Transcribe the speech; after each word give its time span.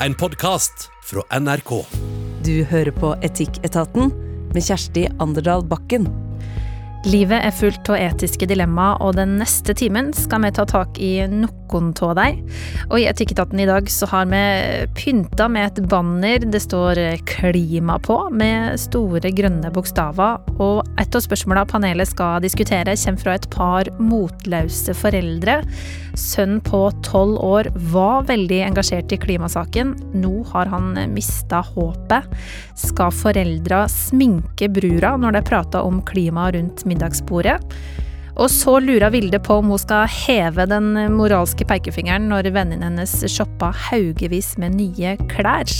en 0.00 0.14
podkast 0.14 0.90
fra 1.04 1.40
NRK. 1.40 1.70
Du 2.44 2.64
hører 2.64 2.92
på 2.92 3.14
Etikketaten 3.24 4.10
med 4.52 4.64
Kjersti 4.64 5.06
Anderdal 5.22 5.64
Bakken. 5.64 6.08
Livet 7.06 7.44
er 7.46 7.54
fullt 7.54 7.88
av 7.88 8.00
etiske 8.02 8.48
dilemmaer, 8.50 9.00
og 9.00 9.16
den 9.16 9.36
neste 9.40 9.74
timen 9.78 10.12
skal 10.16 10.44
vi 10.44 10.52
ta 10.56 10.66
tak 10.68 11.00
i 11.00 11.14
noen 11.30 11.55
av 11.74 12.14
deg. 12.18 12.42
Og 12.90 13.00
i 13.00 13.06
Etikketaten 13.10 13.60
i 13.60 13.66
dag 13.68 13.88
så 13.90 14.06
har 14.10 14.26
vi 14.30 14.42
pynta 14.96 15.48
med 15.48 15.66
et 15.66 15.88
banner 15.88 16.38
det 16.38 16.60
står 16.62 16.96
'klima' 17.26 17.98
på, 18.02 18.30
med 18.30 18.78
store 18.78 19.30
grønne 19.30 19.72
bokstaver. 19.72 20.40
Og 20.60 20.86
et 20.98 21.14
av 21.14 21.20
spørsmåla 21.20 21.66
panelet 21.66 22.08
skal 22.08 22.40
diskutere, 22.40 22.96
kommer 22.96 23.18
fra 23.20 23.34
et 23.34 23.50
par 23.50 23.84
motløse 23.98 24.94
foreldre. 24.94 25.62
Sønn 26.14 26.60
på 26.60 26.90
tolv 27.02 27.38
år 27.38 27.68
var 27.92 28.24
veldig 28.24 28.62
engasjert 28.70 29.12
i 29.12 29.20
klimasaken. 29.20 29.94
Nå 30.14 30.44
har 30.52 30.66
han 30.66 30.94
mista 31.12 31.60
håpet. 31.60 32.24
Skal 32.74 33.12
foreldra 33.12 33.86
sminke 33.88 34.68
brura 34.68 35.16
når 35.16 35.38
de 35.38 35.42
prater 35.42 35.84
om 35.84 36.02
klima 36.02 36.50
rundt 36.52 36.86
middagsbordet? 36.88 37.60
Og 38.36 38.50
så 38.52 38.76
lurer 38.84 39.12
Vilde 39.14 39.38
på 39.40 39.60
om 39.62 39.70
hun 39.72 39.80
skal 39.80 40.10
heve 40.12 40.66
den 40.68 40.90
moralske 41.16 41.64
pekefingeren 41.68 42.28
når 42.28 42.50
vennen 42.52 42.84
hennes 42.84 43.14
shoppa 43.32 43.70
haugevis 43.88 44.54
med 44.60 44.76
nye 44.76 45.14
klær. 45.30 45.72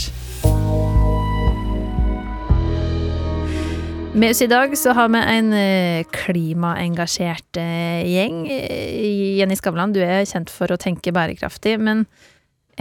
Med 4.17 4.33
oss 4.33 4.41
i 4.41 4.47
dag 4.49 4.73
så 4.79 4.95
har 4.97 5.11
vi 5.13 5.19
en 5.21 5.51
eh, 5.53 6.07
klimaengasjert 6.09 7.59
eh, 7.61 8.07
gjeng. 8.09 8.39
Eh, 8.49 9.35
Jenny 9.37 9.53
Skavlan, 9.59 9.93
du 9.93 9.99
er 10.01 10.25
kjent 10.25 10.49
for 10.49 10.73
å 10.73 10.79
tenke 10.81 11.13
bærekraftig, 11.13 11.75
men 11.77 12.07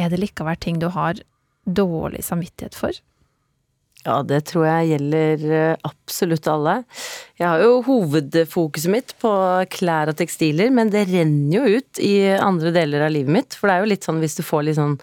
er 0.01 0.09
det 0.09 0.23
likevel 0.23 0.57
ting 0.57 0.81
du 0.81 0.89
har 0.95 1.21
dårlig 1.69 2.25
samvittighet 2.25 2.79
for? 2.79 2.97
Ja, 4.07 4.21
det 4.23 4.45
tror 4.53 4.69
jeg 4.69 4.93
gjelder 4.93 5.81
absolutt 5.87 6.47
alle. 6.47 6.77
Jeg 7.41 7.49
har 7.49 7.63
jo 7.65 7.81
hovedfokuset 7.89 8.93
mitt 8.93 9.17
på 9.23 9.33
klær 9.73 10.13
og 10.13 10.19
tekstiler, 10.21 10.71
men 10.75 10.93
det 10.95 11.09
renner 11.11 11.57
jo 11.57 11.81
ut 11.81 11.99
i 11.99 12.15
andre 12.39 12.71
deler 12.77 13.09
av 13.09 13.11
livet 13.17 13.35
mitt. 13.35 13.59
For 13.59 13.67
det 13.67 13.75
er 13.75 13.83
jo 13.83 13.91
litt 13.91 14.07
sånn 14.07 14.23
hvis 14.23 14.39
du 14.39 14.45
får 14.47 14.69
litt 14.69 14.79
sånn 14.79 14.95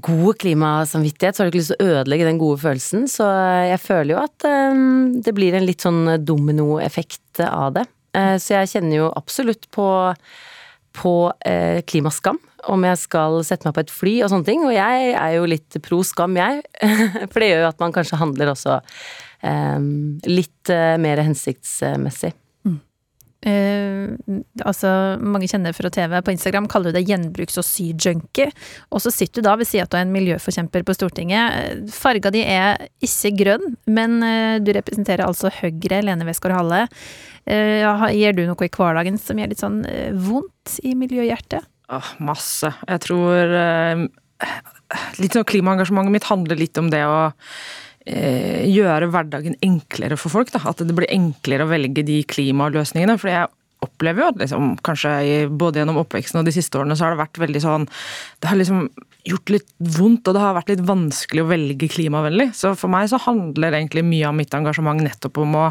god 0.00 0.38
klimasamvittighet, 0.40 1.36
så 1.36 1.42
har 1.42 1.48
du 1.48 1.52
ikke 1.52 1.60
lyst 1.60 1.74
til 1.74 1.82
å 1.82 1.96
ødelegge 1.98 2.28
den 2.30 2.40
gode 2.40 2.62
følelsen. 2.62 3.04
Så 3.10 3.26
jeg 3.68 3.82
føler 3.84 4.14
jo 4.14 4.20
at 4.22 4.48
um, 4.48 5.20
det 5.20 5.34
blir 5.36 5.58
en 5.58 5.66
litt 5.66 5.84
sånn 5.84 6.14
dominoeffekt 6.24 7.42
av 7.44 7.74
det. 7.76 7.88
Så 8.10 8.56
jeg 8.56 8.70
kjenner 8.72 8.96
jo 8.96 9.10
absolutt 9.14 9.68
på, 9.70 9.86
på 10.98 11.12
klimaskam. 11.86 12.40
Om 12.68 12.84
jeg 12.88 13.00
skal 13.00 13.40
sette 13.46 13.68
meg 13.68 13.76
på 13.76 13.84
et 13.84 13.94
fly 13.94 14.14
og 14.24 14.32
sånne 14.32 14.48
ting. 14.48 14.66
Og 14.66 14.74
jeg 14.74 15.14
er 15.14 15.36
jo 15.36 15.48
litt 15.48 15.80
pro 15.84 16.02
skam, 16.06 16.36
jeg. 16.40 16.62
For 17.30 17.40
det 17.40 17.50
gjør 17.52 17.64
jo 17.64 17.72
at 17.72 17.82
man 17.82 17.96
kanskje 17.96 18.20
handler 18.20 18.52
også 18.52 18.80
um, 19.44 19.90
litt 20.28 20.72
uh, 20.72 20.96
mer 21.00 21.22
hensiktsmessig. 21.24 22.34
Eh, 23.40 24.10
altså, 24.68 24.90
mange 25.24 25.48
kjenner 25.48 25.72
fra 25.72 25.88
TV. 25.92 26.18
På 26.20 26.32
Instagram 26.34 26.68
kaller 26.68 26.92
du 26.92 26.98
det 26.98 27.08
gjenbruks- 27.08 27.58
og 27.60 27.64
syjunkie. 27.64 28.50
Og 28.92 29.00
så 29.04 29.12
sitter 29.14 29.40
du 29.40 29.48
da 29.48 29.56
ved 29.56 29.68
sida 29.68 29.88
av 29.88 30.02
en 30.02 30.12
miljøforkjemper 30.12 30.84
på 30.84 30.96
Stortinget. 30.96 31.88
Farga 31.94 32.32
di 32.34 32.44
er 32.44 32.90
ikke 33.04 33.34
grønn, 33.40 33.76
men 33.88 34.20
eh, 34.26 34.60
du 34.60 34.72
representerer 34.76 35.24
altså 35.26 35.52
Høyre, 35.60 36.02
Lene 36.04 36.28
Westgård-Halle. 36.28 36.86
Eh, 37.48 38.06
gir 38.14 38.36
du 38.36 38.44
noe 38.46 38.68
i 38.68 38.72
hverdagen 38.76 39.18
som 39.20 39.40
gjør 39.40 39.52
litt 39.54 39.64
sånn 39.64 39.82
eh, 39.88 40.12
vondt 40.12 40.80
i 40.84 40.94
miljøhjertet? 40.98 41.64
Åh, 41.90 42.10
masse. 42.22 42.70
Jeg 42.86 43.02
tror 43.06 43.54
eh, 43.58 44.06
Litt 45.20 45.36
sånn 45.36 45.46
klimaengasjementet 45.46 46.14
mitt 46.14 46.28
handler 46.30 46.58
litt 46.58 46.78
om 46.80 46.88
det 46.90 47.02
å 47.06 47.18
eh, 48.06 48.66
gjøre 48.70 49.10
hverdagen 49.12 49.58
enklere 49.62 50.18
for 50.18 50.32
folk. 50.32 50.52
Da. 50.54 50.62
At 50.70 50.82
det 50.82 50.96
blir 50.96 51.10
enklere 51.12 51.66
å 51.66 51.70
velge 51.70 52.04
de 52.06 52.20
klimaløsningene. 52.30 53.18
For 53.20 53.32
jeg 53.32 53.50
opplever 53.84 54.24
jo 54.24 54.30
at 54.32 54.40
liksom, 54.42 54.72
kanskje 54.86 55.12
både 55.60 55.80
gjennom 55.80 56.00
oppveksten 56.02 56.40
og 56.40 56.48
de 56.48 56.54
siste 56.54 56.76
årene 56.80 56.96
så 56.98 57.06
har 57.06 57.14
det 57.14 57.22
vært 57.22 57.38
veldig 57.40 57.62
sånn 57.64 57.86
Det 58.42 58.50
har 58.50 58.58
liksom 58.60 58.90
gjort 59.28 59.52
litt 59.52 59.68
vondt, 59.98 60.28
og 60.28 60.36
det 60.36 60.42
har 60.42 60.56
vært 60.56 60.70
litt 60.72 60.82
vanskelig 60.88 61.42
å 61.44 61.48
velge 61.50 61.90
klimavennlig. 61.92 62.50
Så 62.56 62.72
for 62.78 62.92
meg 62.92 63.10
så 63.12 63.18
handler 63.20 63.76
egentlig 63.76 64.04
mye 64.06 64.30
av 64.30 64.36
mitt 64.36 64.54
engasjement 64.56 65.02
nettopp 65.04 65.42
om 65.42 65.58
å 65.60 65.66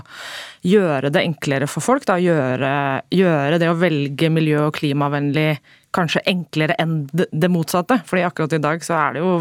gjøre 0.69 1.09
det 1.13 1.23
enklere 1.25 1.69
for 1.69 1.81
folk. 1.81 2.05
Da. 2.05 2.19
Gjøre, 2.21 2.71
gjøre 3.09 3.57
det 3.61 3.71
å 3.71 3.77
velge 3.79 4.29
miljø- 4.33 4.67
og 4.67 4.77
klimavennlig 4.77 5.55
kanskje 5.95 6.23
enklere 6.29 6.77
enn 6.81 7.03
det 7.13 7.51
motsatte. 7.51 8.01
Fordi 8.09 8.25
akkurat 8.27 8.55
i 8.55 8.63
dag 8.63 8.85
så 8.85 8.97
er 8.99 9.17
det 9.17 9.25
jo 9.25 9.37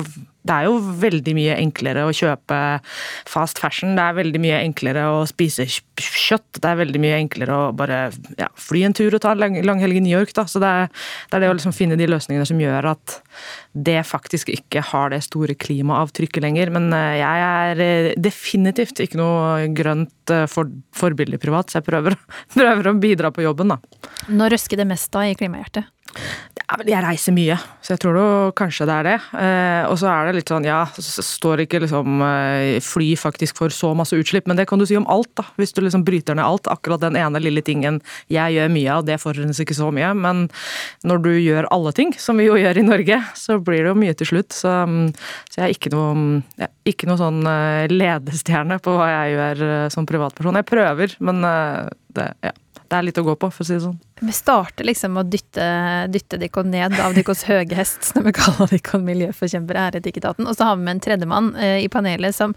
det 0.48 0.54
er 0.54 0.68
jo 0.68 0.78
veldig 1.02 1.34
mye 1.36 1.56
enklere 1.60 2.06
å 2.08 2.14
kjøpe 2.14 2.58
fast 3.28 3.60
fashion. 3.60 3.96
Det 3.98 4.04
er 4.04 4.16
veldig 4.16 4.40
mye 4.40 4.60
enklere 4.62 5.04
å 5.12 5.22
spise 5.28 5.66
kjøtt. 5.68 6.60
Det 6.62 6.70
er 6.70 6.78
veldig 6.80 7.02
mye 7.02 7.18
enklere 7.18 7.56
å 7.56 7.66
bare 7.76 8.06
ja, 8.38 8.48
fly 8.56 8.84
en 8.86 8.96
tur 8.96 9.12
og 9.16 9.22
ta 9.24 9.34
en 9.34 9.58
langhelg 9.66 9.98
i 9.98 10.04
New 10.04 10.14
York. 10.14 10.32
Da. 10.36 10.46
Så 10.48 10.62
det 10.62 10.70
er, 10.70 10.88
det 11.28 11.36
er 11.38 11.44
det 11.44 11.50
å 11.52 11.58
liksom 11.58 11.74
finne 11.76 11.98
de 12.00 12.08
løsningene 12.08 12.48
som 12.48 12.62
gjør 12.62 12.92
at 12.94 13.18
det 13.76 13.98
faktisk 14.08 14.48
ikke 14.54 14.82
har 14.92 15.12
det 15.12 15.20
store 15.26 15.58
klimaavtrykket 15.58 16.46
lenger. 16.46 16.72
Men 16.74 16.88
eh, 16.96 17.18
jeg 17.20 17.44
er 17.50 17.84
eh, 17.84 18.10
definitivt 18.16 19.04
ikke 19.04 19.20
noe 19.20 19.68
grønt 19.76 20.32
eh, 20.32 20.46
for, 20.50 20.72
forbilde 20.96 21.40
privat, 21.42 21.68
så 21.68 21.82
jeg 21.82 21.90
prøver, 21.90 22.16
prøver, 22.56 22.88
å 22.88 22.96
bidra 22.98 23.34
på 23.34 23.44
jobben, 23.44 23.74
da. 23.74 23.80
Når 24.32 24.56
røsker 24.56 24.80
det 24.80 24.88
mest 24.88 25.12
da 25.12 25.28
i 25.28 25.36
klimahjertet? 25.38 25.92
Jeg 26.88 27.00
reiser 27.00 27.32
mye, 27.32 27.54
så 27.80 27.94
jeg 27.94 28.00
tror 28.02 28.16
det, 28.18 28.24
kanskje 28.58 28.84
det 28.88 28.94
er 28.98 29.06
det. 29.06 29.14
Eh, 29.40 29.84
og 29.88 29.94
så 30.00 30.10
er 30.12 30.26
det 30.28 30.34
litt 30.36 30.50
sånn, 30.52 30.66
ja, 30.68 30.82
så 30.92 31.24
står 31.24 31.62
ikke 31.64 31.80
liksom 31.84 32.20
fly 32.84 33.08
faktisk 33.16 33.56
for 33.62 33.72
så 33.72 33.94
masse 33.96 34.16
utslipp, 34.18 34.44
men 34.50 34.58
det 34.58 34.66
kan 34.68 34.80
du 34.80 34.84
si 34.88 34.98
om 34.98 35.06
alt, 35.08 35.30
da. 35.38 35.46
Hvis 35.56 35.72
du 35.72 35.80
liksom 35.80 36.04
bryter 36.04 36.36
ned 36.36 36.44
alt. 36.44 36.68
Akkurat 36.68 37.00
den 37.00 37.16
ene 37.16 37.40
lille 37.40 37.64
tingen 37.64 38.02
jeg 38.32 38.58
gjør 38.58 38.74
mye 38.74 38.98
av, 38.98 39.06
det 39.08 39.16
forurenser 39.22 39.64
ikke 39.64 39.78
så 39.78 39.88
mye. 39.94 40.12
Men 40.18 40.44
når 41.08 41.24
du 41.24 41.30
gjør 41.38 41.70
alle 41.72 41.94
ting, 41.96 42.12
som 42.20 42.40
vi 42.40 42.50
jo 42.50 42.58
gjør 42.60 42.82
i 42.82 42.86
Norge, 42.86 43.20
så 43.38 43.56
blir 43.64 43.84
det 43.86 43.94
jo 43.94 43.98
mye 44.04 44.18
til 44.20 44.32
slutt. 44.34 44.52
Så, 44.58 44.76
så 45.48 45.62
jeg 45.62 45.66
er 45.70 45.76
ikke 45.78 45.94
noe, 45.94 46.42
jeg 46.60 46.68
er 46.68 46.92
ikke 46.92 47.08
noe 47.08 47.20
sånn 47.20 47.42
ledestjerne 47.94 48.80
på 48.84 48.98
hva 48.98 49.10
jeg 49.14 49.36
gjør 49.38 49.66
som 49.94 50.08
privatperson. 50.08 50.60
Jeg 50.60 50.68
prøver, 50.68 51.16
men 51.24 51.44
det, 52.12 52.32
ja 52.44 52.56
det 52.88 52.96
er 52.96 53.04
litt 53.04 53.18
å 53.20 53.24
gå 53.26 53.34
på, 53.36 53.50
for 53.52 53.64
å 53.64 53.66
si 53.68 53.74
det 53.76 53.82
sånn. 53.84 53.96
Vi 54.24 54.32
starter 54.34 54.86
liksom 54.88 55.12
med 55.14 55.26
å 55.26 55.30
dytte, 55.30 55.64
dytte 56.12 56.38
dere 56.40 56.64
ned 56.66 56.96
av 57.04 57.16
deres 57.16 57.44
høye 57.48 57.76
hest, 57.76 58.10
når 58.16 58.28
vi 58.28 58.34
kaller 58.38 58.72
dere 58.72 59.00
miljøforkjempere 59.04 59.82
her 59.84 59.98
i 59.98 60.00
Etikketaten. 60.00 60.48
Og 60.48 60.56
så 60.56 60.70
har 60.70 60.78
vi 60.78 60.86
med 60.86 60.96
en 60.96 61.02
tredjemann 61.04 61.50
eh, 61.60 61.82
i 61.84 61.90
panelet 61.92 62.36
som 62.36 62.54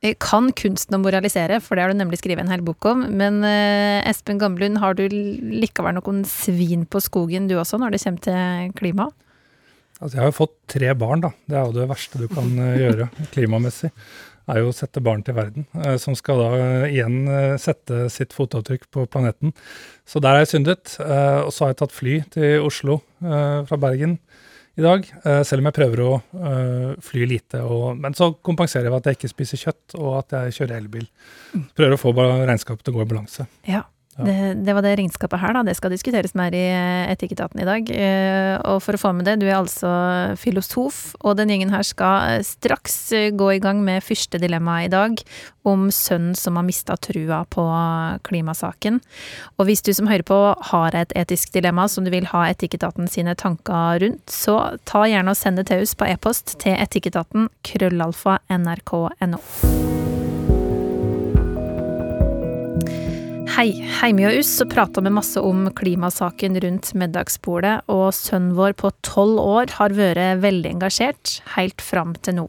eh, 0.00 0.14
kan 0.22 0.52
kunsten 0.58 0.98
å 0.98 1.02
moralisere, 1.02 1.58
for 1.64 1.76
det 1.76 1.86
har 1.86 1.94
du 1.94 1.98
nemlig 1.98 2.22
skrevet 2.22 2.46
en 2.46 2.54
hel 2.54 2.62
bok 2.66 2.86
om. 2.92 3.04
Men 3.10 3.42
eh, 3.48 3.98
Espen 4.08 4.40
Gamlund, 4.42 4.78
har 4.82 4.98
du 4.98 5.04
likevel 5.10 5.98
noen 5.98 6.22
svin 6.28 6.86
på 6.86 7.02
skogen 7.02 7.50
du 7.50 7.58
også, 7.58 7.82
når 7.82 7.96
det 7.96 8.04
kommer 8.06 8.26
til 8.28 8.78
klima? 8.78 9.10
Altså, 10.02 10.16
jeg 10.16 10.22
har 10.24 10.30
jo 10.32 10.40
fått 10.40 10.54
tre 10.72 10.94
barn, 10.98 11.22
da. 11.22 11.30
Det 11.46 11.58
er 11.58 11.66
jo 11.68 11.74
det 11.76 11.88
verste 11.90 12.18
du 12.22 12.28
kan 12.30 12.48
eh, 12.58 12.78
gjøre 12.86 13.10
klimamessig 13.34 13.92
er 14.50 14.62
jo 14.62 14.70
å 14.70 14.76
sette 14.76 15.02
barn 15.04 15.22
til 15.24 15.36
verden, 15.36 15.66
eh, 15.78 15.96
som 16.02 16.16
skal 16.18 16.40
da 16.40 16.48
eh, 16.58 16.86
igjen 16.96 17.18
eh, 17.30 17.54
sette 17.60 18.06
sitt 18.12 18.34
fotavtrykk 18.36 18.88
på 18.94 19.06
planeten. 19.10 19.54
Så 20.08 20.22
der 20.22 20.36
har 20.36 20.42
jeg 20.42 20.54
syndet. 20.56 20.96
Og 20.98 21.52
så 21.54 21.64
har 21.64 21.72
jeg 21.72 21.78
tatt 21.82 21.94
fly 21.94 22.14
til 22.34 22.64
Oslo 22.66 22.98
fra 23.22 23.78
Bergen 23.80 24.16
i 24.76 24.82
dag, 24.82 25.06
selv 25.46 25.62
om 25.62 25.68
jeg 25.68 25.76
prøver 25.76 26.02
å 26.02 26.10
fly 27.06 27.28
lite. 27.30 27.60
Og, 27.62 27.94
men 28.02 28.16
så 28.18 28.32
kompenserer 28.44 28.88
jeg 28.88 28.92
ved 28.92 28.98
at 28.98 29.08
jeg 29.12 29.20
ikke 29.20 29.30
spiser 29.30 29.62
kjøtt, 29.62 29.96
og 30.00 30.18
at 30.18 30.34
jeg 30.36 30.56
kjører 30.58 30.82
elbil. 30.82 31.06
Prøver 31.78 31.96
å 31.96 32.00
få 32.02 32.12
regnskapet 32.18 32.84
til 32.84 32.96
å 32.96 32.98
gå 32.98 33.06
i 33.06 33.10
balanse. 33.14 33.46
Ja. 33.68 33.84
Det, 34.16 34.54
det, 34.54 34.72
var 34.76 34.84
det 34.84 34.92
regnskapet 34.98 35.40
her, 35.40 35.54
da. 35.56 35.62
Det 35.64 35.72
skal 35.78 35.92
diskuteres 35.94 36.34
mer 36.36 36.52
i 36.52 36.66
eh, 36.68 37.12
Etikketaten 37.14 37.62
i 37.62 37.64
dag. 37.64 37.88
Eh, 37.88 38.56
og 38.68 38.82
for 38.84 38.98
å 38.98 39.00
få 39.00 39.12
med 39.16 39.24
det, 39.24 39.38
du 39.40 39.46
er 39.46 39.56
altså 39.56 39.88
filosof, 40.36 41.14
og 41.24 41.38
den 41.38 41.48
gjengen 41.48 41.72
her 41.72 41.86
skal 41.86 42.34
eh, 42.34 42.44
straks 42.44 42.98
gå 43.32 43.48
i 43.54 43.62
gang 43.62 43.80
med 43.84 44.04
første 44.04 44.36
dilemma 44.42 44.82
i 44.84 44.90
dag, 44.92 45.16
om 45.64 45.86
sønnen 45.94 46.36
som 46.36 46.58
har 46.60 46.66
mista 46.68 46.98
trua 47.00 47.40
på 47.48 47.64
klimasaken. 48.28 49.00
Og 49.56 49.70
hvis 49.70 49.84
du 49.86 49.94
som 49.96 50.10
hører 50.10 50.26
på 50.28 50.40
har 50.72 50.98
et 50.98 51.16
etisk 51.16 51.54
dilemma 51.56 51.88
som 51.88 52.04
du 52.04 52.12
vil 52.12 52.28
ha 52.34 52.44
Etikketaten 52.50 53.08
sine 53.08 53.32
tanker 53.38 54.02
rundt, 54.04 54.26
så 54.28 54.76
ta 54.84 55.06
gjerne 55.08 55.32
og 55.32 55.40
send 55.40 55.62
det 55.62 55.70
til 55.72 55.86
oss 55.86 55.96
på 55.96 56.10
e-post 56.10 56.58
til 56.60 56.76
etikketaten 56.76 57.48
krøllalfa 57.64 58.42
nrk.no. 58.52 59.40
Hei. 63.52 63.88
Heime 64.00 64.38
oss 64.38 64.48
så 64.56 64.64
prata 64.66 65.00
vi 65.00 65.10
masse 65.10 65.40
om 65.40 65.66
klimasaken 65.76 66.54
rundt 66.60 66.94
middagsbordet, 66.96 67.82
og 67.92 68.14
sønnen 68.16 68.54
vår 68.56 68.72
på 68.80 68.88
tolv 69.04 69.42
år 69.42 69.74
har 69.76 69.92
vært 69.92 70.40
veldig 70.40 70.70
engasjert, 70.70 71.34
helt 71.52 71.84
fram 71.84 72.14
til 72.24 72.38
nå. 72.38 72.46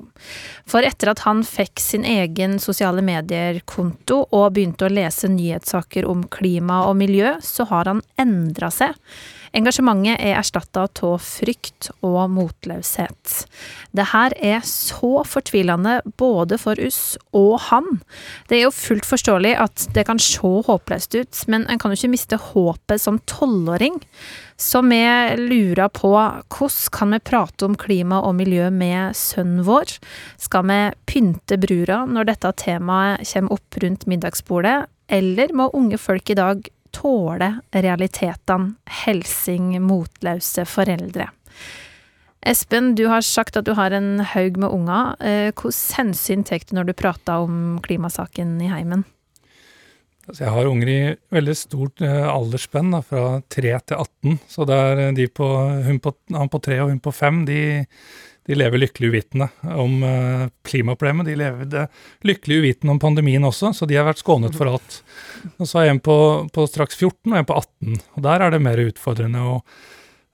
For 0.64 0.88
etter 0.88 1.12
at 1.12 1.26
han 1.28 1.44
fikk 1.44 1.84
sin 1.84 2.08
egen 2.08 2.56
sosiale 2.64 3.04
medier-konto 3.04 4.22
og 4.30 4.56
begynte 4.56 4.88
å 4.88 4.94
lese 4.96 5.28
nyhetssaker 5.28 6.08
om 6.08 6.24
klima 6.32 6.86
og 6.88 6.96
miljø, 7.04 7.36
så 7.44 7.68
har 7.68 7.92
han 7.92 8.00
endra 8.16 8.72
seg. 8.72 8.96
Engasjementet 9.54 10.18
er 10.18 10.40
erstatta 10.40 10.88
av 10.90 11.20
frykt 11.22 11.92
og 12.02 12.32
motløshet. 12.34 13.44
Det 13.94 14.08
her 14.10 14.34
er 14.42 14.64
så 14.66 15.22
fortvilende 15.30 16.00
både 16.18 16.58
for 16.62 16.80
oss 16.82 17.20
og 17.38 17.60
han. 17.68 18.00
Det 18.50 18.58
er 18.58 18.66
jo 18.66 18.74
fullt 18.74 19.06
forståelig 19.06 19.54
at 19.62 19.86
det 19.94 20.08
kan 20.10 20.22
se 20.22 20.42
håpløst 20.42 21.14
ut, 21.20 21.44
men 21.54 21.68
en 21.70 21.82
kan 21.82 21.94
jo 21.94 22.00
ikke 22.02 22.14
miste 22.16 22.42
håpet 22.50 23.04
som 23.04 23.22
tolvåring. 23.30 24.02
Så 24.58 24.82
vi 24.86 25.04
lurer 25.38 25.90
på 25.94 26.14
hvordan 26.14 26.92
kan 26.94 27.14
vi 27.14 27.22
prate 27.22 27.68
om 27.68 27.78
klima 27.78 28.24
og 28.26 28.38
miljø 28.42 28.72
med 28.74 29.14
sønnen 29.18 29.62
vår? 29.68 29.98
Skal 30.42 30.66
vi 30.70 30.80
pynte 31.10 31.62
brura 31.62 32.04
når 32.10 32.32
dette 32.32 32.56
temaet 32.66 33.28
kommer 33.30 33.60
opp 33.60 33.82
rundt 33.84 34.08
middagsbordet, 34.10 34.78
eller 35.14 35.54
må 35.54 35.70
unge 35.78 36.00
folk 36.02 36.32
i 36.34 36.40
dag 36.40 36.73
tåle 37.04 37.50
realitetene, 37.76 38.76
helsing 39.04 39.76
motløse 39.84 40.66
foreldre? 40.70 41.30
Espen, 42.44 42.92
du 42.96 43.06
har 43.08 43.24
sagt 43.24 43.56
at 43.56 43.68
du 43.68 43.72
har 43.78 43.94
en 43.96 44.20
haug 44.34 44.58
med 44.60 44.72
unger. 44.72 45.16
Eh, 45.24 45.52
Hvilke 45.56 45.98
hensyn 46.00 46.44
tar 46.44 46.64
du 46.64 46.76
når 46.76 46.90
du 46.90 46.94
prater 46.94 47.44
om 47.46 47.80
klimasaken 47.84 48.58
i 48.62 48.72
heimen? 48.72 49.06
Altså 50.28 50.46
jeg 50.46 50.54
har 50.56 50.68
unger 50.68 50.90
i 50.92 51.00
veldig 51.36 51.56
stort 51.56 52.04
eh, 52.04 52.28
aldersspenn, 52.28 52.96
fra 53.04 53.42
3 53.52 53.74
til 53.88 54.04
18. 54.04 54.38
Så 54.48 54.68
det 54.68 54.76
er 54.76 55.02
eh, 55.06 55.16
de 55.16 55.28
på, 55.28 55.48
hun 55.88 56.00
på, 56.04 56.14
han 56.36 56.52
på 56.52 56.62
3 56.64 56.82
og 56.84 56.92
hun 56.92 57.02
på 57.04 57.12
5, 57.16 57.42
de, 57.48 57.62
de 58.46 58.56
lever 58.56 58.82
lykkelig 58.82 59.10
uvitende 59.10 59.48
om 59.62 60.04
uh, 60.04 60.48
klimaproblemet. 60.68 61.26
De 61.26 61.36
lever 61.40 61.88
lykkelig 62.28 62.60
uvitende 62.60 62.96
om 62.96 63.00
pandemien 63.00 63.44
også, 63.48 63.72
så 63.74 63.88
de 63.88 63.96
har 63.96 64.08
vært 64.08 64.20
skånet 64.24 64.58
for 64.58 64.72
alt. 64.72 65.00
Og 65.56 65.70
så 65.70 65.84
er 65.84 65.94
en 65.94 66.02
på, 66.04 66.18
på, 66.54 66.68
straks 66.68 67.00
14 67.00 67.32
og 67.32 67.38
en 67.40 67.48
på 67.48 67.58
18. 67.62 68.02
Og 68.18 68.26
der 68.28 68.44
er 68.44 68.54
det 68.54 68.64
mer 68.66 68.84
utfordrende 68.84 69.46
å 69.48 69.56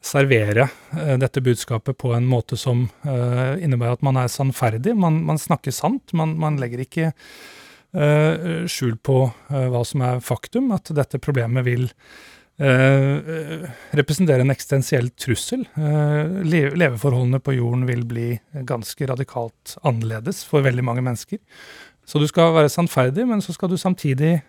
servere 0.02 0.70
uh, 0.96 1.16
dette 1.22 1.44
budskapet 1.46 2.00
på 2.02 2.16
en 2.18 2.26
måte 2.30 2.58
som 2.58 2.88
uh, 3.06 3.54
innebærer 3.62 4.00
at 4.00 4.10
man 4.10 4.18
er 4.24 4.34
sannferdig. 4.34 4.98
Man, 4.98 5.22
man 5.30 5.42
snakker 5.42 5.76
sant. 5.76 6.16
Man, 6.18 6.38
man 6.42 6.60
legger 6.62 6.86
ikke 6.86 7.14
skjul 7.90 9.00
på 9.02 9.16
hva 9.50 9.80
som 9.82 10.04
er 10.06 10.20
faktum, 10.22 10.68
at 10.76 10.92
dette 10.94 11.18
problemet 11.18 11.66
vil 11.66 11.88
uh, 12.62 13.68
representere 13.98 14.46
en 14.46 14.54
eksistensiell 14.54 15.10
trussel. 15.20 15.66
Le 15.76 16.62
leveforholdene 16.78 17.42
på 17.44 17.56
jorden 17.58 17.86
vil 17.90 18.06
bli 18.08 18.30
ganske 18.68 19.08
radikalt 19.10 19.78
annerledes 19.84 20.44
for 20.48 20.66
veldig 20.66 20.86
mange 20.86 21.06
mennesker. 21.06 21.42
Så 22.10 22.22
du 22.22 22.26
skal 22.30 22.56
være 22.56 22.72
sannferdig, 22.74 23.28
men 23.30 23.42
så 23.46 23.54
skal 23.54 23.70
du 23.70 23.78
samtidig 23.78 24.40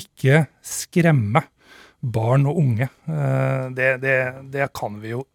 ikke 0.00 0.46
skremme 0.64 1.42
barn 2.00 2.46
og 2.48 2.56
unge. 2.62 2.88
Det, 3.76 3.90
det, 4.00 4.16
det 4.54 4.70
kan 4.72 4.96
vi 5.02 5.12
jo 5.12 5.26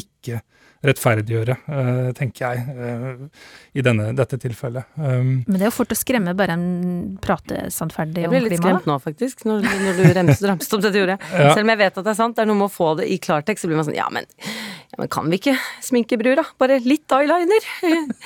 ikke 0.00 0.40
rettferdiggjøre, 0.86 1.56
uh, 1.66 2.08
tenker 2.14 2.44
jeg, 2.44 2.76
uh, 2.78 3.48
i 3.74 3.82
denne, 3.82 4.12
dette 4.18 4.38
tilfellet. 4.38 4.86
Um, 4.94 5.42
Men 5.46 5.56
det 5.56 5.66
er 5.66 5.70
jo 5.72 5.76
fort 5.80 5.94
å 5.94 5.98
skremme 5.98 6.34
bare 6.38 6.54
en 6.54 6.68
prate 7.22 7.66
sannferdig 7.74 8.28
om 8.28 8.30
klima. 8.30 8.38
Jeg 8.38 8.44
ble 8.44 8.52
litt 8.52 8.62
skremt 8.62 8.86
nå, 8.86 8.98
faktisk, 9.02 9.42
når, 9.48 9.66
når 9.66 9.98
du 9.98 10.04
remset, 10.20 10.46
ramset 10.52 10.76
opp 10.78 10.84
dette 10.86 11.02
ordet. 11.02 11.18
Ja. 11.32 11.50
Selv 11.50 11.64
om 11.66 11.72
jeg 11.74 11.82
vet 11.82 11.98
at 11.98 12.04
det 12.04 12.14
er 12.14 12.20
sant, 12.20 12.36
det 12.38 12.44
er 12.44 12.50
noe 12.52 12.60
med 12.62 12.68
å 12.70 12.74
få 12.74 12.92
det 13.00 13.08
i 13.10 13.18
klartekst, 13.22 13.64
så 13.64 13.70
blir 13.70 13.80
man 13.80 13.88
sånn 13.88 13.98
ja 13.98 14.06
men, 14.14 14.28
ja, 14.88 14.96
men 15.02 15.08
kan 15.12 15.28
vi 15.28 15.36
ikke 15.36 15.56
sminke 15.84 16.16
brura? 16.20 16.46
Bare 16.60 16.78
litt 16.80 17.12
eyeliner? 17.12 17.66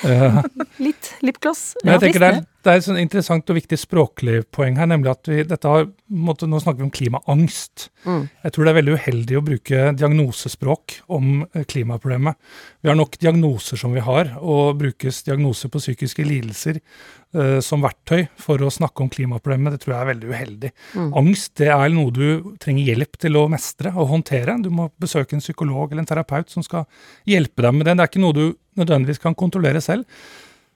Ja. 0.07 0.43
litt 0.85 1.11
lipgloss? 1.25 1.73
Men 1.83 1.97
jeg 1.97 2.05
tenker 2.05 2.23
det 2.23 2.29
er, 2.31 2.37
det 2.63 2.71
er 2.71 2.79
et 2.79 2.85
sånn 2.85 2.99
interessant 3.01 3.51
og 3.51 3.57
viktig 3.57 3.75
språklig 3.81 4.37
poeng 4.55 4.77
her, 4.79 4.87
nemlig 4.87 5.11
at 5.11 5.27
vi, 5.27 5.41
dette 5.47 5.67
har, 5.67 5.89
måtte, 6.07 6.47
nå 6.47 6.61
snakker 6.63 6.79
vi 6.79 6.87
om 6.87 6.93
klimaangst. 6.95 7.89
Mm. 8.07 8.21
Jeg 8.45 8.55
tror 8.55 8.63
det 8.63 8.71
er 8.71 8.77
veldig 8.77 8.93
uheldig 8.95 9.39
å 9.39 9.43
bruke 9.49 9.81
diagnosespråk 9.99 10.95
om 11.11 11.43
eh, 11.49 11.65
klimaproblemet. 11.67 12.39
Vi 12.79 12.91
har 12.91 12.95
nok 12.99 13.19
diagnoser 13.19 13.79
som 13.83 13.91
vi 13.95 14.05
har, 14.05 14.31
og 14.39 14.79
brukes 14.79 15.19
diagnoser 15.27 15.71
på 15.73 15.83
psykiske 15.83 16.23
lidelser 16.27 16.79
uh, 16.79 17.59
som 17.63 17.83
verktøy 17.83 18.25
for 18.39 18.63
å 18.63 18.71
snakke 18.71 19.03
om 19.03 19.11
klimaproblemet. 19.11 19.75
Det 19.75 19.83
tror 19.83 19.95
jeg 19.95 20.01
er 20.01 20.11
veldig 20.13 20.31
uheldig. 20.31 20.71
Mm. 20.95 21.11
Angst 21.19 21.55
det 21.59 21.69
er 21.75 21.95
noe 21.95 22.15
du 22.15 22.55
trenger 22.63 22.93
hjelp 22.93 23.19
til 23.19 23.39
å 23.39 23.45
mestre 23.51 23.91
og 23.95 24.11
håndtere. 24.11 24.55
Du 24.63 24.71
må 24.71 24.87
besøke 25.01 25.35
en 25.35 25.43
psykolog 25.43 25.91
eller 25.91 26.05
en 26.05 26.11
terapeut 26.11 26.52
som 26.53 26.65
skal 26.65 26.87
hjelpe 27.29 27.65
deg 27.65 27.75
med 27.75 27.89
det. 27.89 27.97
Det 27.97 28.05
er 28.05 28.11
ikke 28.13 28.23
noe 28.23 28.37
du 28.37 28.45
nødvendigvis 28.79 29.21
kan 29.23 29.37
kontrollere 29.37 29.81
selv. 29.83 30.05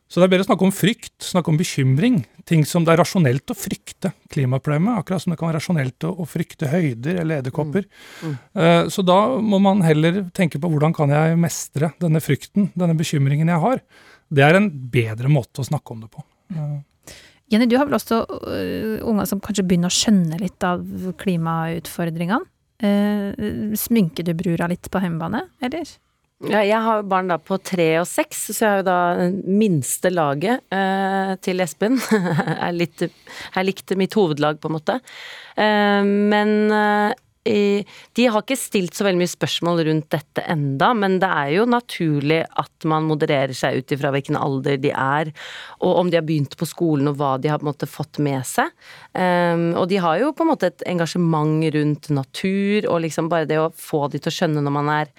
Så 0.07 0.21
det 0.21 0.27
er 0.27 0.31
bedre 0.31 0.45
å 0.45 0.47
snakke 0.47 0.63
om 0.63 0.71
frykt, 0.71 1.15
snakke 1.23 1.51
om 1.51 1.57
bekymring. 1.59 2.21
Ting 2.47 2.61
som 2.67 2.85
det 2.87 2.93
er 2.93 3.01
rasjonelt 3.01 3.51
å 3.51 3.55
frykte 3.57 4.13
klimaproblemet, 4.31 5.01
akkurat 5.01 5.23
som 5.23 5.33
det 5.33 5.39
kan 5.39 5.49
være 5.49 5.59
rasjonelt 5.59 6.05
å, 6.07 6.13
å 6.23 6.27
frykte 6.27 6.69
høyder 6.71 7.19
eller 7.23 7.41
edderkopper. 7.41 7.83
Mm. 8.21 8.29
Mm. 8.29 8.37
Uh, 8.55 8.83
så 8.93 9.03
da 9.03 9.17
må 9.43 9.59
man 9.63 9.83
heller 9.83 10.21
tenke 10.37 10.61
på 10.63 10.71
hvordan 10.71 10.95
kan 10.95 11.11
jeg 11.11 11.39
mestre 11.41 11.91
denne 11.99 12.23
frykten, 12.23 12.69
denne 12.79 12.95
bekymringen 12.97 13.51
jeg 13.51 13.63
har. 13.65 13.83
Det 14.31 14.47
er 14.47 14.59
en 14.59 14.69
bedre 14.71 15.31
måte 15.31 15.59
å 15.59 15.67
snakke 15.67 15.95
om 15.95 16.05
det 16.05 16.11
på. 16.13 16.23
Uh. 16.55 16.79
Jenny, 17.51 17.67
du 17.67 17.75
har 17.79 17.87
vel 17.89 17.99
også 17.99 18.23
uh, 18.23 19.03
unger 19.07 19.27
som 19.27 19.43
kanskje 19.43 19.67
begynner 19.67 19.91
å 19.91 19.97
skjønne 19.97 20.39
litt 20.39 20.63
av 20.67 20.87
klimautfordringene. 21.19 22.47
Sminker 22.77 24.27
du 24.27 24.35
brura 24.37 24.67
litt 24.69 24.85
på 24.93 24.99
hjemmebane, 25.01 25.39
eller? 25.65 25.95
Ja, 26.45 26.59
jeg 26.61 26.77
har 26.85 27.05
barn 27.09 27.31
da 27.31 27.39
på 27.41 27.57
tre 27.65 27.87
og 27.97 28.05
seks, 28.05 28.43
så 28.53 28.61
jeg 28.61 28.69
har 28.69 28.81
jo 28.83 28.85
da 28.85 28.97
minste 29.49 30.11
laget 30.13 30.61
eh, 30.69 31.31
til 31.41 31.63
Espen. 31.65 31.97
er 32.67 32.75
litt, 32.75 33.01
er 33.01 33.65
likt 33.65 33.95
mitt 33.97 34.13
hovedlag, 34.13 34.59
på 34.61 34.69
en 34.69 34.75
måte. 34.75 34.99
Eh, 35.57 36.05
men 36.05 36.53
eh, 36.69 37.15
de 37.47 38.25
har 38.27 38.43
ikke 38.43 38.57
stilt 38.59 38.97
så 38.97 39.05
veldig 39.07 39.21
mye 39.21 39.31
spørsmål 39.31 39.81
rundt 39.87 40.09
dette 40.13 40.43
enda, 40.49 40.91
men 40.97 41.17
det 41.21 41.29
er 41.29 41.53
jo 41.55 41.65
naturlig 41.69 42.41
at 42.59 42.87
man 42.89 43.07
modererer 43.09 43.55
seg 43.57 43.81
ut 43.81 43.93
ifra 43.95 44.11
hvilken 44.13 44.37
alder 44.39 44.79
de 44.81 44.91
er, 44.91 45.31
og 45.81 46.01
om 46.01 46.11
de 46.11 46.19
har 46.19 46.25
begynt 46.27 46.57
på 46.59 46.67
skolen 46.69 47.11
og 47.11 47.19
hva 47.19 47.35
de 47.41 47.51
har 47.51 47.61
på 47.61 47.67
en 47.67 47.71
måte 47.71 47.89
fått 47.89 48.21
med 48.23 48.45
seg. 48.47 48.71
Um, 49.13 49.71
og 49.79 49.87
de 49.91 50.01
har 50.03 50.19
jo 50.21 50.33
på 50.35 50.45
en 50.45 50.51
måte 50.51 50.71
et 50.71 50.87
engasjement 50.89 51.65
rundt 51.77 52.11
natur, 52.13 52.87
og 52.91 53.03
liksom 53.05 53.31
bare 53.31 53.49
det 53.49 53.61
å 53.61 53.71
få 53.71 54.05
de 54.11 54.21
til 54.21 54.33
å 54.33 54.37
skjønne 54.39 54.65
når 54.65 54.77
man 54.79 54.93
er 54.99 55.13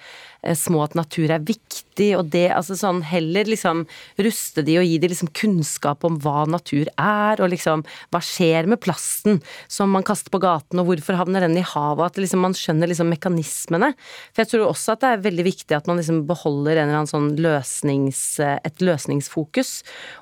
små 0.55 0.83
at 0.85 0.95
natur 0.97 1.31
er 1.33 1.43
viktig, 1.43 2.09
og 2.17 2.29
det 2.33 2.47
altså 2.55 2.77
sånn 2.79 3.01
heller 3.03 3.49
liksom 3.49 3.83
ruste 4.23 4.63
de 4.65 4.77
og 4.79 4.87
gi 4.87 4.97
de 5.01 5.09
liksom 5.11 5.31
kunnskap 5.35 6.05
om 6.07 6.19
hva 6.23 6.45
natur 6.49 6.87
er, 6.95 7.41
og 7.41 7.51
liksom 7.51 7.83
hva 8.13 8.21
skjer 8.23 8.69
med 8.71 8.81
plasten 8.83 9.41
som 9.67 9.91
man 9.91 10.05
kaster 10.07 10.31
på 10.33 10.41
gaten, 10.43 10.79
og 10.79 10.89
hvorfor 10.89 11.19
havner 11.19 11.43
den 11.45 11.57
i 11.59 11.65
havet, 11.65 12.13
at 12.13 12.21
liksom 12.21 12.43
man 12.45 12.55
skjønner 12.57 12.91
liksom 12.91 13.11
mekanismene. 13.11 13.91
For 14.31 14.43
jeg 14.43 14.53
tror 14.53 14.69
også 14.69 14.95
at 14.95 15.03
det 15.03 15.13
er 15.13 15.25
veldig 15.27 15.47
viktig 15.49 15.77
at 15.77 15.89
man 15.89 15.99
liksom 15.99 16.23
beholder 16.29 16.77
en 16.77 16.87
eller 16.87 17.01
annen 17.01 17.11
sånn 17.11 17.31
løsnings, 17.39 18.21
et 18.39 18.85
løsningsfokus. 18.85 19.73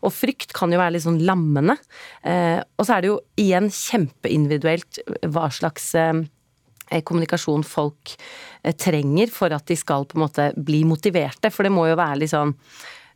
Og 0.05 0.15
frykt 0.15 0.55
kan 0.57 0.73
jo 0.73 0.81
være 0.81 0.97
litt 0.97 1.05
sånn 1.05 1.21
lammende. 1.27 1.77
Eh, 2.25 2.59
og 2.77 2.87
så 2.87 2.97
er 2.97 3.03
det 3.03 3.13
jo 3.13 3.21
igjen 3.39 3.69
kjempeindividuelt 3.73 5.01
hva 5.29 5.47
slags 5.53 5.93
eh, 5.97 6.07
Eh, 6.07 6.36
kommunikasjon 7.03 7.65
folk 7.67 8.13
eh, 8.63 8.75
trenger 8.75 9.31
for 9.33 9.53
at 9.55 9.67
de 9.67 9.77
skal 9.79 10.07
på 10.07 10.17
en 10.17 10.25
måte 10.25 10.51
bli 10.55 10.83
motiverte. 10.87 11.51
For 11.53 11.67
det 11.67 11.73
må 11.75 11.87
jo 11.89 11.97
være 11.99 12.21
litt 12.23 12.33
sånn 12.33 12.53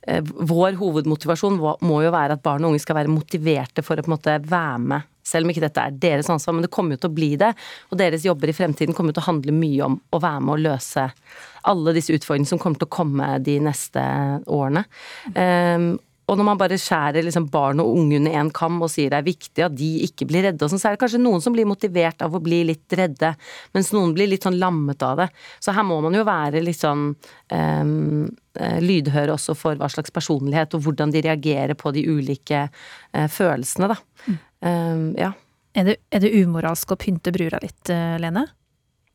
eh, 0.08 0.22
Vår 0.22 0.78
hovedmotivasjon 0.82 1.60
må 1.60 2.02
jo 2.06 2.12
være 2.14 2.38
at 2.38 2.44
barn 2.46 2.66
og 2.66 2.74
unge 2.74 2.84
skal 2.84 3.00
være 3.02 3.14
motiverte 3.14 3.86
for 3.86 4.00
å 4.00 4.06
på 4.06 4.12
en 4.12 4.18
måte 4.18 4.38
være 4.44 4.84
med. 4.94 5.08
Selv 5.24 5.46
om 5.46 5.54
ikke 5.54 5.64
dette 5.64 5.84
er 5.86 5.98
deres 6.02 6.30
ansvar, 6.34 6.56
men 6.58 6.66
det 6.66 6.74
kommer 6.74 6.98
jo 6.98 7.04
til 7.04 7.12
å 7.12 7.18
bli 7.18 7.32
det. 7.40 7.52
Og 7.94 8.00
deres 8.02 8.26
jobber 8.26 8.50
i 8.50 8.56
fremtiden 8.58 8.96
kommer 8.98 9.14
jo 9.14 9.20
til 9.20 9.26
å 9.26 9.30
handle 9.30 9.54
mye 9.56 9.86
om 9.86 10.00
å 10.10 10.22
være 10.22 10.46
med 10.48 10.56
og 10.56 10.64
løse 10.66 11.10
alle 11.70 11.94
disse 11.94 12.16
utfordringene 12.16 12.50
som 12.50 12.62
kommer 12.62 12.82
til 12.82 12.90
å 12.90 12.96
komme 12.96 13.28
de 13.46 13.60
neste 13.62 14.02
årene. 14.50 14.82
Um, 15.36 15.92
og 16.30 16.38
når 16.38 16.48
man 16.48 16.60
bare 16.60 16.78
skjærer 16.80 17.26
liksom 17.26 17.48
barn 17.52 17.82
og 17.84 17.96
unge 17.98 18.20
under 18.20 18.36
én 18.40 18.52
kam 18.56 18.78
og 18.84 18.92
sier 18.94 19.12
det 19.12 19.20
er 19.20 19.28
viktig 19.28 19.66
at 19.66 19.74
de 19.76 19.90
ikke 20.06 20.28
blir 20.30 20.46
redde, 20.48 20.64
og 20.64 20.72
sånn, 20.72 20.82
så 20.82 20.90
er 20.90 20.96
det 20.96 21.02
kanskje 21.02 21.22
noen 21.24 21.44
som 21.44 21.56
blir 21.56 21.68
motivert 21.68 22.24
av 22.24 22.38
å 22.38 22.44
bli 22.44 22.62
litt 22.70 22.96
redde, 22.98 23.34
mens 23.76 23.92
noen 23.96 24.14
blir 24.16 24.30
litt 24.32 24.48
sånn 24.48 24.60
lammet 24.62 25.04
av 25.04 25.20
det. 25.24 25.28
Så 25.60 25.76
her 25.76 25.86
må 25.88 26.00
man 26.06 26.16
jo 26.16 26.24
være 26.28 26.64
litt 26.64 26.80
sånn 26.80 27.10
um, 27.12 28.30
lydhør 28.86 29.36
også 29.36 29.58
for 29.58 29.80
hva 29.80 29.90
slags 29.92 30.14
personlighet 30.14 30.78
og 30.78 30.86
hvordan 30.86 31.12
de 31.12 31.26
reagerer 31.26 31.76
på 31.80 31.92
de 31.96 32.06
ulike 32.08 32.68
uh, 32.70 33.28
følelsene, 33.32 33.92
da. 33.92 34.00
Um, 34.62 35.12
ja. 35.20 35.34
Er 35.76 35.88
det, 35.88 36.00
er 36.12 36.24
det 36.24 36.34
umoralsk 36.36 36.92
å 36.92 37.00
pynte 37.00 37.32
brura 37.32 37.60
litt, 37.64 37.88
eh, 37.90 38.18
Lene? 38.20 38.44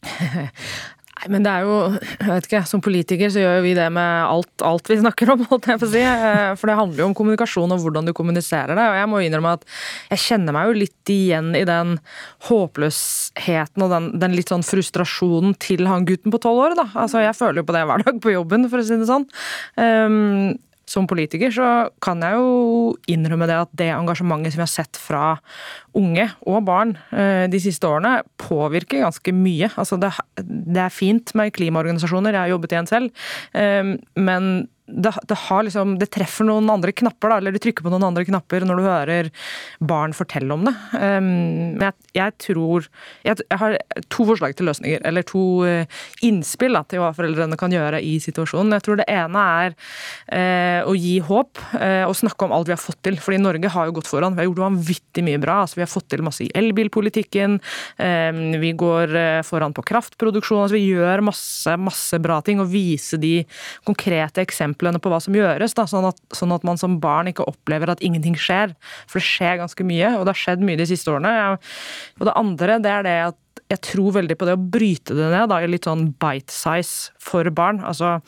Nei, 1.16 1.30
men 1.32 1.44
det 1.46 1.52
er 1.52 1.64
jo 1.64 1.76
jeg 1.96 2.28
vet 2.28 2.46
ikke, 2.48 2.60
Som 2.68 2.82
politiker 2.84 3.30
så 3.32 3.40
gjør 3.40 3.54
jo 3.58 3.64
vi 3.64 3.72
det 3.78 3.86
med 3.94 4.26
alt, 4.26 4.50
alt 4.66 4.90
vi 4.90 4.98
snakker 5.00 5.32
om, 5.32 5.46
holdt 5.50 5.68
jeg 5.70 5.80
på 5.80 5.88
å 5.88 5.92
si. 5.94 6.02
Eh, 6.04 6.50
for 6.60 6.68
det 6.68 6.76
handler 6.76 7.02
jo 7.02 7.08
om 7.08 7.16
kommunikasjon 7.16 7.72
og 7.72 7.80
hvordan 7.84 8.08
du 8.08 8.12
kommuniserer 8.16 8.76
det. 8.76 8.84
Og 8.84 8.98
jeg 9.00 9.10
må 9.12 9.22
innrømme 9.24 9.54
at 9.56 9.64
jeg 10.12 10.24
kjenner 10.26 10.56
meg 10.56 10.68
jo 10.68 10.76
litt 10.82 11.12
igjen 11.12 11.54
i 11.56 11.64
den 11.68 11.96
håpløsheten 12.50 13.86
og 13.86 13.94
den, 13.94 14.10
den 14.20 14.36
litt 14.36 14.52
sånn 14.52 14.66
frustrasjonen 14.66 15.56
til 15.62 15.88
han 15.88 16.06
gutten 16.08 16.34
på 16.34 16.42
tolv 16.44 16.66
år. 16.66 16.76
da. 16.82 16.88
Altså, 16.94 17.24
Jeg 17.24 17.38
føler 17.38 17.62
jo 17.62 17.68
på 17.70 17.76
det 17.78 17.86
hver 17.88 18.04
dag 18.04 18.20
på 18.20 18.36
jobben, 18.36 18.68
for 18.68 18.82
å 18.82 18.86
si 18.86 19.00
det 19.00 19.08
sånn. 19.08 19.28
Um, 19.80 20.54
som 20.86 21.08
politiker 21.10 21.50
så 21.50 21.68
kan 22.02 22.22
jeg 22.22 22.38
jo 22.38 22.92
innrømme 23.10 23.48
det 23.50 23.58
at 23.58 23.72
det 23.78 23.88
engasjementet 23.90 24.54
som 24.54 24.60
vi 24.60 24.66
har 24.66 24.72
sett 24.72 25.00
fra 25.00 25.24
unge 25.98 26.28
og 26.46 26.62
barn 26.68 26.94
eh, 27.10 27.46
de 27.50 27.60
siste 27.62 27.88
årene, 27.88 28.20
påvirker 28.38 29.02
ganske 29.02 29.34
mye. 29.34 29.72
Altså 29.74 29.98
det, 30.00 30.12
det 30.38 30.84
er 30.84 30.94
fint 30.94 31.34
med 31.38 31.54
klimaorganisasjoner, 31.56 32.36
jeg 32.36 32.44
har 32.44 32.54
jobbet 32.54 32.74
i 32.74 32.80
en 32.80 32.90
selv, 32.90 33.28
eh, 33.58 33.92
men 34.14 34.50
det, 34.86 35.12
det, 35.26 35.36
liksom, 35.66 35.96
det, 35.98 36.06
treffer 36.14 36.46
noen 36.46 36.70
andre 36.70 36.92
knapper, 36.94 37.30
da, 37.32 37.38
eller 37.40 37.54
du 37.54 37.58
trykker 37.62 37.82
på 37.82 37.90
noen 37.90 38.06
andre 38.06 38.22
knapper 38.26 38.62
når 38.66 38.78
du 38.78 38.84
hører 38.86 39.30
barn 39.82 40.14
fortelle 40.14 40.54
om 40.54 40.66
det. 40.68 40.74
Um, 40.94 41.74
jeg, 41.82 41.94
jeg, 42.14 42.34
tror 42.44 42.86
jeg, 43.26 43.40
jeg, 43.42 43.58
har 43.58 43.76
to 44.14 44.26
forslag 44.28 44.54
til 44.56 44.70
løsninger, 44.70 45.02
eller 45.08 45.26
to 45.26 45.42
uh, 45.66 45.98
innspill 46.26 46.78
da, 46.78 46.84
til 46.86 47.02
hva 47.02 47.10
foreldrene 47.16 47.58
kan 47.58 47.74
gjøre 47.74 47.98
i 47.98 48.14
situasjonen. 48.22 48.76
Jeg 48.78 48.86
tror 48.86 49.00
det 49.00 49.08
ene 49.10 49.42
er 49.64 49.74
uh, 49.74 50.92
å 50.92 50.94
gi 50.94 51.16
håp 51.26 51.62
uh, 51.74 52.06
og 52.06 52.14
snakke 52.22 52.46
om 52.46 52.54
alt 52.54 52.70
vi 52.70 52.76
har 52.76 52.82
fått 52.82 53.02
til. 53.08 53.18
fordi 53.22 53.42
Norge 53.42 53.72
har 53.74 53.90
jo 53.90 53.96
gått 53.98 54.10
foran. 54.10 54.38
Vi 54.38 54.44
har 54.44 54.50
gjort 54.50 54.64
vanvittig 54.68 55.26
mye 55.26 55.42
bra. 55.42 55.60
altså 55.64 55.80
Vi 55.80 55.86
har 55.86 55.90
fått 55.90 56.08
til 56.14 56.22
masse 56.26 56.46
i 56.46 56.50
elbilpolitikken. 56.54 57.58
Um, 57.98 58.40
vi 58.62 58.70
går 58.78 59.18
foran 59.46 59.74
på 59.74 59.84
kraftproduksjon. 59.90 60.62
altså 60.62 60.78
Vi 60.78 60.94
gjør 60.94 61.26
masse, 61.26 61.74
masse 61.74 62.22
bra 62.22 62.38
ting. 62.46 62.62
Og 62.62 62.70
vise 62.70 63.18
de 63.18 63.40
konkrete 63.86 64.46
eksemplene 64.46 64.75
eksemplene 64.76 65.00
på 65.00 65.10
hva 65.10 65.20
som 65.20 65.34
gjøres, 65.34 65.74
da, 65.74 65.86
sånn, 65.86 66.06
at, 66.10 66.20
sånn, 66.34 66.52
at, 66.52 66.64
man 66.64 66.76
som 66.76 67.00
barn 67.00 67.28
ikke 67.28 67.46
opplever 67.46 67.90
at 67.90 68.02
ingenting 68.02 68.36
skjer. 68.36 68.74
For 69.08 69.20
det 69.20 69.26
skjer 69.26 69.62
ganske 69.62 69.84
mye, 69.84 70.16
og 70.18 70.26
det 70.26 70.34
har 70.34 70.42
skjedd 70.44 70.62
mye 70.64 70.76
de 70.76 70.86
siste 70.86 71.10
årene. 71.10 71.58
Og 72.20 72.26
det 72.28 72.36
andre 72.36 72.78
det 72.80 72.92
er 72.92 73.04
det 73.06 73.18
at 73.32 73.42
jeg 73.66 73.80
tror 73.82 74.12
veldig 74.14 74.36
på 74.38 74.46
det 74.46 74.54
å 74.54 74.62
bryte 74.62 75.14
det 75.16 75.26
ned 75.32 75.48
da, 75.50 75.56
i 75.58 75.66
litt 75.66 75.88
sånn 75.88 76.12
bite 76.20 76.54
size 76.54 77.10
for 77.18 77.48
barn. 77.50 77.80
Altså, 77.82 78.20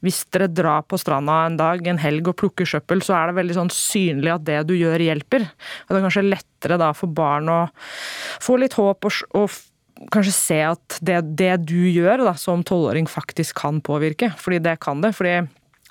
Hvis 0.00 0.22
dere 0.32 0.48
drar 0.48 0.86
på 0.88 0.96
stranda 0.96 1.42
en 1.44 1.58
dag, 1.58 1.84
en 1.84 2.00
helg 2.00 2.30
og 2.30 2.38
plukker 2.40 2.64
søppel, 2.64 3.02
så 3.04 3.18
er 3.18 3.28
det 3.28 3.36
veldig 3.36 3.58
sånn 3.58 3.72
synlig 3.74 4.32
at 4.32 4.46
det 4.46 4.62
du 4.70 4.72
gjør, 4.78 5.02
hjelper. 5.10 5.44
Og 5.44 5.92
Det 5.92 5.98
er 5.98 6.06
kanskje 6.06 6.28
lettere 6.30 6.80
da 6.80 6.94
for 6.96 7.12
barn 7.12 7.52
å 7.52 7.58
få 8.40 8.56
litt 8.62 8.78
håp 8.78 9.10
og, 9.10 9.20
og 9.36 9.52
kanskje 10.14 10.34
se 10.34 10.58
at 10.62 10.98
det, 11.04 11.20
det 11.36 11.54
du 11.68 11.88
gjør 11.90 12.24
da, 12.30 12.34
som 12.38 12.64
tolvåring 12.64 13.08
faktisk 13.10 13.58
kan 13.60 13.82
påvirke. 13.84 14.30
Fordi 14.40 14.62
det 14.64 14.78
kan 14.84 15.02
det. 15.04 15.14
fordi 15.18 15.42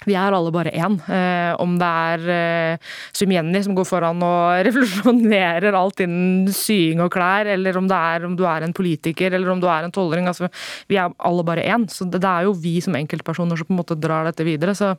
vi 0.05 0.13
er 0.13 0.35
alle 0.35 0.51
bare 0.53 0.71
én. 0.77 0.97
Eh, 1.09 1.53
om 1.57 1.73
det 1.79 1.87
er 1.87 2.25
eh, 2.29 2.91
Sumjenny 3.17 3.63
som 3.65 3.73
går 3.77 3.87
foran 3.89 4.21
og 4.23 4.61
revolusjonerer 4.67 5.77
alt 5.77 6.03
innen 6.05 6.51
sying 6.53 7.01
og 7.01 7.09
klær, 7.15 7.49
eller 7.55 7.79
om 7.79 7.89
det 7.89 7.97
er 7.97 8.27
om 8.27 8.35
du 8.37 8.45
er 8.45 8.65
en 8.67 8.75
politiker 8.77 9.33
eller 9.33 9.49
om 9.55 9.63
du 9.63 9.65
er 9.71 9.87
en 9.87 9.95
tolvåring. 9.95 10.29
Altså, 10.29 10.51
vi 10.91 10.99
er 11.01 11.15
alle 11.17 11.45
bare 11.47 11.65
én. 11.65 11.87
Så 11.89 12.05
det, 12.05 12.21
det, 12.21 12.29
er 12.29 12.45
jo 12.45 12.55
vi 12.61 12.77
som 12.83 12.97
enkeltpersoner 12.99 13.57
som 13.57 13.69
på 13.69 13.73
en 13.73 13.81
måte 13.81 13.97
drar 13.97 14.29
dette 14.29 14.45
videre. 14.45 14.77
Så 14.77 14.93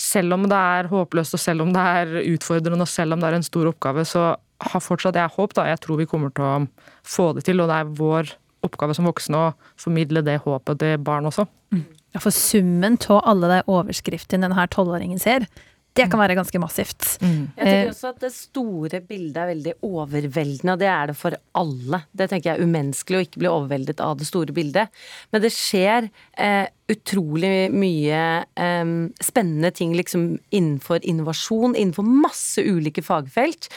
selv 0.00 0.36
om 0.36 0.46
det 0.50 0.60
er 0.76 0.92
håpløst, 0.92 1.38
og 1.38 1.40
selv 1.42 1.64
om 1.64 1.72
det 1.74 1.88
er 2.04 2.14
utfordrende, 2.34 2.84
og 2.84 2.92
selv 2.92 3.16
om 3.16 3.24
det 3.24 3.30
er 3.30 3.40
en 3.40 3.48
stor 3.48 3.72
oppgave, 3.72 4.04
så 4.08 4.34
har 4.64 4.84
fortsatt 4.84 5.16
jeg 5.18 5.34
håp. 5.34 5.56
da. 5.56 5.68
Jeg 5.72 5.80
tror 5.82 6.00
vi 6.00 6.10
kommer 6.10 6.34
til 6.36 6.44
å 6.44 6.54
få 7.00 7.32
det 7.36 7.48
til, 7.48 7.64
og 7.64 7.72
det 7.72 7.80
er 7.80 7.92
vår 7.96 8.36
oppgave 8.64 8.96
som 8.96 9.08
voksne 9.08 9.40
å 9.40 9.52
formidle 9.80 10.24
det 10.24 10.40
håpet 10.44 10.80
til 10.80 11.00
barn 11.04 11.28
også. 11.28 11.48
Mm. 11.74 11.84
Ja, 12.14 12.22
for 12.22 12.34
summen 12.34 12.96
av 13.10 13.24
alle 13.26 13.50
de 13.50 13.62
overskriftene 13.74 14.46
denne 14.46 14.66
tolvåringen 14.70 15.18
ser, 15.18 15.48
det 15.94 16.08
kan 16.10 16.18
være 16.18 16.34
ganske 16.34 16.58
massivt. 16.58 17.06
Mm. 17.22 17.42
Jeg 17.54 17.66
tenker 17.68 17.90
også 17.92 18.08
at 18.10 18.22
det 18.24 18.30
store 18.34 19.00
bildet 19.06 19.36
er 19.38 19.50
veldig 19.52 19.74
overveldende, 19.86 20.74
og 20.74 20.80
det 20.82 20.88
er 20.90 21.10
det 21.10 21.14
for 21.18 21.36
alle. 21.60 22.00
Det 22.10 22.26
tenker 22.30 22.50
jeg 22.50 22.58
er 22.58 22.66
umenneskelig 22.66 23.18
å 23.18 23.26
ikke 23.28 23.42
bli 23.44 23.50
overveldet 23.50 24.02
av 24.02 24.16
det 24.18 24.26
store 24.26 24.54
bildet. 24.56 25.04
Men 25.30 25.44
det 25.44 25.52
skjer 25.54 26.08
eh, 26.42 26.66
utrolig 26.90 27.70
mye 27.74 28.24
eh, 28.42 28.94
spennende 29.22 29.70
ting 29.74 29.94
liksom 29.94 30.32
innenfor 30.50 30.98
innovasjon, 31.06 31.78
innenfor 31.78 32.10
masse 32.26 32.62
ulike 32.66 33.06
fagfelt. 33.06 33.70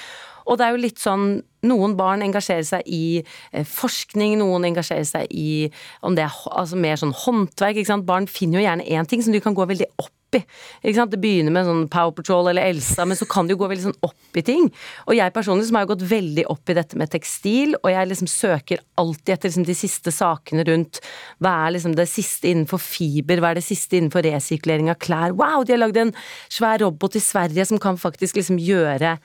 Og 0.48 0.58
det 0.58 0.68
er 0.68 0.76
jo 0.76 0.84
litt 0.88 1.02
sånn 1.02 1.40
noen 1.68 1.96
barn 1.98 2.24
engasjerer 2.26 2.66
seg 2.68 2.92
i 2.92 3.20
eh, 3.20 3.66
forskning, 3.68 4.38
noen 4.42 4.70
engasjerer 4.70 5.08
seg 5.08 5.32
i 5.34 5.68
om 6.06 6.16
det 6.18 6.28
er 6.28 6.44
altså 6.52 6.80
mer 6.80 7.00
sånn 7.00 7.16
håndverk. 7.26 7.82
ikke 7.82 7.94
sant? 7.94 8.08
Barn 8.08 8.30
finner 8.32 8.62
jo 8.62 8.68
gjerne 8.68 8.88
én 8.88 9.10
ting 9.10 9.24
som 9.26 9.36
de 9.36 9.44
kan 9.44 9.58
gå 9.58 9.66
veldig 9.68 9.90
opp 9.98 10.14
i. 10.38 10.42
Ikke 10.84 10.98
sant? 10.98 11.14
Det 11.14 11.20
begynner 11.24 11.54
med 11.56 11.68
sånn 11.68 11.86
Power 11.92 12.14
Patrol 12.16 12.50
eller 12.52 12.68
Elsa, 12.70 13.06
men 13.08 13.18
så 13.20 13.28
kan 13.30 13.48
det 13.48 13.56
jo 13.56 13.62
gå 13.62 13.70
veldig 13.72 13.86
sånn 13.88 13.98
opp 14.06 14.40
i 14.40 14.44
ting. 14.46 14.68
Og 15.08 15.16
jeg 15.18 15.34
personlig 15.36 15.70
som 15.70 15.80
har 15.80 15.88
jo 15.88 15.94
gått 15.94 16.06
veldig 16.10 16.46
opp 16.52 16.72
i 16.72 16.78
dette 16.78 17.00
med 17.00 17.12
tekstil, 17.14 17.78
og 17.80 17.90
jeg 17.94 18.12
liksom 18.12 18.32
søker 18.32 18.84
alltid 19.00 19.34
etter 19.38 19.50
liksom 19.50 19.68
de 19.68 19.78
siste 19.78 20.14
sakene 20.14 20.68
rundt 20.68 21.02
hva 21.44 21.56
er 21.66 21.78
liksom 21.78 21.96
det 21.98 22.10
siste 22.12 22.52
innenfor 22.52 22.82
fiber, 22.84 23.42
hva 23.42 23.54
er 23.54 23.62
det 23.62 23.68
siste 23.68 24.00
innenfor 24.00 24.28
resirkulering 24.28 24.92
av 24.94 25.00
klær. 25.04 25.36
Wow, 25.36 25.64
de 25.64 25.76
har 25.76 25.84
lagd 25.84 26.00
en 26.04 26.16
svær 26.52 26.84
robot 26.84 27.18
i 27.18 27.24
Sverige 27.24 27.68
som 27.72 27.82
kan 27.82 28.00
faktisk 28.00 28.40
liksom 28.40 28.60
gjøre 28.62 29.18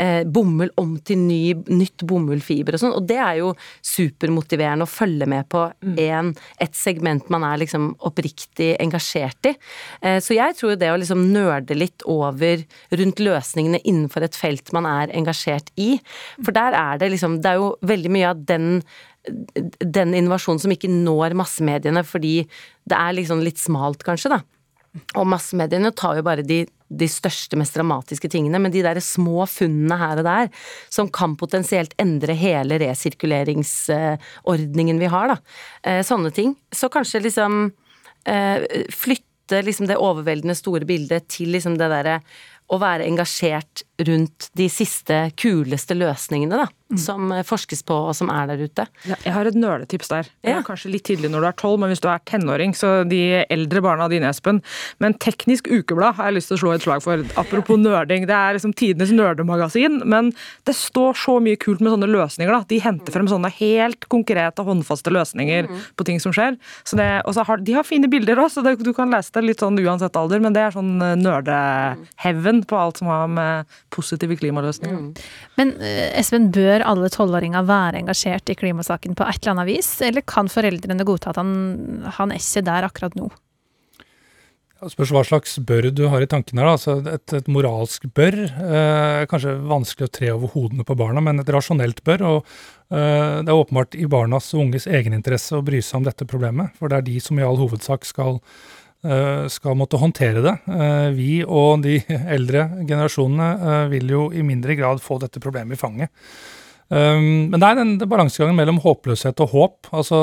eh, 0.00 0.22
bomull 0.24 0.72
om 0.80 0.94
til 1.04 1.20
ny, 1.20 1.54
nytt 1.70 2.04
bomullfiber 2.08 2.76
og 2.76 2.82
sånn. 2.82 2.96
Og 2.96 3.06
det 3.08 3.18
er 3.20 3.40
jo 3.40 3.52
supermotiverende 3.86 4.86
å 4.86 4.90
følge 4.90 5.28
med 5.30 5.48
på 5.52 5.66
mm. 5.72 5.98
en, 6.06 6.32
et 6.62 6.76
segment 6.76 7.28
man 7.32 7.46
er 7.46 7.60
liksom 7.62 7.92
oppriktig 8.08 8.72
engasjert 8.82 9.50
i. 9.52 9.54
Eh, 10.02 10.18
så 10.24 10.36
jeg 10.38 10.56
tror 10.58 10.78
det 10.80 10.92
å 10.92 10.98
liksom 11.00 11.26
nerde 11.34 11.76
litt 11.78 12.06
over 12.08 12.64
rundt 12.96 13.22
løsningene 13.22 13.82
innenfor 13.84 14.26
et 14.26 14.38
felt 14.38 14.72
man 14.76 14.88
er 14.88 15.14
engasjert 15.16 15.70
i, 15.80 15.92
for 16.40 16.54
der 16.56 16.76
er 16.76 16.98
det 17.00 17.10
liksom 17.12 17.38
Det 17.40 17.50
er 17.50 17.60
jo 17.60 17.70
veldig 17.86 18.10
mye 18.12 18.30
av 18.32 18.42
den 18.48 18.82
den 19.28 20.14
innovasjonen 20.16 20.62
som 20.62 20.72
ikke 20.72 20.88
når 20.88 21.34
massemediene 21.36 22.02
fordi 22.08 22.46
det 22.88 22.96
er 22.96 23.16
liksom 23.18 23.42
litt 23.44 23.60
smalt, 23.60 24.00
kanskje, 24.06 24.32
da. 24.32 24.40
Og 25.20 25.28
massemediene 25.28 25.92
tar 25.94 26.18
jo 26.18 26.24
bare 26.26 26.46
de 26.46 26.64
de 26.90 27.06
største, 27.10 27.56
mest 27.58 27.74
dramatiske 27.76 28.28
tingene, 28.32 28.58
men 28.62 28.72
de 28.74 28.82
der 28.84 29.00
små 29.04 29.46
funnene 29.48 29.96
her 30.00 30.16
og 30.20 30.26
der, 30.26 30.46
som 30.92 31.08
kan 31.12 31.36
potensielt 31.40 31.94
endre 32.02 32.34
hele 32.38 32.78
resirkuleringsordningen 32.82 35.00
vi 35.00 35.08
har, 35.12 35.26
da. 35.34 35.38
Eh, 35.86 36.02
sånne 36.06 36.30
ting. 36.34 36.50
Så 36.74 36.86
kanskje 36.92 37.24
liksom 37.26 37.52
eh, 38.26 38.58
flytte 38.94 39.62
liksom 39.66 39.86
det 39.90 39.98
overveldende 39.98 40.54
store 40.58 40.84
bildet 40.86 41.28
til 41.30 41.48
liksom 41.54 41.74
det 41.78 41.88
derre 41.90 42.16
å 42.70 42.78
være 42.78 43.06
engasjert 43.08 43.82
rundt 44.08 44.50
de 44.58 44.68
siste, 44.72 45.22
kuleste 45.40 45.96
løsningene, 45.98 46.64
da 46.64 46.68
mm. 46.90 46.98
som 46.98 47.32
eh, 47.32 47.44
forskes 47.46 47.82
på 47.86 47.96
og 48.10 48.14
som 48.16 48.30
er 48.32 48.50
der 48.50 48.64
ute. 48.64 48.86
Ja, 49.08 49.18
jeg 49.24 49.34
har 49.34 49.48
et 49.48 49.58
nøletips 49.58 50.10
der. 50.10 50.30
Det 50.42 50.52
er 50.52 50.64
kanskje 50.66 50.92
litt 50.94 51.06
tidlig 51.08 51.30
når 51.32 51.44
du 51.44 51.48
er 51.50 51.58
tolv, 51.60 51.80
men 51.82 51.92
hvis 51.92 52.02
du 52.02 52.08
er 52.10 52.22
tenåring, 52.28 52.74
så 52.76 53.00
de 53.08 53.20
eldre 53.46 53.82
barna 53.84 54.08
dine, 54.10 54.30
Espen. 54.30 54.60
Men 55.02 55.16
Teknisk 55.22 55.70
Ukeblad 55.70 56.18
har 56.18 56.30
jeg 56.30 56.38
lyst 56.38 56.52
til 56.52 56.58
å 56.58 56.62
slå 56.64 56.74
et 56.74 56.86
slag 56.86 57.04
for. 57.04 57.24
Apropos 57.40 57.80
nerding. 57.84 58.26
Det 58.30 58.36
er 58.36 58.56
liksom 58.56 58.74
tidenes 58.76 59.14
nerdemagasin, 59.14 60.02
men 60.10 60.32
det 60.68 60.76
står 60.78 61.18
så 61.18 61.38
mye 61.42 61.58
kult 61.60 61.82
med 61.82 61.94
sånne 61.94 62.10
løsninger. 62.10 62.52
da. 62.52 62.68
De 62.70 62.80
henter 62.82 63.14
frem 63.14 63.30
sånne 63.30 63.52
helt 63.60 64.08
konkrete, 64.12 64.64
håndfaste 64.66 65.12
løsninger 65.14 65.70
mm. 65.70 65.80
på 65.98 66.06
ting 66.08 66.20
som 66.22 66.34
skjer. 66.36 66.58
Så 66.84 66.98
det, 67.00 67.08
og 67.28 67.36
så 67.36 67.46
har, 67.46 67.62
de 67.64 67.76
har 67.76 67.86
fine 67.86 68.10
bilder 68.10 68.40
òg, 68.42 68.50
så 68.52 68.64
det, 68.64 68.76
du 68.84 68.92
kan 68.96 69.12
lese 69.12 69.34
det 69.36 69.46
litt 69.46 69.62
sånn 69.62 69.78
uansett 69.80 70.16
alder, 70.18 70.42
men 70.42 70.54
det 70.56 70.64
er 70.66 70.74
sånn 70.74 70.92
eh, 71.04 71.16
nerdeheaven 71.20 72.64
på 72.68 72.78
alt 72.78 73.00
som 73.00 73.10
har 73.10 73.30
med 73.30 73.80
positive 73.94 74.38
klimaløsninger. 74.40 74.96
Mm. 74.96 75.12
Men 75.60 75.74
eh, 75.82 76.08
Espen, 76.20 76.50
bør 76.54 76.86
alle 76.86 77.10
tolvåringer 77.12 77.66
være 77.68 78.02
engasjert 78.02 78.50
i 78.52 78.58
klimasaken 78.58 79.18
på 79.18 79.26
et 79.28 79.42
eller 79.42 79.56
annet 79.56 79.70
vis, 79.70 79.92
eller 80.06 80.26
kan 80.26 80.50
foreldrene 80.50 81.06
godta 81.08 81.34
at 81.34 81.40
han, 81.42 81.54
han 82.18 82.34
er 82.34 82.42
ikke 82.42 82.66
der 82.70 82.88
akkurat 82.90 83.18
nå? 83.18 83.30
Spørs 84.88 85.10
hva 85.12 85.20
slags 85.28 85.58
bør 85.68 85.90
du 85.92 86.06
har 86.08 86.22
i 86.24 86.28
tankene. 86.30 86.62
her. 86.62 86.72
Altså 86.72 86.94
et, 87.04 87.32
et, 87.36 87.48
moralsk 87.52 88.06
bør 88.16 88.36
eh, 88.48 89.26
kanskje 89.28 89.58
vanskelig 89.68 90.08
å 90.08 90.12
tre 90.16 90.30
over 90.32 90.54
hodene 90.54 90.86
på 90.88 90.96
barna, 90.96 91.20
men 91.20 91.42
et 91.42 91.52
rasjonelt 91.52 92.00
bør. 92.06 92.24
og 92.30 92.38
eh, 92.88 93.42
Det 93.44 93.52
er 93.52 93.58
åpenbart 93.58 93.98
i 94.00 94.08
barnas 94.08 94.48
og 94.54 94.64
unges 94.64 94.88
egeninteresse 94.88 95.58
å 95.58 95.64
bry 95.66 95.82
seg 95.84 96.00
om 96.00 96.08
dette 96.08 96.24
problemet. 96.24 96.72
For 96.80 96.88
det 96.88 96.96
er 96.96 97.08
de 97.10 97.18
som 97.20 97.36
i 97.36 97.44
all 97.44 97.60
hovedsak 97.60 98.08
skal 98.08 98.40
skal 99.48 99.76
måtte 99.80 100.00
håndtere 100.00 100.42
det. 100.44 100.54
Eh, 100.68 101.08
vi 101.16 101.32
og 101.46 101.84
de 101.86 101.98
eldre 102.36 102.66
generasjonene 102.84 103.50
eh, 103.56 103.84
vil 103.94 104.12
jo 104.12 104.24
i 104.32 104.44
mindre 104.46 104.76
grad 104.78 105.00
få 105.04 105.20
dette 105.22 105.42
problemet 105.42 105.78
i 105.78 105.80
fanget. 105.80 106.12
Men 106.90 107.54
det 107.54 107.62
er 107.62 107.76
den 107.78 107.92
balansegangen 108.10 108.56
mellom 108.58 108.80
håpløshet 108.82 109.38
og 109.44 109.52
håp. 109.52 109.90
Altså, 109.94 110.16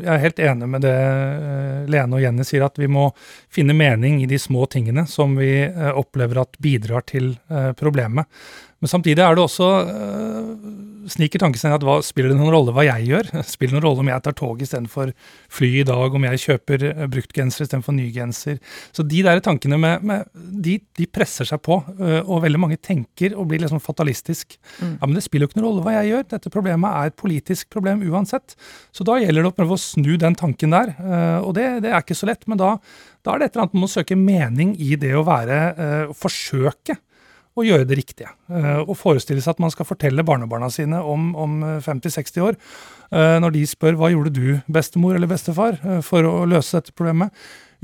jeg 0.00 0.08
er 0.14 0.22
helt 0.22 0.38
enig 0.46 0.68
med 0.72 0.80
det 0.80 0.94
Lene 1.92 2.16
og 2.16 2.22
Jenny 2.24 2.46
sier, 2.48 2.64
at 2.64 2.80
vi 2.80 2.88
må 2.88 3.10
finne 3.52 3.76
mening 3.76 4.22
i 4.24 4.28
de 4.30 4.38
små 4.40 4.64
tingene 4.72 5.04
som 5.12 5.34
vi 5.36 5.50
opplever 5.92 6.40
at 6.40 6.56
bidrar 6.56 7.04
til 7.04 7.34
problemet. 7.76 8.32
Men 8.80 8.94
samtidig 8.94 9.26
er 9.26 9.36
det 9.36 9.44
også 9.44 9.68
sniker 11.10 11.40
tanken 11.42 11.60
sin 11.60 11.74
at 11.74 11.84
hva, 11.86 11.98
spiller 12.04 12.32
det 12.32 12.38
noen 12.38 12.52
rolle 12.54 12.74
hva 12.74 12.84
jeg 12.86 13.08
gjør? 13.10 13.30
Spiller 13.46 13.74
det 13.74 13.78
noen 13.78 13.86
rolle 13.86 14.02
om 14.04 14.10
jeg 14.10 14.24
tar 14.24 14.36
tog 14.38 14.62
istedenfor 14.64 15.12
fly 15.58 15.70
i 15.80 15.84
dag, 15.86 16.16
om 16.18 16.26
jeg 16.28 16.42
kjøper 16.42 16.84
uh, 16.88 17.04
brukt 17.12 17.34
genser 17.36 17.66
istedenfor 17.66 17.96
ny 17.96 18.08
genser? 18.14 18.58
Så 18.96 19.04
de 19.06 19.22
der 19.26 19.42
tankene 19.44 19.78
med, 19.80 20.04
med 20.06 20.26
de, 20.34 20.78
de, 20.98 21.08
presser 21.10 21.48
seg 21.48 21.62
på, 21.64 21.78
uh, 22.00 22.20
og 22.24 22.42
veldig 22.44 22.62
mange 22.62 22.80
tenker 22.82 23.36
og 23.36 23.48
blir 23.50 23.62
liksom 23.62 23.82
fatalistisk. 23.82 24.58
Mm. 24.80 24.96
Ja, 24.98 25.06
men 25.06 25.16
det 25.18 25.24
spiller 25.26 25.46
jo 25.46 25.52
ikke 25.52 25.60
noen 25.60 25.68
rolle 25.70 25.86
hva 25.86 25.96
jeg 25.98 26.12
gjør, 26.12 26.28
dette 26.34 26.54
problemet 26.54 27.00
er 27.00 27.12
et 27.12 27.18
politisk 27.20 27.70
problem 27.72 28.04
uansett. 28.10 28.56
Så 28.94 29.06
da 29.06 29.18
gjelder 29.22 29.46
det 29.46 29.54
å 29.54 29.56
prøve 29.56 29.78
å 29.78 29.82
snu 29.82 30.14
den 30.20 30.38
tanken 30.38 30.76
der, 30.76 30.94
uh, 31.00 31.40
og 31.46 31.56
det, 31.58 31.68
det, 31.86 31.92
er 31.92 32.02
ikke 32.02 32.18
så 32.18 32.30
lett. 32.30 32.46
Men 32.50 32.60
da, 32.62 32.76
da 33.26 33.34
er 33.34 33.42
det 33.42 33.50
et 33.50 33.56
eller 33.56 33.68
annet 33.68 33.80
med 33.80 33.88
å 33.90 33.94
søke 33.96 34.18
mening 34.18 34.76
i 34.82 34.94
det 35.00 35.14
å 35.16 35.26
være, 35.26 35.60
forsøke 36.16 36.98
å 37.56 37.64
gjøre 37.66 37.88
det 37.88 37.98
riktige. 37.98 38.32
Uh, 38.52 38.82
og 38.84 38.96
forestille 39.00 39.42
seg 39.42 39.56
at 39.56 39.62
man 39.64 39.72
skal 39.72 39.88
fortelle 39.88 40.24
barnebarna 40.26 40.70
sine 40.72 41.00
om, 41.00 41.30
om 41.38 41.58
50-60 41.84 42.44
år, 42.44 42.58
uh, 43.14 43.36
når 43.42 43.56
de 43.56 43.66
spør 43.68 43.98
hva 44.00 44.12
gjorde 44.12 44.34
du, 44.36 44.58
bestemor 44.72 45.16
eller 45.16 45.30
bestefar, 45.30 45.80
for 46.04 46.28
å 46.28 46.34
løse 46.48 46.78
dette 46.78 46.96
problemet. 46.96 47.32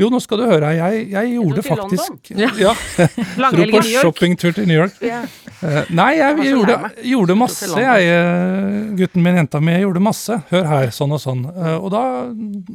Jo, 0.01 0.09
nå 0.13 0.19
skal 0.25 0.41
du 0.41 0.47
høre. 0.49 0.73
Jeg, 0.77 1.05
jeg 1.13 1.33
gjorde 1.35 1.63
faktisk 1.67 2.31
Ja. 2.39 2.49
ja 2.57 2.73
Dro 3.53 3.67
på 3.75 3.83
shoppingtur 3.85 4.55
til 4.57 4.69
New 4.71 4.79
York. 4.79 4.97
Yeah. 5.05 5.29
Uh, 5.63 5.83
nei, 5.95 6.17
jeg, 6.17 6.39
jeg 6.41 6.55
gjorde, 6.57 6.77
gjorde, 7.07 7.37
masse, 7.39 7.69
jeg. 7.71 8.09
Eh, 8.11 8.79
gutten 8.99 9.23
min, 9.23 9.39
jenta 9.39 9.61
mi, 9.63 9.77
gjorde 9.85 10.03
masse. 10.03 10.39
Hør 10.51 10.67
her, 10.71 10.91
sånn 10.97 11.15
og 11.15 11.23
sånn. 11.23 11.45
Uh, 11.47 11.77
og 11.77 11.93
da 11.95 12.03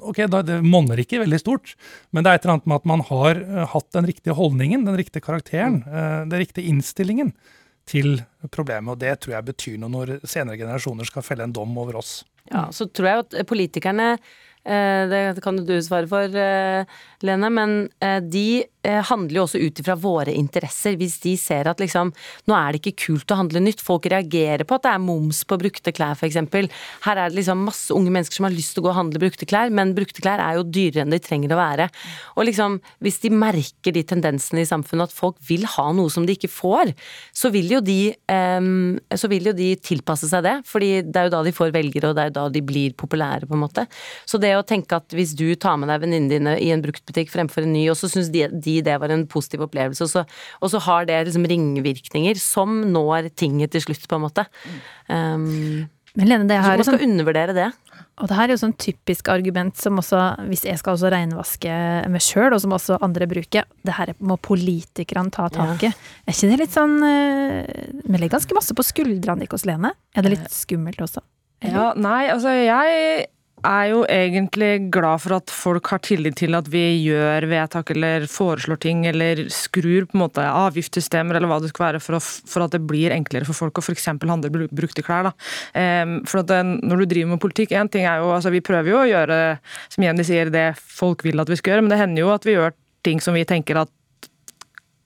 Ok, 0.08 0.24
da, 0.32 0.44
det 0.46 0.62
monner 0.64 1.02
ikke 1.02 1.20
veldig 1.24 1.42
stort, 1.42 1.74
men 2.16 2.24
det 2.24 2.32
er 2.32 2.40
et 2.40 2.46
eller 2.46 2.58
annet 2.58 2.70
med 2.70 2.80
at 2.80 2.90
man 2.94 3.04
har 3.10 3.42
uh, 3.44 3.66
hatt 3.74 3.90
den 3.98 4.08
riktige 4.08 4.38
holdningen, 4.38 4.86
den 4.88 5.00
riktige 5.00 5.26
karakteren, 5.26 5.82
den 5.88 6.40
riktige 6.40 6.70
innstillingen 6.70 7.34
til 7.88 8.22
problemet. 8.54 8.94
Og 8.94 9.02
det 9.02 9.18
tror 9.24 9.38
jeg 9.38 9.48
betyr 9.52 9.78
noe 9.82 9.92
når 9.94 10.18
senere 10.28 10.60
generasjoner 10.60 11.08
skal 11.08 11.26
felle 11.26 11.48
en 11.48 11.56
dom 11.56 11.76
over 11.80 12.00
oss. 12.00 12.22
Ja, 12.52 12.68
så 12.72 12.88
tror 12.88 13.10
jeg 13.10 13.26
at 13.26 13.38
politikerne 13.50 14.14
det 14.68 15.42
kan 15.44 15.58
du 15.66 15.82
svare 15.82 16.08
for, 16.08 16.28
Lene, 17.26 17.50
men 17.50 17.78
de 18.30 18.66
Eh, 18.88 19.04
handler 19.04 19.42
jo 19.42 19.44
også 19.44 19.60
ut 19.60 19.80
ifra 19.82 19.98
våre 20.00 20.32
interesser. 20.38 20.96
Hvis 21.00 21.18
de 21.24 21.34
ser 21.40 21.68
at 21.68 21.82
liksom 21.82 22.14
nå 22.48 22.56
er 22.56 22.72
det 22.72 22.80
ikke 22.80 23.08
kult 23.08 23.34
å 23.34 23.40
handle 23.42 23.60
nytt, 23.66 23.84
folk 23.84 24.06
reagerer 24.08 24.64
på 24.68 24.78
at 24.78 24.86
det 24.86 24.94
er 24.94 25.02
moms 25.04 25.42
på 25.48 25.58
brukte 25.60 25.92
klær 25.96 26.16
f.eks. 26.16 26.38
Her 27.04 27.20
er 27.20 27.28
det 27.28 27.36
liksom 27.36 27.66
masse 27.68 27.92
unge 27.96 28.14
mennesker 28.14 28.40
som 28.40 28.48
har 28.48 28.56
lyst 28.56 28.76
til 28.76 28.84
å 28.84 28.88
gå 28.88 28.94
og 28.94 29.00
handle 29.02 29.20
brukte 29.20 29.48
klær, 29.50 29.74
men 29.76 29.92
brukte 29.98 30.24
klær 30.24 30.40
er 30.44 30.56
jo 30.56 30.64
dyrere 30.64 31.04
enn 31.04 31.12
de 31.12 31.20
trenger 31.24 31.52
å 31.52 31.60
være. 31.60 31.90
Og 32.38 32.48
liksom, 32.48 32.78
hvis 33.04 33.20
de 33.26 33.34
merker 33.34 33.96
de 33.98 34.06
tendensene 34.08 34.64
i 34.64 34.70
samfunnet 34.70 35.12
at 35.12 35.18
folk 35.18 35.42
vil 35.50 35.68
ha 35.74 35.90
noe 35.98 36.14
som 36.14 36.28
de 36.28 36.38
ikke 36.38 36.52
får, 36.52 36.94
så 37.36 37.52
vil 37.52 37.76
jo 37.76 37.84
de, 37.84 38.14
um, 38.32 38.96
vil 39.34 39.52
jo 39.52 39.56
de 39.58 39.74
tilpasse 39.84 40.32
seg 40.32 40.46
det. 40.48 40.56
fordi 40.68 41.02
det 41.04 41.20
er 41.20 41.28
jo 41.28 41.36
da 41.36 41.44
de 41.44 41.56
får 41.56 41.76
velgere, 41.76 42.14
og 42.14 42.16
det 42.16 42.24
er 42.24 42.32
jo 42.32 42.38
da 42.40 42.48
de 42.56 42.64
blir 42.64 42.96
populære, 42.96 43.50
på 43.50 43.58
en 43.58 43.66
måte. 43.66 43.88
Så 44.24 44.40
det 44.40 44.54
å 44.56 44.64
tenke 44.64 45.02
at 45.02 45.12
hvis 45.12 45.36
du 45.36 45.50
tar 45.60 45.76
med 45.82 45.92
deg 45.92 46.06
venninnene 46.06 46.32
dine 46.32 46.56
i 46.64 46.72
en 46.72 46.86
bruktbutikk 47.08 47.32
fremfor 47.32 47.66
en 47.66 47.74
ny, 47.74 47.88
og 47.90 47.98
så 47.98 48.10
syns 48.12 48.32
de, 48.32 48.48
de 48.52 48.82
det 48.84 49.00
var 49.00 49.10
en 49.10 49.28
positiv 49.28 49.64
opplevelse. 49.66 50.04
Og 50.04 50.10
så, 50.12 50.26
og 50.62 50.72
så 50.72 50.80
har 50.80 51.06
det 51.08 51.26
liksom 51.28 51.48
ringvirkninger 51.48 52.38
som 52.38 52.84
når 52.92 53.32
tinget 53.36 53.72
til 53.72 53.82
slutt, 53.82 54.08
på 54.08 54.18
en 54.18 54.26
måte. 54.28 54.46
Um, 55.08 55.88
men 56.18 56.28
Lene, 56.28 56.48
det 56.50 56.58
her 56.58 56.74
så 56.74 56.82
man 56.82 56.88
skal 56.88 56.98
sånn, 56.98 57.12
undervurdere 57.12 57.54
det. 57.54 57.68
Og 58.18 58.30
det 58.30 58.38
her 58.38 58.48
er 58.48 58.56
jo 58.56 58.62
sånn 58.64 58.74
typisk 58.82 59.28
argument 59.30 59.78
som 59.78 60.00
også, 60.02 60.20
hvis 60.50 60.66
jeg 60.66 60.80
skal 60.82 60.96
også 60.96 61.12
reinvaske 61.14 61.74
meg 62.10 62.24
sjøl, 62.26 62.56
og 62.56 62.62
som 62.64 62.74
også 62.74 62.98
andre 63.06 63.28
bruker, 63.30 63.68
det 63.86 63.94
her 63.94 64.16
må 64.18 64.40
politikerne 64.42 65.30
ta 65.34 65.46
tak 65.54 65.86
i. 65.86 65.92
Ja. 65.92 66.10
Er 66.26 66.34
ikke 66.34 66.50
det 66.50 66.60
litt 66.64 66.74
sånn 66.74 66.98
eh, 67.06 67.70
Vi 68.02 68.18
legger 68.18 68.40
ganske 68.40 68.58
masse 68.58 68.74
på 68.74 68.86
skuldrene 68.86 69.46
deres, 69.46 69.68
Lene. 69.70 69.94
Er 70.18 70.26
det 70.26 70.34
litt 70.34 70.50
skummelt 70.54 71.04
også? 71.06 71.22
Eller? 71.62 71.78
Ja, 71.78 71.86
nei, 71.98 72.24
altså 72.34 72.54
jeg 72.54 73.28
er 73.66 73.86
jo 73.90 74.04
egentlig 74.06 74.92
glad 74.94 75.22
for 75.24 75.38
at 75.40 75.52
folk 75.54 75.90
har 75.90 76.02
tillit 76.06 76.38
til 76.38 76.54
at 76.58 76.68
vi 76.70 76.84
gjør 77.08 77.48
vedtak 77.50 77.90
eller 77.96 78.28
foreslår 78.30 78.80
ting 78.84 79.06
eller 79.10 79.48
skrur 79.54 80.06
på 80.06 80.18
en 80.18 80.24
måte 80.24 80.46
avgiftssystemer 80.46 81.40
eller 81.40 81.50
hva 81.50 81.60
det 81.64 81.72
skal 81.72 81.88
være 81.88 82.02
for, 82.04 82.20
å, 82.20 82.22
for 82.22 82.66
at 82.66 82.76
det 82.76 82.84
blir 82.86 83.16
enklere 83.16 83.48
for 83.50 83.58
folk 83.58 83.82
å 83.82 83.86
f.eks. 83.86 84.10
handle 84.14 84.52
brukte 84.54 85.06
klær. 85.06 85.32
Um, 85.74 86.20
for 86.30 86.44
at 86.44 86.52
den, 86.52 86.78
Når 86.84 87.02
du 87.02 87.06
driver 87.06 87.34
med 87.34 87.42
politikk, 87.42 87.74
én 87.74 87.90
ting 87.90 88.06
er 88.06 88.22
jo 88.22 88.30
altså 88.36 88.54
Vi 88.54 88.62
prøver 88.62 88.92
jo 88.92 89.00
å 89.02 89.10
gjøre 89.10 89.40
som 89.90 90.06
Jenny 90.06 90.26
sier, 90.28 90.54
det 90.54 90.70
folk 90.78 91.26
vil 91.26 91.42
at 91.42 91.50
vi 91.50 91.58
skal 91.58 91.76
gjøre, 91.76 91.88
men 91.88 91.94
det 91.94 92.02
hender 92.02 92.24
jo 92.24 92.34
at 92.36 92.46
vi 92.46 92.58
gjør 92.58 92.76
ting 93.08 93.22
som 93.24 93.38
vi 93.38 93.46
tenker 93.48 93.82
at 93.82 93.92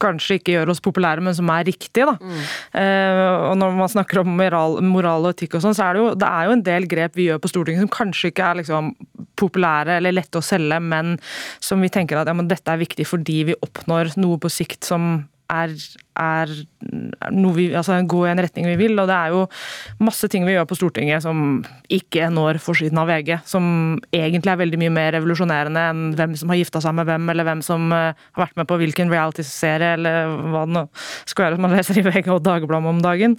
kanskje 0.01 0.39
ikke 0.39 0.55
gjør 0.55 0.73
oss 0.73 0.83
populære, 0.83 1.23
men 1.25 1.35
som 1.37 1.49
er 1.53 1.67
riktige. 1.69 2.07
Da. 2.09 2.17
Mm. 2.19 2.43
Uh, 2.75 3.35
og 3.51 3.55
når 3.61 3.77
man 3.79 3.93
snakker 3.93 4.23
om 4.23 4.33
moral, 4.39 4.79
moral 4.85 5.29
og 5.29 5.35
etikk 5.35 5.57
og 5.59 5.65
sånn, 5.65 5.77
så 5.77 5.87
er 5.87 5.97
det, 5.97 6.03
jo, 6.03 6.13
det 6.21 6.29
er 6.29 6.47
jo 6.47 6.55
en 6.57 6.65
del 6.67 6.87
grep 6.91 7.19
vi 7.19 7.29
gjør 7.29 7.41
på 7.43 7.51
Stortinget 7.51 7.85
som 7.85 7.93
kanskje 7.93 8.31
ikke 8.33 8.47
er 8.47 8.61
liksom 8.61 8.93
populære 9.41 9.97
eller 9.99 10.15
lette 10.15 10.39
å 10.39 10.45
selge, 10.45 10.79
men 10.83 11.17
som 11.63 11.81
vi 11.81 11.91
tenker 11.93 12.19
at 12.19 12.29
ja, 12.29 12.37
dette 12.45 12.73
er 12.73 12.81
viktig 12.81 13.07
fordi 13.09 13.41
vi 13.51 13.59
oppnår 13.65 14.15
noe 14.21 14.39
på 14.41 14.51
sikt 14.51 14.87
som 14.87 15.13
er, 15.51 15.73
er 16.21 16.51
noe 17.33 17.53
vi 17.55 17.67
altså 17.75 17.97
gå 18.07 18.21
i 18.25 18.31
en 18.31 18.41
retning 18.43 18.67
vi 18.69 18.77
vil. 18.79 18.95
Og 19.01 19.09
det 19.09 19.17
er 19.17 19.35
jo 19.35 19.43
masse 20.03 20.29
ting 20.31 20.45
vi 20.47 20.55
gjør 20.55 20.67
på 20.69 20.77
Stortinget 20.79 21.25
som 21.25 21.61
ikke 21.91 22.29
når 22.33 22.61
forsiden 22.63 23.01
av 23.01 23.11
VG. 23.11 23.33
Som 23.47 23.65
egentlig 24.15 24.53
er 24.53 24.61
veldig 24.63 24.81
mye 24.81 24.95
mer 24.95 25.13
revolusjonerende 25.17 25.85
enn 25.91 26.03
hvem 26.17 26.35
som 26.39 26.53
har 26.53 26.61
gifta 26.61 26.83
seg 26.83 26.95
med 26.97 27.09
hvem, 27.09 27.29
eller 27.33 27.47
hvem 27.47 27.63
som 27.65 27.87
uh, 27.93 28.11
har 28.15 28.45
vært 28.45 28.59
med 28.59 28.69
på 28.69 28.79
hvilken 28.81 29.13
reality-serie, 29.13 29.95
eller 29.99 30.35
hva 30.53 30.65
det 30.67 30.77
nå 30.77 30.85
skal 31.29 31.47
være 31.47 31.59
som 31.59 31.67
man 31.67 31.75
leser 31.75 32.01
i 32.01 32.05
VG 32.07 32.31
og 32.33 32.43
Dagbladet 32.45 32.91
om 32.91 33.01
dagen. 33.03 33.37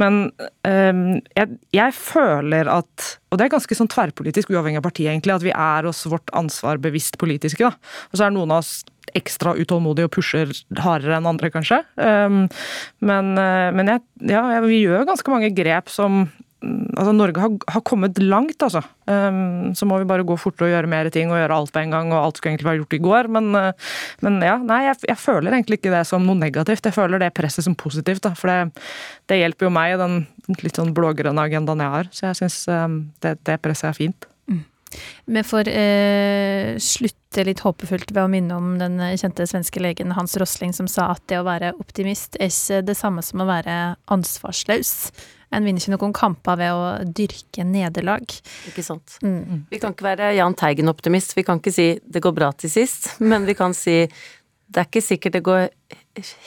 Men 0.00 0.22
um, 0.66 1.06
jeg, 1.36 1.58
jeg 1.76 1.96
føler 1.96 2.70
at 2.72 3.10
og 3.30 3.38
det 3.38 3.46
er 3.46 3.52
ganske 3.52 3.76
sånn 3.78 3.90
tverrpolitisk, 3.90 4.50
uavhengig 4.50 4.80
av 4.80 4.86
parti, 4.88 5.04
egentlig, 5.06 5.36
at 5.36 5.44
vi 5.44 5.52
er 5.54 5.86
oss 5.86 6.02
vårt 6.10 6.32
ansvar 6.36 6.80
bevisst 6.82 7.14
politiske. 7.20 7.62
da. 7.62 8.00
Og 8.10 8.18
så 8.18 8.26
er 8.26 8.34
noen 8.34 8.50
av 8.50 8.64
oss 8.64 8.80
ekstra 9.18 9.54
utålmodig 9.58 10.06
og 10.08 10.14
pusher 10.16 10.52
hardere 10.80 11.18
enn 11.18 11.28
andre, 11.30 11.50
kanskje. 11.52 11.82
Um, 11.96 12.44
men, 13.04 13.34
uh, 13.38 13.70
men 13.74 13.94
jeg, 13.94 14.04
ja, 14.32 14.44
vi 14.64 14.84
gjør 14.84 15.08
ganske 15.08 15.32
mange 15.32 15.50
grep 15.56 15.90
som 15.92 16.22
mm, 16.24 16.96
altså 16.96 17.14
Norge 17.16 17.42
har, 17.42 17.56
har 17.74 17.84
kommet 17.86 18.20
langt, 18.22 18.62
altså. 18.62 18.82
Um, 19.10 19.72
så 19.76 19.88
må 19.88 20.00
vi 20.00 20.08
bare 20.10 20.26
gå 20.26 20.36
fortere 20.40 20.68
og 20.68 20.74
gjøre 20.74 20.92
mer 20.92 21.10
ting 21.14 21.32
og 21.32 21.40
gjøre 21.40 21.60
alt 21.60 21.74
på 21.74 21.82
en 21.82 21.94
gang. 21.96 22.14
og 22.14 22.22
Alt 22.22 22.40
skulle 22.40 22.54
egentlig 22.54 22.70
være 22.70 22.82
gjort 22.82 22.98
i 22.98 23.02
går. 23.08 23.30
Men, 23.38 23.52
uh, 23.56 23.92
men 24.26 24.40
ja, 24.46 24.56
nei, 24.62 24.82
jeg, 24.88 25.02
jeg, 25.10 25.20
føler 25.20 25.56
egentlig 25.56 25.80
ikke 25.80 25.94
det 25.94 26.04
som 26.08 26.26
noe 26.26 26.38
negativt. 26.38 26.86
Jeg 26.86 26.96
føler 26.96 27.22
det 27.22 27.32
presset 27.36 27.66
som 27.66 27.78
positivt. 27.78 28.24
Da, 28.26 28.34
for 28.38 28.52
det, 28.52 28.84
det 29.30 29.42
hjelper 29.42 29.68
jo 29.68 29.74
meg 29.74 29.96
i 29.96 30.02
den 30.02 30.20
litt 30.62 30.78
sånn 30.78 30.94
blågrønne 30.96 31.48
agendaen 31.50 31.84
jeg 31.84 31.96
har. 31.98 32.12
Så 32.14 32.28
jeg 32.30 32.42
syns 32.44 32.62
um, 32.70 33.00
det, 33.24 33.38
det 33.48 33.60
presset 33.64 33.92
er 33.92 34.02
fint. 34.04 34.29
Vi 35.30 35.42
får 35.46 35.68
eh, 35.70 36.76
slutte 36.82 37.44
litt 37.46 37.62
håpefullt 37.62 38.10
ved 38.10 38.22
å 38.24 38.30
minne 38.30 38.56
om 38.58 38.72
den 38.80 38.98
kjente 39.20 39.46
svenske 39.46 39.82
legen 39.82 40.16
Hans 40.16 40.34
Rosling 40.40 40.72
som 40.74 40.88
sa 40.90 41.12
at 41.14 41.22
det 41.30 41.38
å 41.38 41.46
være 41.46 41.74
optimist 41.78 42.38
er 42.40 42.50
ikke 42.50 42.80
det 42.88 42.96
samme 42.98 43.22
som 43.22 43.44
å 43.44 43.50
være 43.50 43.76
ansvarsløs. 44.10 44.94
En 45.50 45.66
vinner 45.66 45.82
ikke 45.82 45.96
noen 45.96 46.14
kamper 46.14 46.58
ved 46.60 46.74
å 46.74 46.82
dyrke 47.06 47.64
nederlag. 47.66 48.22
Ikke 48.70 48.84
sant. 48.86 49.16
Mm. 49.22 49.64
Vi 49.70 49.80
kan 49.82 49.94
ikke 49.94 50.06
være 50.06 50.32
Jahn 50.36 50.54
Teigen-optimist. 50.58 51.34
Vi 51.38 51.46
kan 51.46 51.58
ikke 51.58 51.74
si 51.74 51.88
'det 51.98 52.22
går 52.22 52.34
bra 52.34 52.52
til 52.52 52.70
sist', 52.70 53.16
men 53.30 53.46
vi 53.46 53.54
kan 53.54 53.74
si 53.74 54.06
'det 54.06 54.78
er 54.78 54.86
ikke 54.86 55.02
sikkert 55.02 55.32
det 55.32 55.42
går 55.42 55.68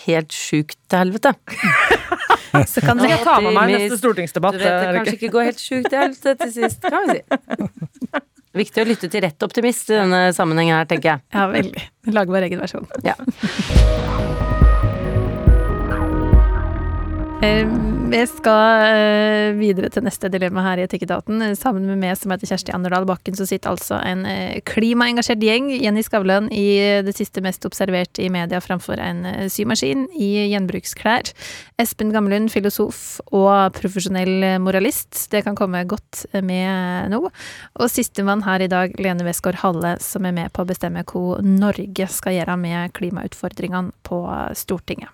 helt 0.05 0.31
sjukt 0.31 0.79
til 0.87 0.99
helvete'. 0.99 1.35
Så 2.69 2.81
kan 2.85 2.99
jeg 3.01 3.23
ta 3.25 3.39
med 3.41 3.53
meg 3.53 3.71
neste 3.73 3.97
stortingsdebatt. 3.97 4.53
Du 4.53 4.61
vet 4.61 4.81
det 4.85 4.95
kanskje 4.99 5.17
ikke 5.17 5.31
går 5.33 5.43
helt 5.49 5.59
sjukt 5.59 5.89
til 5.89 5.99
helvete 5.99 6.35
til 6.37 6.51
sist, 6.53 6.81
kan 6.85 7.09
vi 7.09 7.17
si. 7.17 8.21
Viktig 8.53 8.83
å 8.83 8.85
lytte 8.85 9.09
til 9.09 9.23
rett 9.25 9.45
optimist 9.45 9.89
i 9.89 9.97
denne 9.97 10.27
sammenhengen 10.37 10.77
her, 10.77 10.89
tenker 10.89 11.15
jeg. 11.15 11.23
Ja, 11.33 11.47
veldig. 11.49 11.87
Lage 12.13 12.35
vår 12.35 12.45
egen 12.49 12.61
versjon. 12.61 12.85
Ja. 13.01 13.17
Vi 18.13 18.19
skal 18.29 18.83
eh, 18.93 19.55
videre 19.57 19.87
til 19.89 20.03
neste 20.05 20.29
dilemma 20.29 20.61
her 20.61 20.77
i 20.77 20.83
Etikketaten. 20.85 21.39
Sammen 21.57 21.87
med 21.89 21.97
meg 21.97 22.19
som 22.19 22.29
heter 22.29 22.45
Kjersti 22.51 22.69
Anderdal 22.75 23.07
Bakken, 23.09 23.33
så 23.33 23.47
sitter 23.49 23.71
altså 23.71 23.97
en 24.05 24.21
eh, 24.29 24.59
klimaengasjert 24.69 25.41
gjeng, 25.41 25.71
Jenny 25.73 26.03
Skavlan, 26.05 26.51
i 26.53 27.01
det 27.01 27.15
siste 27.17 27.41
mest 27.41 27.65
observert 27.65 28.21
i 28.21 28.27
media 28.29 28.61
framfor 28.61 29.01
en 29.01 29.25
eh, 29.25 29.47
symaskin 29.49 30.05
i 30.13 30.29
gjenbruksklær. 30.51 31.33
Espen 31.81 32.13
Gamlund, 32.13 32.51
filosof 32.53 33.17
og 33.33 33.73
profesjonell 33.79 34.61
moralist. 34.61 35.17
Det 35.33 35.41
kan 35.47 35.57
komme 35.57 35.81
godt 35.89 36.27
med 36.45 37.09
nå. 37.15 37.23
Og 37.25 37.89
sistemann 37.89 38.45
her 38.45 38.61
i 38.61 38.69
dag, 38.69 38.93
Lene 39.01 39.25
Westgård 39.25 39.63
Halle, 39.63 39.95
som 40.05 40.29
er 40.29 40.37
med 40.37 40.53
på 40.53 40.61
å 40.61 40.69
bestemme 40.69 41.01
hva 41.01 41.41
Norge 41.41 42.11
skal 42.13 42.37
gjøre 42.37 42.61
med 42.61 42.93
klimautfordringene 42.93 44.05
på 44.05 44.21
Stortinget. 44.53 45.09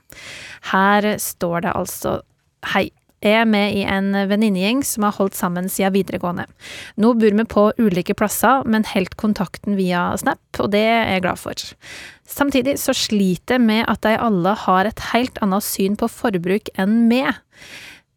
Her 0.74 1.14
står 1.16 1.64
det 1.64 1.80
altså 1.80 2.20
Hei. 2.68 2.90
Jeg 3.20 3.36
er 3.36 3.48
med 3.52 3.74
i 3.76 3.82
en 3.84 4.14
venninnegjeng 4.30 4.80
som 4.88 5.04
har 5.04 5.18
holdt 5.18 5.36
sammen 5.36 5.66
siden 5.68 5.92
videregående. 5.92 6.46
Nå 7.04 7.10
bor 7.20 7.34
vi 7.36 7.46
på 7.52 7.66
ulike 7.76 8.16
plasser, 8.16 8.64
men 8.64 8.88
holdt 8.88 9.18
kontakten 9.20 9.76
via 9.76 10.06
Snap, 10.16 10.40
og 10.64 10.70
det 10.72 10.86
er 10.88 11.12
jeg 11.18 11.26
glad 11.26 11.42
for. 11.42 11.66
Samtidig 12.24 12.78
så 12.80 12.96
sliter 12.96 13.58
jeg 13.58 13.66
med 13.66 13.84
at 13.92 14.00
de 14.08 14.16
alle 14.16 14.56
har 14.64 14.88
et 14.88 15.04
helt 15.12 15.36
annet 15.44 15.68
syn 15.68 16.00
på 16.00 16.08
forbruk 16.08 16.72
enn 16.80 16.96
meg. 17.12 17.36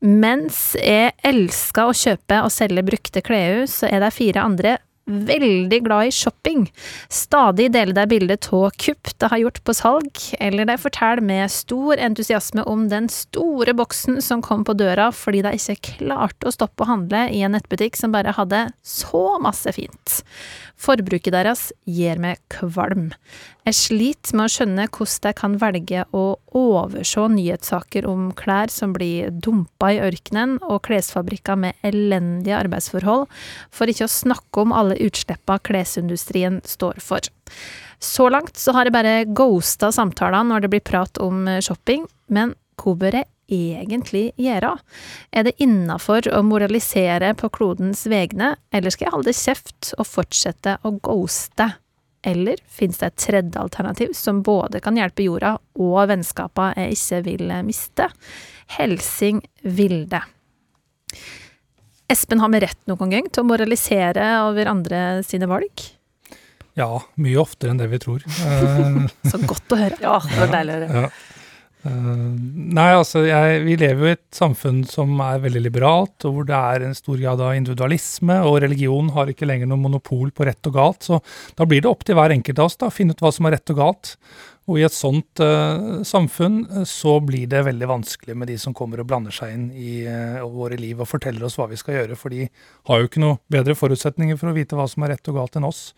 Mens 0.07 0.77
jeg 0.79 1.17
elsker 1.27 1.91
å 1.91 1.99
kjøpe 1.99 2.39
og 2.47 2.55
selge 2.55 2.87
brukte 2.87 3.27
klær, 3.27 3.65
så 3.71 3.91
er 3.91 4.07
de 4.07 4.15
fire 4.15 4.47
andre 4.47 4.79
veldig 5.07 5.81
glad 5.85 6.09
i 6.09 6.15
shopping. 6.15 6.67
Stadig 7.13 7.71
deler 7.75 7.97
deg 7.97 8.11
bilde 8.13 8.37
av 8.53 8.71
kupp 8.81 9.11
det 9.19 9.31
har 9.33 9.43
gjort 9.43 9.61
på 9.67 9.75
salg, 9.77 10.23
eller 10.39 10.69
de 10.69 10.77
forteller 10.81 11.25
med 11.27 11.51
stor 11.53 12.01
entusiasme 12.01 12.65
om 12.69 12.87
den 12.93 13.09
store 13.13 13.75
boksen 13.77 14.21
som 14.23 14.43
kom 14.45 14.65
på 14.67 14.77
døra 14.79 15.11
fordi 15.15 15.43
de 15.45 15.55
ikke 15.59 15.97
klarte 15.99 16.49
å 16.49 16.55
stoppe 16.55 16.85
å 16.85 16.91
handle 16.91 17.27
i 17.35 17.43
en 17.43 17.57
nettbutikk 17.57 17.99
som 17.99 18.15
bare 18.15 18.35
hadde 18.37 18.69
så 18.87 19.25
masse 19.43 19.75
fint. 19.75 20.21
Forbruket 20.83 21.35
deres 21.35 21.69
gjør 21.87 22.23
meg 22.23 22.43
kvalm. 22.53 23.11
Jeg 23.63 23.77
sliter 23.79 24.35
med 24.35 24.49
å 24.49 24.51
skjønne 24.51 24.85
hvordan 24.91 25.23
de 25.23 25.31
kan 25.39 25.53
velge 25.61 26.01
å 26.19 26.23
overse 26.59 27.27
nyhetssaker 27.31 28.09
om 28.11 28.33
klær 28.35 28.73
som 28.75 28.91
blir 28.97 29.31
dumpa 29.31 29.93
i 29.95 30.01
ørkenen, 30.03 30.57
og 30.67 30.83
klesfabrikker 30.89 31.61
med 31.63 31.79
elendige 31.87 32.59
arbeidsforhold, 32.59 33.29
for 33.71 33.93
ikke 33.93 34.09
å 34.09 34.11
snakke 34.11 34.65
om 34.65 34.75
alle 34.75 34.99
utslippene 35.07 35.63
klesindustrien 35.63 36.59
står 36.67 36.99
for. 37.05 37.31
Så 38.03 38.27
langt 38.35 38.59
så 38.59 38.75
har 38.75 38.91
jeg 38.91 38.97
bare 38.97 39.15
ghosta 39.31 39.93
samtaler 39.95 40.43
når 40.49 40.65
det 40.65 40.73
blir 40.73 40.83
prat 40.83 41.23
om 41.23 41.47
shopping, 41.63 42.09
men 42.35 42.57
hva 42.83 42.97
bør 42.99 43.21
jeg 43.21 43.31
egentlig 43.53 44.25
gjøre? 44.43 44.73
Er 45.31 45.47
det 45.47 45.55
innafor 45.63 46.27
å 46.35 46.43
moralisere 46.43 47.31
på 47.39 47.53
klodens 47.55 48.09
vegne, 48.11 48.57
eller 48.75 48.91
skal 48.91 49.07
jeg 49.07 49.17
holde 49.21 49.39
kjeft 49.39 49.95
og 50.01 50.09
fortsette 50.09 50.81
å 50.83 50.97
ghoste? 50.99 51.71
Eller 52.23 52.61
finnes 52.71 53.01
det 53.01 53.09
et 53.11 53.23
tredje 53.25 53.59
alternativ 53.59 54.13
som 54.15 54.43
både 54.47 54.81
kan 54.83 54.99
hjelpe 54.99 55.25
jorda 55.27 55.57
og 55.83 56.05
vennskapa 56.11 56.71
jeg 56.79 56.95
ikke 56.95 57.23
vil 57.27 57.55
miste? 57.67 58.07
Helsing 58.77 59.43
Vilde. 59.63 60.23
Espen, 62.13 62.41
har 62.41 62.53
vi 62.53 62.61
rett 62.63 62.79
noen 62.91 63.11
gang 63.11 63.29
til 63.33 63.43
å 63.43 63.49
moralisere 63.49 64.29
over 64.47 64.71
andre 64.71 65.03
sine 65.27 65.49
valg? 65.51 65.85
Ja, 66.79 67.03
mye 67.21 67.41
oftere 67.41 67.73
enn 67.73 67.81
det 67.81 67.91
vi 67.93 68.01
tror. 68.01 68.25
Så 69.31 69.41
godt 69.43 69.75
å 69.75 69.81
høre. 69.81 69.99
Ja, 70.01 70.19
det 70.25 70.39
var 70.45 70.53
deilig 70.55 70.75
å 70.75 70.81
høre. 70.81 71.07
Ja. 71.07 71.41
Uh, 71.83 72.31
nei, 72.77 72.93
altså 72.95 73.25
jeg, 73.27 73.63
vi 73.67 73.75
lever 73.81 74.05
jo 74.05 74.11
i 74.13 74.15
et 74.15 74.37
samfunn 74.37 74.85
som 74.87 75.17
er 75.25 75.41
veldig 75.43 75.65
liberalt, 75.65 76.15
og 76.29 76.37
hvor 76.37 76.47
det 76.47 76.55
er 76.55 76.87
en 76.87 76.95
stor 76.95 77.19
grad 77.19 77.43
av 77.43 77.57
individualisme, 77.59 78.37
og 78.47 78.61
religion 78.63 79.11
har 79.17 79.33
ikke 79.33 79.49
lenger 79.51 79.67
noe 79.71 79.83
monopol 79.83 80.31
på 80.31 80.47
rett 80.47 80.71
og 80.71 80.79
galt. 80.79 81.09
Så 81.09 81.19
da 81.59 81.67
blir 81.67 81.83
det 81.83 81.91
opp 81.91 82.07
til 82.07 82.19
hver 82.19 82.35
enkelt 82.37 82.63
av 82.63 82.71
oss 82.71 82.79
da, 82.79 82.87
å 82.87 82.95
finne 82.95 83.17
ut 83.17 83.25
hva 83.25 83.35
som 83.35 83.51
er 83.51 83.57
rett 83.57 83.75
og 83.75 83.83
galt. 83.83 84.15
Og 84.71 84.79
i 84.79 84.85
et 84.87 84.95
sånt 84.95 85.43
uh, 85.43 86.05
samfunn 86.07 86.61
uh, 86.71 86.85
så 86.87 87.17
blir 87.27 87.51
det 87.51 87.65
veldig 87.67 87.89
vanskelig 87.91 88.37
med 88.39 88.53
de 88.53 88.61
som 88.63 88.77
kommer 88.79 89.03
og 89.03 89.09
blander 89.11 89.35
seg 89.35 89.57
inn 89.57 89.65
i 89.75 90.05
våre 90.55 90.79
liv 90.79 91.03
og 91.03 91.11
forteller 91.11 91.49
oss 91.49 91.59
hva 91.59 91.67
vi 91.73 91.81
skal 91.81 91.99
gjøre, 91.99 92.19
for 92.21 92.31
de 92.31 92.47
har 92.47 93.03
jo 93.03 93.11
ikke 93.11 93.25
noe 93.25 93.41
bedre 93.51 93.75
forutsetninger 93.75 94.39
for 94.39 94.53
å 94.53 94.55
vite 94.55 94.79
hva 94.79 94.87
som 94.87 95.03
er 95.03 95.17
rett 95.17 95.33
og 95.33 95.41
galt 95.41 95.59
enn 95.59 95.67
oss. 95.67 95.89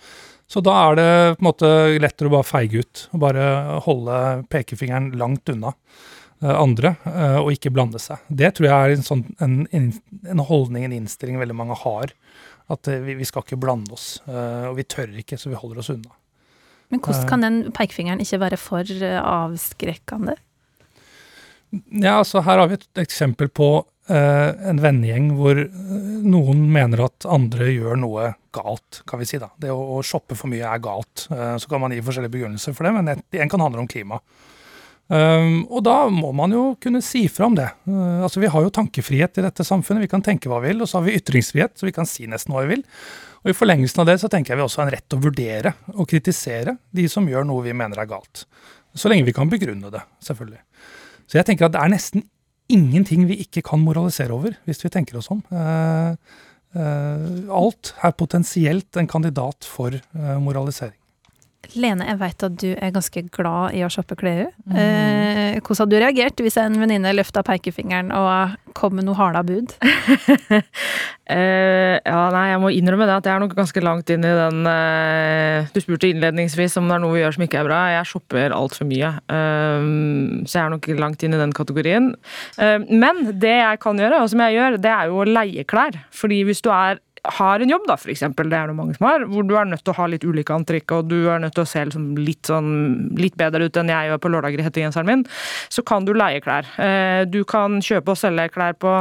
Så 0.50 0.60
da 0.64 0.74
er 0.90 0.98
det 0.98 1.10
på 1.36 1.42
en 1.42 1.48
måte 1.48 1.70
lettere 2.02 2.28
å 2.28 2.34
bare 2.36 2.46
feige 2.46 2.84
ut 2.84 3.06
og 3.14 3.22
bare 3.22 3.46
holde 3.86 4.18
pekefingeren 4.52 5.12
langt 5.18 5.48
unna 5.50 5.72
uh, 5.72 6.52
andre 6.52 6.94
uh, 7.06 7.38
og 7.40 7.54
ikke 7.54 7.72
blande 7.74 8.00
seg. 8.02 8.20
Det 8.28 8.52
tror 8.56 8.68
jeg 8.68 8.74
er 8.74 8.96
en, 8.96 9.06
sånn, 9.06 9.24
en, 9.44 9.62
en 9.72 10.44
holdning, 10.44 10.84
en 10.86 10.98
innstilling 11.00 11.40
veldig 11.40 11.56
mange 11.56 11.78
har. 11.84 12.12
At 12.72 12.90
uh, 12.92 12.98
vi, 13.06 13.16
vi, 13.18 13.28
skal 13.28 13.46
ikke 13.46 13.60
blande 13.60 13.96
oss. 13.96 14.18
og 14.28 14.76
vi 14.78 14.86
tør 14.88 15.16
ikke, 15.24 15.40
så 15.40 15.52
vi 15.52 15.58
holder 15.58 15.80
oss 15.82 15.90
unna. 15.94 16.12
Men 16.92 17.00
hvordan 17.00 17.26
kan 17.28 17.42
den 17.42 17.62
pekefingeren 17.74 18.20
ikke 18.22 18.42
være 18.42 18.60
for 18.60 19.04
avskrekkende? 19.18 20.36
Ja, 21.90 22.20
altså 22.20 22.44
Her 22.44 22.60
har 22.60 22.68
vi 22.70 22.76
et 22.76 23.00
eksempel 23.02 23.48
på 23.50 23.80
Eh, 24.04 24.68
en 24.68 24.82
vennegjeng 24.84 25.30
hvor 25.32 25.56
eh, 25.56 25.68
noen 26.28 26.66
mener 26.68 27.06
at 27.06 27.24
andre 27.24 27.70
gjør 27.72 27.96
noe 28.02 28.34
galt, 28.54 29.02
kan 29.08 29.20
vi 29.20 29.28
si. 29.28 29.40
da. 29.42 29.50
Det 29.60 29.72
å, 29.74 29.78
å 29.96 30.02
shoppe 30.06 30.38
for 30.38 30.50
mye 30.52 30.66
er 30.70 30.82
galt. 30.82 31.26
Uh, 31.32 31.54
så 31.60 31.70
kan 31.70 31.82
man 31.82 31.94
gi 31.94 32.02
forskjellige 32.04 32.36
begrunnelser 32.36 32.76
for 32.76 32.88
det, 32.88 32.94
men 32.96 33.14
en 33.14 33.52
kan 33.52 33.64
handle 33.64 33.84
om 33.84 33.90
klima. 33.90 34.20
Um, 35.04 35.66
og 35.68 35.82
da 35.84 36.06
må 36.08 36.30
man 36.32 36.54
jo 36.54 36.62
kunne 36.80 37.02
si 37.04 37.26
fra 37.28 37.50
om 37.50 37.56
det. 37.58 37.68
Uh, 37.84 38.24
altså 38.24 38.40
Vi 38.40 38.48
har 38.48 38.64
jo 38.64 38.72
tankefrihet 38.72 39.40
i 39.40 39.44
dette 39.44 39.66
samfunnet, 39.66 40.06
vi 40.06 40.12
kan 40.14 40.24
tenke 40.24 40.48
hva 40.48 40.62
vi 40.64 40.72
vil. 40.72 40.84
Og 40.84 40.90
så 40.90 41.00
har 41.00 41.08
vi 41.08 41.16
ytringsfrihet, 41.18 41.76
så 41.76 41.88
vi 41.88 41.94
kan 41.96 42.08
si 42.08 42.28
nesten 42.30 42.54
hva 42.54 42.64
vi 42.64 42.76
vil. 42.76 42.84
Og 43.44 43.52
i 43.52 43.56
forlengelsen 43.56 44.00
av 44.00 44.08
det 44.08 44.16
så 44.22 44.30
tenker 44.32 44.54
jeg 44.54 44.62
vi 44.62 44.64
også 44.64 44.80
har 44.80 44.88
en 44.88 44.94
rett 44.96 45.04
til 45.04 45.20
å 45.20 45.24
vurdere 45.26 45.74
og 45.92 46.08
kritisere 46.08 46.78
de 46.96 47.04
som 47.12 47.26
gjør 47.28 47.44
noe 47.48 47.66
vi 47.66 47.76
mener 47.76 48.00
er 48.00 48.08
galt. 48.08 48.46
Så 48.96 49.10
lenge 49.10 49.26
vi 49.26 49.34
kan 49.36 49.50
begrunne 49.52 49.90
det, 49.92 50.00
selvfølgelig. 50.24 50.62
Så 51.28 51.36
jeg 51.36 51.48
tenker 51.48 51.66
at 51.66 51.74
det 51.74 51.82
er 51.82 51.92
nesten 51.92 52.24
ingenting 52.72 53.26
vi 53.28 53.42
ikke 53.44 53.60
kan 53.66 53.82
moralisere 53.84 54.32
over, 54.32 54.56
hvis 54.64 54.80
vi 54.86 54.92
tenker 54.92 55.18
oss 55.20 55.28
om. 55.34 55.42
Uh, 55.52 56.16
alt 56.74 57.92
er 58.02 58.14
potensielt 58.18 58.96
en 58.98 59.06
kandidat 59.06 59.66
for 59.68 59.94
uh, 59.94 60.36
moralisering. 60.42 60.98
Lene, 61.74 62.06
jeg 62.08 62.18
vet 62.20 62.44
at 62.46 62.56
du 62.60 62.68
er 62.72 62.92
ganske 62.94 63.22
glad 63.34 63.74
i 63.76 63.82
å 63.84 63.90
shoppe 63.92 64.16
klær. 64.18 64.50
Mm. 64.68 64.76
Eh, 64.78 65.58
hvordan 65.58 65.80
hadde 65.84 65.94
du 65.94 66.02
reagert 66.02 66.42
hvis 66.44 66.58
en 66.60 66.76
venninne 66.80 67.14
løfta 67.16 67.42
pekefingeren 67.46 68.12
og 68.14 68.54
kom 68.76 68.96
med 68.98 69.06
noe 69.06 69.16
harda 69.18 69.42
bud? 69.46 69.74
eh, 71.34 71.96
ja, 71.98 72.20
nei, 72.34 72.44
jeg 72.50 72.60
må 72.62 72.72
innrømme 72.74 73.08
det 73.08 73.16
at 73.16 73.28
jeg 73.28 73.34
er 73.36 73.44
nok 73.44 73.56
ganske 73.58 73.84
langt 73.84 74.12
inn 74.12 74.26
i 74.26 74.34
den 74.34 74.68
eh, 74.70 75.70
Du 75.74 75.80
spurte 75.82 76.10
innledningsvis 76.10 76.78
om 76.80 76.90
det 76.90 76.98
er 76.98 77.04
noe 77.04 77.16
vi 77.16 77.22
gjør 77.24 77.38
som 77.38 77.46
ikke 77.46 77.62
er 77.62 77.70
bra. 77.70 77.80
Jeg 77.96 78.10
shopper 78.12 78.56
altfor 78.56 78.90
mye. 78.90 79.14
Eh, 79.24 79.88
så 80.44 80.58
jeg 80.58 80.62
er 80.66 80.74
nok 80.76 80.90
langt 81.00 81.24
inn 81.26 81.36
i 81.36 81.40
den 81.40 81.56
kategorien. 81.56 82.12
Eh, 82.58 82.78
men 82.90 83.24
det 83.32 83.56
jeg 83.56 83.82
kan 83.82 83.98
gjøre, 84.00 84.22
og 84.22 84.30
som 84.32 84.44
jeg 84.46 84.58
gjør, 84.58 84.78
det 84.84 84.94
er 84.94 85.10
jo 85.10 85.22
å 85.22 85.28
leie 85.28 85.66
klær. 85.68 85.98
Fordi 86.14 86.44
hvis 86.46 86.62
du 86.64 86.70
er 86.74 87.00
har 87.24 87.60
en 87.60 87.70
jobb, 87.70 87.86
da, 87.88 87.96
for 88.00 88.12
eksempel, 88.12 88.50
det 88.52 88.58
er 88.58 88.68
det 88.68 88.76
mange 88.76 88.96
som 88.96 89.06
har, 89.08 89.24
hvor 89.30 89.46
du 89.48 89.54
er 89.56 89.68
nødt 89.68 89.84
til 89.84 89.94
å 89.94 89.96
ha 89.96 90.08
litt 90.12 90.26
ulike 90.26 90.54
antrekk, 90.54 90.92
og 90.98 91.08
du 91.08 91.16
er 91.32 91.40
nødt 91.40 91.56
til 91.56 91.64
å 91.64 91.68
se 91.68 91.84
liksom 91.88 92.10
litt, 92.20 92.42
sånn, 92.50 92.70
litt 93.20 93.38
bedre 93.40 93.68
ut 93.68 93.80
enn 93.80 93.92
jeg 93.92 94.10
gjør 94.10 94.20
på 94.20 94.32
lørdager 94.34 94.60
i 94.60 94.66
hettegenseren 94.66 95.08
min, 95.08 95.24
så 95.72 95.84
kan 95.86 96.04
du 96.04 96.12
leie 96.16 96.42
klær. 96.44 96.68
Eh, 96.76 97.24
du 97.24 97.40
kan 97.48 97.80
kjøpe 97.84 98.12
og 98.12 98.20
selge 98.20 98.50
klær 98.54 98.76
på 98.76 98.92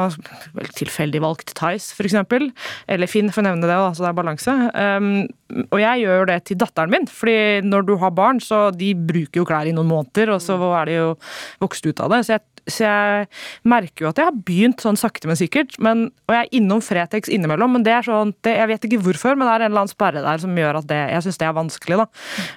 tilfeldig 0.79 1.23
valgt 1.23 1.55
Tice, 1.59 1.91
for 1.97 2.07
eksempel, 2.07 2.49
eller 2.87 3.11
Finn, 3.11 3.31
for 3.33 3.43
å 3.43 3.49
nevne 3.49 3.67
det, 3.67 3.75
da, 3.75 3.91
så 3.91 4.05
det 4.07 4.13
er 4.13 4.19
balanse. 4.21 4.57
Og 5.69 5.77
jeg 5.81 6.03
gjør 6.03 6.21
jo 6.21 6.29
det 6.29 6.39
til 6.49 6.59
datteren 6.61 6.93
min, 6.93 7.05
fordi 7.09 7.61
når 7.67 7.85
du 7.87 7.93
har 8.01 8.15
barn, 8.15 8.41
så 8.43 8.65
de 8.75 8.93
bruker 8.95 9.41
jo 9.41 9.47
klær 9.49 9.69
i 9.69 9.75
noen 9.75 9.89
måneder, 9.89 10.33
og 10.35 10.41
så 10.43 10.57
er 10.79 10.89
de 10.89 10.97
jo 10.97 11.13
vokst 11.63 11.87
ut 11.87 12.03
av 12.03 12.15
det. 12.15 12.25
så 12.27 12.37
jeg 12.37 12.47
så 12.63 12.87
jeg 12.87 13.27
merker 13.67 14.05
jo 14.05 14.09
at 14.11 14.19
jeg 14.19 14.29
har 14.29 14.41
begynt 14.47 14.83
sånn 14.83 14.99
sakte, 14.99 15.27
men 15.27 15.39
sikkert. 15.39 15.75
Men, 15.83 16.05
og 16.29 16.35
jeg 16.35 16.45
er 16.45 16.57
innom 16.59 16.83
Fretex 16.83 17.31
innimellom, 17.31 17.75
men 17.75 17.83
det 17.83 17.91
er 17.91 18.07
sånn 18.07 18.33
det, 18.45 18.55
Jeg 18.55 18.69
vet 18.71 18.87
ikke 18.87 19.01
hvorfor, 19.03 19.35
men 19.35 19.47
det 19.47 19.53
er 19.53 19.65
en 19.65 19.71
eller 19.71 19.83
annen 19.83 19.91
sperre 19.91 20.23
der 20.23 20.43
som 20.43 20.55
gjør 20.57 20.79
at 20.79 20.87
det, 20.87 21.01
jeg 21.11 21.25
syns 21.25 21.41
det 21.41 21.47
er 21.49 21.57
vanskelig. 21.57 21.97
da. 22.03 22.05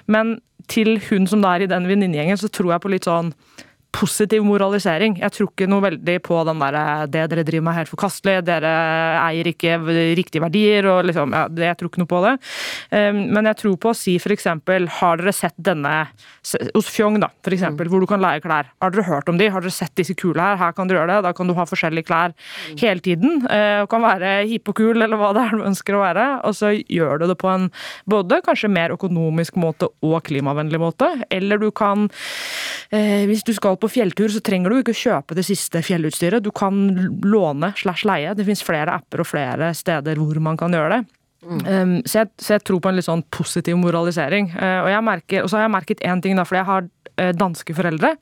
Men 0.07 0.37
til 0.71 0.97
hun 1.09 1.27
som 1.27 1.43
da 1.43 1.55
er 1.55 1.65
i 1.65 1.71
den 1.71 1.87
venninnegjengen, 1.89 2.39
så 2.39 2.51
tror 2.51 2.73
jeg 2.75 2.83
på 2.83 2.93
litt 2.93 3.07
sånn 3.07 3.33
positiv 3.97 4.45
moralisering. 4.45 5.17
Jeg 5.21 5.33
tror 5.33 5.49
ikke 5.49 5.67
noe 5.69 5.83
veldig 5.87 6.17
på 6.25 6.39
den 6.47 6.61
der 6.61 6.77
det 7.09 7.25
dere 7.31 7.45
driver 7.47 7.65
med 7.65 7.73
er 7.73 7.81
helt 7.81 7.91
forkastelig, 7.91 8.35
dere 8.45 8.71
eier 9.23 9.49
ikke 9.49 9.77
riktige 10.17 10.43
verdier 10.43 10.87
og 10.91 11.07
liksom 11.07 11.33
ja, 11.33 11.45
Jeg 11.67 11.79
tror 11.79 11.91
ikke 11.91 12.01
noe 12.03 12.11
på 12.11 12.21
det. 12.25 12.33
Ehm, 12.95 13.21
men 13.33 13.49
jeg 13.49 13.59
tror 13.63 13.77
på 13.81 13.91
å 13.91 13.97
si 13.97 14.17
f.eks.: 14.21 14.47
Har 14.99 15.21
dere 15.21 15.33
sett 15.35 15.57
denne 15.57 15.95
hos 16.75 16.89
Fjong, 16.93 17.19
da, 17.21 17.29
eksempel, 17.47 17.87
mm. 17.87 17.91
hvor 17.91 18.03
du 18.03 18.07
kan 18.09 18.21
leie 18.23 18.41
klær? 18.43 18.69
Har 18.81 18.93
dere 18.93 19.07
hørt 19.07 19.29
om 19.31 19.39
de? 19.39 19.49
Har 19.51 19.63
dere 19.63 19.73
sett 19.73 19.95
disse 19.97 20.15
kule 20.17 20.41
her? 20.41 20.59
Her 20.59 20.75
kan 20.77 20.89
dere 20.89 21.01
gjøre 21.01 21.17
det. 21.17 21.25
Da 21.27 21.33
kan 21.35 21.49
du 21.49 21.55
ha 21.57 21.65
forskjellige 21.67 22.07
klær 22.07 22.33
mm. 22.33 22.77
hele 22.81 23.03
tiden. 23.03 23.41
Eh, 23.51 23.81
og 23.83 23.89
kan 23.91 24.05
være 24.05 24.33
hipp 24.49 24.71
og 24.71 24.77
kul, 24.79 25.01
eller 25.01 25.19
hva 25.19 25.33
det 25.35 25.43
er 25.45 25.57
du 25.57 25.65
ønsker 25.67 25.97
å 25.97 26.03
være. 26.03 26.27
Og 26.47 26.57
så 26.57 26.73
gjør 26.77 27.23
du 27.23 27.27
det 27.31 27.37
på 27.41 27.51
en 27.51 27.69
både 28.09 28.41
kanskje 28.45 28.71
mer 28.71 28.95
økonomisk 28.95 29.57
måte 29.59 29.89
og 30.05 30.17
klimavennlig 30.27 30.81
måte. 30.81 31.09
Eller 31.33 31.61
du 31.61 31.69
kan, 31.75 32.07
eh, 32.91 33.25
hvis 33.29 33.45
du 33.47 33.53
skal 33.57 33.77
på 33.77 33.86
fjelltur 33.91 34.31
så 34.33 34.41
trenger 34.43 34.73
du 34.73 34.79
ikke 34.79 34.95
kjøpe 34.97 35.37
det 35.37 35.45
siste 35.47 35.81
fjellutstyret. 35.85 36.43
Du 36.43 36.51
kan 36.55 36.87
låne 37.23 37.73
slash 37.79 38.07
leie. 38.07 38.33
Det 38.37 38.45
finnes 38.47 38.65
flere 38.65 38.97
apper 38.99 39.23
og 39.23 39.29
flere 39.29 39.73
steder 39.77 40.19
hvor 40.21 40.39
man 40.43 40.59
kan 40.59 40.75
gjøre 40.75 40.97
det. 40.97 41.01
Mm. 41.47 41.59
Um, 41.63 41.91
så, 42.03 42.23
jeg, 42.23 42.31
så, 42.41 42.53
jeg, 42.55 42.63
tror 42.67 42.79
på 42.83 42.89
en 42.89 42.97
litt 42.97 43.07
sånn 43.07 43.25
positiv 43.33 43.77
moralisering. 43.79 44.49
Uh, 44.57 44.87
og, 44.87 44.93
merker, 45.05 45.43
og, 45.43 45.51
så 45.51 45.59
har 45.59 45.67
jeg 45.67 45.75
merket 45.77 46.03
én 46.05 46.23
ting, 46.23 46.35
da, 46.39 46.47
fordi 46.47 46.63
jeg 46.63 46.69
har 46.71 46.87
uh, 46.87 47.33
danske 47.37 47.75
foreldre. 47.77 48.15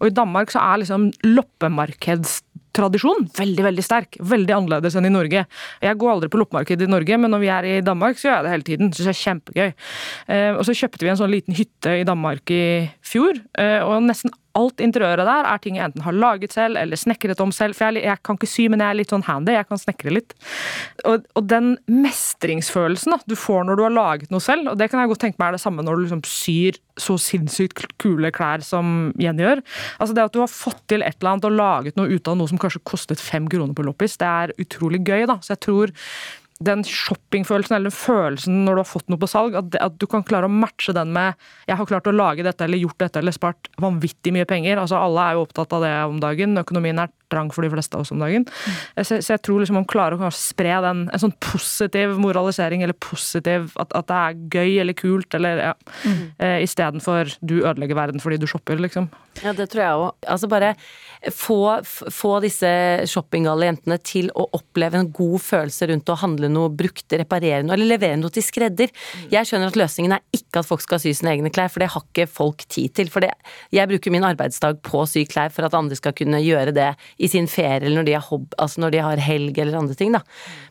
Og 0.00 0.08
i 0.08 0.16
Danmark 0.16 0.54
så 0.54 0.64
er 0.64 0.82
liksom 0.82 1.10
loppemarkeds 1.26 2.40
tradisjon 2.76 3.26
veldig 3.36 3.64
veldig 3.66 3.84
sterk. 3.84 4.18
Veldig 4.32 4.56
annerledes 4.56 4.96
enn 4.98 5.08
i 5.08 5.12
Norge. 5.12 5.44
Jeg 5.84 5.98
går 6.00 6.14
aldri 6.14 6.30
på 6.32 6.40
loppemarked 6.40 6.84
i 6.84 6.90
Norge, 6.90 7.18
men 7.20 7.32
når 7.34 7.42
vi 7.42 7.50
er 7.52 7.68
i 7.68 7.74
Danmark, 7.84 8.18
så 8.18 8.28
gjør 8.28 8.38
jeg 8.38 8.46
det 8.46 8.54
hele 8.54 8.68
tiden. 8.68 8.92
Syns 8.92 9.08
jeg 9.08 9.14
er 9.14 9.22
kjempegøy. 9.22 9.72
Eh, 10.36 10.50
og 10.56 10.62
så 10.68 10.76
kjøpte 10.80 11.04
vi 11.04 11.12
en 11.12 11.20
sånn 11.20 11.32
liten 11.32 11.58
hytte 11.58 11.96
i 12.00 12.06
Danmark 12.08 12.54
i 12.54 12.62
fjor, 13.06 13.40
eh, 13.60 13.80
og 13.84 14.06
nesten 14.06 14.32
alt 14.58 14.82
interiøret 14.84 15.26
der 15.28 15.48
er 15.48 15.62
ting 15.62 15.78
jeg 15.78 15.90
enten 15.90 16.04
har 16.04 16.16
laget 16.16 16.54
selv 16.54 16.78
eller 16.80 16.98
snekret 16.98 17.40
om 17.42 17.52
selv. 17.54 17.76
For 17.78 17.90
jeg, 17.90 18.04
jeg 18.04 18.22
kan 18.26 18.38
ikke 18.38 18.50
sy, 18.50 18.66
men 18.72 18.82
jeg 18.84 18.92
er 18.92 18.98
litt 19.00 19.14
sånn 19.14 19.26
handy. 19.26 19.54
Jeg 19.56 19.68
kan 19.68 19.80
snekre 19.80 20.14
litt. 20.14 20.36
Og, 21.08 21.26
og 21.38 21.48
den 21.50 21.74
mestringsfølelsen 21.90 23.16
da, 23.16 23.20
du 23.28 23.36
får 23.38 23.66
når 23.68 23.78
du 23.78 23.84
har 23.86 23.96
laget 23.96 24.32
noe 24.34 24.44
selv, 24.44 24.72
og 24.72 24.80
det 24.80 24.90
kan 24.92 25.02
jeg 25.02 25.12
godt 25.12 25.24
tenke 25.26 25.40
meg 25.40 25.52
er 25.52 25.58
det 25.58 25.64
samme 25.64 25.84
når 25.86 25.98
du 25.98 26.04
liksom 26.06 26.24
syr 26.28 26.80
så 27.00 27.16
sinnssykt 27.20 27.86
kule 28.02 28.28
klær 28.34 28.64
som 28.66 29.12
Jenny 29.20 29.46
gjør. 29.46 29.62
Altså 29.98 30.16
Det 30.16 30.26
at 30.26 30.36
du 30.36 30.42
har 30.42 30.52
fått 30.52 30.82
til 30.92 31.04
et 31.04 31.16
eller 31.18 31.32
annet 31.32 31.48
og 31.48 31.56
laget 31.56 31.98
noe 31.98 32.12
ut 32.12 32.28
av 32.28 32.38
noe 32.38 32.50
som 32.50 32.60
kanskje 32.60 32.84
kostet 32.88 33.22
fem 33.22 33.48
kroner 33.50 33.76
på 33.76 33.86
loppis, 33.86 34.18
det 34.20 34.28
er 34.28 34.54
utrolig 34.60 35.00
gøy. 35.06 35.24
da. 35.30 35.38
Så 35.40 35.54
jeg 35.54 35.62
tror 35.64 35.94
den 36.66 36.84
shoppingfølelsen 36.86 37.76
eller 37.76 37.94
følelsen 37.94 38.62
når 38.66 38.74
du 38.74 38.82
har 38.82 38.90
fått 38.90 39.10
noe 39.12 39.20
på 39.22 39.30
salg, 39.30 39.56
at, 39.58 39.76
at, 39.82 39.98
du 40.00 40.06
kan 40.10 40.24
klare 40.26 40.48
å 40.48 40.52
matche 40.52 40.94
den 40.96 41.12
med 41.14 41.34
'jeg 41.66 41.76
har 41.78 41.88
klart 41.88 42.08
å 42.10 42.14
lage 42.14 42.46
dette 42.46 42.64
eller 42.64 42.78
gjort 42.78 42.98
dette 42.98 43.18
eller 43.20 43.34
spart 43.34 43.68
vanvittig 43.80 44.32
mye 44.32 44.48
penger'. 44.48 44.78
Altså 44.78 44.98
Alle 44.98 45.20
er 45.26 45.34
jo 45.34 45.44
opptatt 45.46 45.72
av 45.72 45.82
det 45.82 45.94
om 46.04 46.20
dagen. 46.20 46.58
Økonomien 46.58 46.98
er 46.98 47.12
trang 47.32 47.50
for 47.54 47.64
de 47.64 47.72
fleste 47.72 47.96
av 47.96 48.04
oss 48.04 48.12
om 48.14 48.22
dagen. 48.22 48.46
Mm. 48.46 48.78
Så, 49.02 49.18
så, 49.18 49.34
jeg 49.34 49.44
tror 49.46 49.62
liksom 49.62 49.80
man 49.80 49.88
klarer 49.88 50.20
å 50.20 50.32
spre 50.36 50.78
den, 50.84 51.06
en 51.08 51.24
sånn 51.24 51.34
positiv 51.42 52.14
moralisering 52.22 52.84
eller 52.84 52.98
positiv 53.00 53.72
at, 53.80 53.92
at 53.96 54.10
det 54.10 54.20
er 54.20 54.40
gøy 54.58 54.80
eller 54.84 54.98
kult, 54.98 55.38
eller 55.38 55.64
ja. 55.70 55.74
Mm. 56.04 56.22
Eh, 56.38 56.58
Istedenfor 56.66 57.36
'du 57.40 57.60
ødelegger 57.62 57.98
verden 57.98 58.22
fordi 58.22 58.40
du 58.40 58.48
shopper', 58.50 58.80
liksom. 58.80 59.10
Ja, 59.40 59.54
det 59.56 59.70
tror 59.72 59.80
jeg 59.80 59.96
òg. 59.96 60.26
Altså 60.28 60.48
bare 60.50 60.74
få, 61.32 61.80
få 62.12 62.32
disse 62.44 62.68
shoppinggale 63.08 63.70
jentene 63.70 63.96
til 64.04 64.28
å 64.36 64.44
oppleve 64.58 64.98
en 65.00 65.08
god 65.14 65.40
følelse 65.42 65.88
rundt 65.88 66.12
å 66.12 66.18
handle 66.20 66.50
noe 66.52 66.72
brukt, 66.74 67.06
reparere 67.08 67.62
noe, 67.64 67.76
eller 67.78 67.94
levere 67.94 68.18
noe 68.20 68.32
til 68.34 68.44
skredder. 68.44 68.92
Jeg 69.32 69.48
skjønner 69.48 69.72
at 69.72 69.78
løsningen 69.78 70.16
er 70.18 70.22
ikke 70.36 70.60
at 70.60 70.68
folk 70.68 70.84
skal 70.84 71.00
sy 71.02 71.14
sine 71.16 71.32
egne 71.32 71.52
klær, 71.54 71.72
for 71.72 71.82
det 71.82 71.90
har 71.94 72.04
ikke 72.04 72.28
folk 72.30 72.66
tid 72.68 72.92
til. 72.98 73.10
For 73.12 73.24
det, 73.24 73.32
jeg 73.72 73.90
bruker 73.90 74.14
min 74.14 74.26
arbeidsdag 74.28 74.82
på 74.84 75.02
å 75.02 75.08
sy 75.08 75.24
klær 75.30 75.54
for 75.54 75.66
at 75.66 75.76
andre 75.78 75.98
skal 75.98 76.16
kunne 76.18 76.42
gjøre 76.44 76.74
det 76.76 76.90
i 77.22 77.28
sin 77.30 77.46
ferie, 77.50 77.84
eller 77.84 78.00
når 78.00 78.08
de, 78.08 78.16
hob, 78.26 78.56
altså 78.58 78.82
når 78.82 78.94
de 78.94 79.02
har 79.06 79.22
helg 79.22 79.58
eller 79.62 79.78
andre 79.78 79.96
ting, 79.98 80.10
da. 80.14 80.22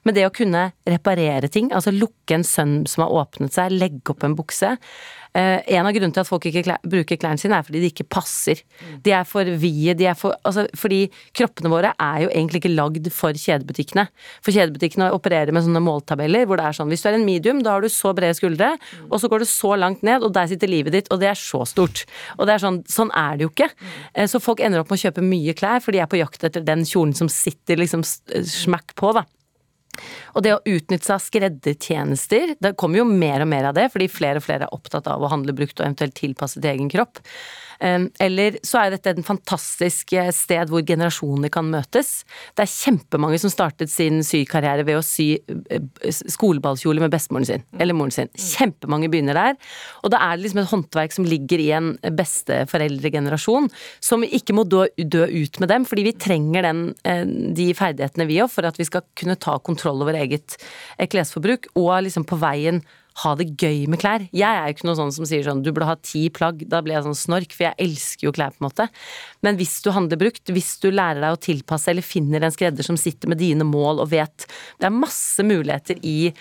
Men 0.04 0.18
det 0.18 0.28
å 0.28 0.34
kunne 0.36 0.66
reparere 0.90 1.48
ting, 1.52 1.72
altså 1.72 1.94
lukke 1.96 2.36
en 2.36 2.48
sønn 2.48 2.82
som 2.92 3.06
har 3.06 3.16
åpnet 3.24 3.56
seg, 3.56 3.72
legge 3.72 4.12
opp 4.12 4.26
en 4.28 4.36
bukse, 4.36 4.74
en 5.34 5.88
av 5.88 5.94
grunnene 5.96 6.16
til 6.16 6.24
at 6.24 6.28
folk 6.28 6.46
ikke 6.50 6.76
bruker 6.84 7.20
klærne 7.20 7.40
sine, 7.40 7.56
er 7.56 7.66
fordi 7.68 7.82
de 7.84 7.90
ikke 7.92 8.08
passer. 8.12 8.60
Mm. 8.82 8.96
De 9.06 9.14
er 9.16 9.28
for 9.28 9.48
vide, 9.62 9.96
de 10.00 10.08
er 10.12 10.18
for 10.18 10.36
Altså, 10.48 10.66
fordi 10.78 11.06
kroppene 11.38 11.70
våre 11.72 11.92
er 12.02 12.24
jo 12.24 12.30
egentlig 12.32 12.62
ikke 12.62 12.74
lagd 12.74 13.08
for 13.14 13.38
kjedebutikkene. 13.38 14.08
For 14.44 14.56
kjedebutikkene 14.56 15.12
opererer 15.16 15.54
med 15.54 15.66
sånne 15.66 15.84
måltabeller 15.84 16.48
hvor 16.50 16.60
det 16.60 16.66
er 16.68 16.78
sånn 16.78 16.92
hvis 16.92 17.04
du 17.04 17.10
er 17.12 17.18
en 17.20 17.28
medium, 17.28 17.62
da 17.64 17.76
har 17.76 17.86
du 17.86 17.92
så 17.92 18.14
brede 18.18 18.36
skuldre, 18.38 18.74
mm. 18.78 19.10
og 19.10 19.22
så 19.22 19.30
går 19.32 19.44
du 19.44 19.50
så 19.50 19.76
langt 19.80 20.04
ned, 20.08 20.26
og 20.26 20.34
der 20.36 20.50
sitter 20.52 20.72
livet 20.72 20.98
ditt, 20.98 21.12
og 21.14 21.22
det 21.22 21.32
er 21.32 21.40
så 21.40 21.64
stort. 21.70 22.06
Og 22.38 22.48
det 22.48 22.56
er 22.56 22.66
sånn, 22.66 22.82
sånn 22.92 23.14
er 23.16 23.38
det 23.38 23.48
jo 23.48 23.54
ikke. 23.54 23.70
Uh, 24.18 24.26
så 24.32 24.42
folk 24.44 24.64
ender 24.64 24.84
opp 24.84 24.92
med 24.92 25.00
å 25.00 25.06
kjøpe 25.06 25.26
mye 25.26 25.56
klær, 25.58 25.84
for 25.84 25.96
de 25.96 26.02
er 26.04 26.12
på 26.12 26.20
jakt 26.20 26.48
etter 26.48 26.66
den 26.66 26.84
kjolen 26.88 27.16
som 27.18 27.32
sitter 27.32 27.80
liksom 27.80 28.04
smakk 28.04 28.96
på, 29.00 29.14
da. 29.18 29.26
Og 30.36 30.46
det 30.46 30.54
å 30.56 30.62
utnytte 30.64 31.06
seg 31.06 31.16
av 31.18 31.24
skreddertjenester, 31.26 32.56
det 32.64 32.76
kommer 32.80 33.02
jo 33.02 33.08
mer 33.10 33.44
og 33.44 33.52
mer 33.52 33.70
av 33.70 33.78
det, 33.78 33.90
fordi 33.94 34.08
flere 34.12 34.42
og 34.42 34.46
flere 34.46 34.68
er 34.68 34.76
opptatt 34.76 35.10
av 35.12 35.24
å 35.24 35.32
handle 35.32 35.56
brukt 35.58 35.80
og 35.80 35.86
eventuelt 35.88 36.16
tilpasse 36.18 36.62
til 36.62 36.72
egen 36.72 36.92
kropp. 36.92 37.20
Eller 37.82 38.60
så 38.66 38.84
er 38.84 38.94
dette 38.94 39.16
et 39.16 39.22
fantastisk 39.26 40.14
eh, 40.14 40.30
sted 40.36 40.70
hvor 40.70 40.84
generasjoner 40.86 41.50
kan 41.54 41.66
møtes. 41.72 42.22
Det 42.54 42.66
er 42.66 42.70
kjempemange 42.72 43.40
som 43.42 43.54
startet 43.54 43.90
sin 43.90 44.22
sykarriere 44.26 44.86
ved 44.86 45.00
å 45.00 45.06
sy 45.06 45.34
eh, 45.42 46.12
skoleballkjole 46.12 47.02
med 47.02 47.14
bestemoren 47.14 47.48
sin, 47.50 47.66
eller 47.82 47.98
moren 47.98 48.14
sin. 48.14 48.30
Kjempemange 48.38 49.10
begynner 49.12 49.38
der. 49.38 49.58
Og 50.06 50.14
da 50.14 50.22
er 50.28 50.38
det 50.38 50.46
liksom 50.46 50.62
et 50.64 50.72
håndverk 50.72 51.18
som 51.18 51.28
ligger 51.28 51.64
i 51.64 51.70
en 51.78 51.92
besteforeldregenerasjon, 52.22 53.72
som 54.04 54.26
ikke 54.28 54.56
må 54.58 54.68
dø, 54.70 54.86
dø 55.02 55.26
ut 55.26 55.62
med 55.64 55.74
dem, 55.74 55.90
fordi 55.90 56.06
vi 56.12 56.16
trenger 56.22 56.70
den, 56.70 56.86
eh, 57.08 57.26
de 57.26 57.72
ferdighetene 57.78 58.30
vi 58.30 58.42
òg, 58.46 58.54
for 58.54 58.70
at 58.70 58.78
vi 58.78 58.88
skal 58.90 59.08
kunne 59.18 59.40
ta 59.42 59.58
kontroll 59.58 60.06
over 60.06 60.22
eget 60.22 60.60
klesforbruk, 61.12 61.72
og 61.80 61.96
liksom 62.06 62.30
på 62.30 62.38
veien 62.42 62.84
ha 63.24 63.34
det 63.36 63.50
gøy 63.60 63.86
med 63.92 64.00
klær. 64.02 64.24
Jeg 64.32 64.48
er 64.48 64.70
jo 64.70 64.76
ikke 64.78 64.88
noe 64.88 65.00
sånn 65.00 65.14
som 65.16 65.28
sier 65.28 65.44
sånn 65.46 65.64
du 65.66 65.72
burde 65.74 65.90
ha 65.90 65.98
ti 66.00 66.26
plagg, 66.34 66.64
da 66.72 66.82
blir 66.84 66.96
jeg 66.98 67.08
sånn 67.10 67.20
snork, 67.20 67.54
for 67.56 67.68
jeg 67.68 67.90
elsker 67.90 68.30
jo 68.30 68.36
klær 68.36 68.56
på 68.56 68.62
en 68.64 68.70
måte. 68.70 68.88
Men 69.46 69.60
hvis 69.60 69.78
du 69.84 69.92
handler 69.96 70.22
brukt, 70.22 70.44
hvis 70.48 70.74
du 70.84 70.90
lærer 70.94 71.22
deg 71.24 71.36
å 71.36 71.42
tilpasse 71.42 71.92
eller 71.92 72.06
finner 72.06 72.46
en 72.46 72.56
skredder 72.56 72.88
som 72.88 73.00
sitter 73.00 73.32
med 73.32 73.42
dine 73.42 73.68
mål 73.68 74.04
og 74.04 74.12
vet 74.14 74.48
Det 74.80 74.88
er 74.88 74.96
masse 74.96 75.44
muligheter 75.46 76.00
i 76.08 76.34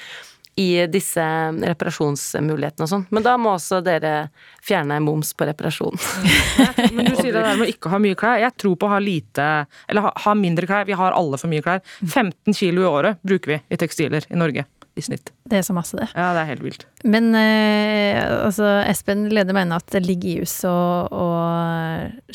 i 0.60 0.86
disse 0.90 1.22
reparasjonsmulighetene 1.22 2.84
og 2.84 2.90
sånn. 2.90 3.04
Men 3.14 3.24
da 3.24 3.36
må 3.40 3.54
også 3.54 3.78
dere 3.84 4.28
fjerne 4.66 4.98
moms 5.00 5.30
på 5.32 5.46
reparasjon. 5.48 5.96
men 6.96 7.06
du 7.06 7.14
sier 7.14 7.32
det 7.32 7.44
der 7.46 7.54
med 7.54 7.64
å 7.64 7.70
ikke 7.70 7.92
ha 7.92 8.00
mye 8.02 8.18
klær. 8.18 8.42
Jeg 8.42 8.56
tror 8.60 8.76
på 8.76 8.88
å 8.88 8.92
ha 8.92 8.98
lite, 9.00 9.46
eller 9.88 10.08
ha, 10.08 10.12
ha 10.26 10.34
mindre 10.36 10.68
klær. 10.68 10.88
Vi 10.90 10.98
har 10.98 11.16
alle 11.16 11.40
for 11.40 11.52
mye 11.52 11.64
klær. 11.64 11.80
15 12.02 12.52
kilo 12.58 12.84
i 12.84 12.90
året 12.90 13.24
bruker 13.24 13.54
vi 13.54 13.60
i 13.70 13.80
tekstiler 13.80 14.26
i 14.28 14.40
Norge 14.40 14.66
i 15.00 15.04
snitt. 15.04 15.32
Det 15.50 15.58
er 15.58 15.64
så 15.66 15.74
masse, 15.76 15.96
det. 15.98 16.06
Ja, 16.14 16.30
det 16.36 16.44
er 16.44 16.50
helt 16.52 16.64
vilt. 16.64 16.84
Men 17.08 17.32
eh, 17.38 18.20
altså, 18.20 18.68
Espen 18.84 19.26
Lede 19.32 19.56
mener 19.56 19.80
at 19.80 19.88
det 19.94 20.04
ligger 20.04 20.30
i 20.30 20.44
huset 20.44 20.68
å, 20.70 21.08
å 21.10 21.26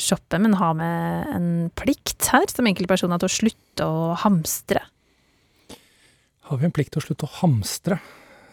shoppe, 0.00 0.40
men 0.42 0.58
har 0.60 0.76
med 0.78 1.32
en 1.36 1.48
plikt 1.78 2.28
her 2.34 2.46
som 2.52 2.68
enkeltpersoner 2.68 3.22
til 3.22 3.30
å 3.30 3.36
slutte 3.38 3.88
å 3.88 4.12
hamstre. 4.26 4.84
Har 6.50 6.60
vi 6.60 6.68
en 6.68 6.74
plikt 6.74 6.94
til 6.94 7.02
å 7.02 7.06
slutte 7.08 7.26
å 7.26 7.34
hamstre? 7.40 7.98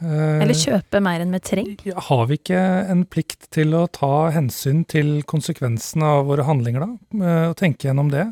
Eh, 0.04 0.39
Eller 0.43 0.58
kjøpe 0.58 1.02
mer 1.04 1.21
enn 1.23 1.36
vi 1.36 1.41
trenger? 1.45 1.99
Har 2.10 2.23
vi 2.30 2.39
ikke 2.39 2.63
en 2.91 3.04
plikt 3.06 3.49
til 3.54 3.76
å 3.78 3.86
ta 3.93 4.30
hensyn 4.36 4.82
til 4.89 5.19
konsekvensene 5.30 6.15
av 6.17 6.26
våre 6.32 6.47
handlinger, 6.47 6.88
da? 6.88 7.19
Eh, 7.19 7.45
og 7.52 7.60
tenke 7.60 7.89
gjennom 7.89 8.10
det? 8.13 8.26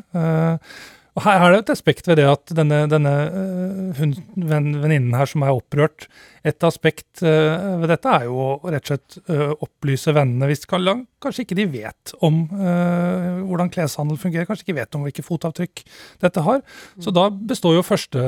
Eh, 1.12 1.20
og 1.20 1.24
her, 1.26 1.40
er 1.44 1.52
det 1.52 1.58
et 1.62 1.72
aspekt 1.76 2.08
ved 2.08 2.16
det 2.16 2.24
at 2.24 2.52
denne, 2.56 2.86
denne 2.88 3.12
uh, 3.32 4.02
venninnen 4.36 5.14
her 5.14 5.26
som 5.28 5.42
er 5.42 5.52
opprørt, 5.52 6.08
et 6.42 6.66
aspekt 6.66 7.22
uh, 7.22 7.78
ved 7.82 7.90
dette 7.92 8.10
er 8.10 8.26
jo 8.26 8.38
å 8.42 8.70
rett 8.72 8.82
og 8.82 8.92
slett 8.92 9.18
uh, 9.30 9.52
opplyse 9.62 10.14
vennene 10.14 10.48
hvis 10.50 10.66
kanskje 10.66 11.44
ikke 11.44 11.58
de 11.58 11.66
vet 11.70 12.14
om 12.26 12.40
uh, 12.50 13.42
hvordan 13.46 13.70
kleshandel 13.72 14.18
fungerer, 14.18 14.48
kanskje 14.48 14.66
ikke 14.66 14.78
vet 14.80 14.98
om 14.98 15.06
hvilke 15.06 15.24
fotavtrykk 15.24 15.84
dette 16.24 16.42
har. 16.42 16.62
Så 17.02 17.14
da 17.14 17.28
består 17.30 17.76
jo 17.76 17.84
første, 17.86 18.22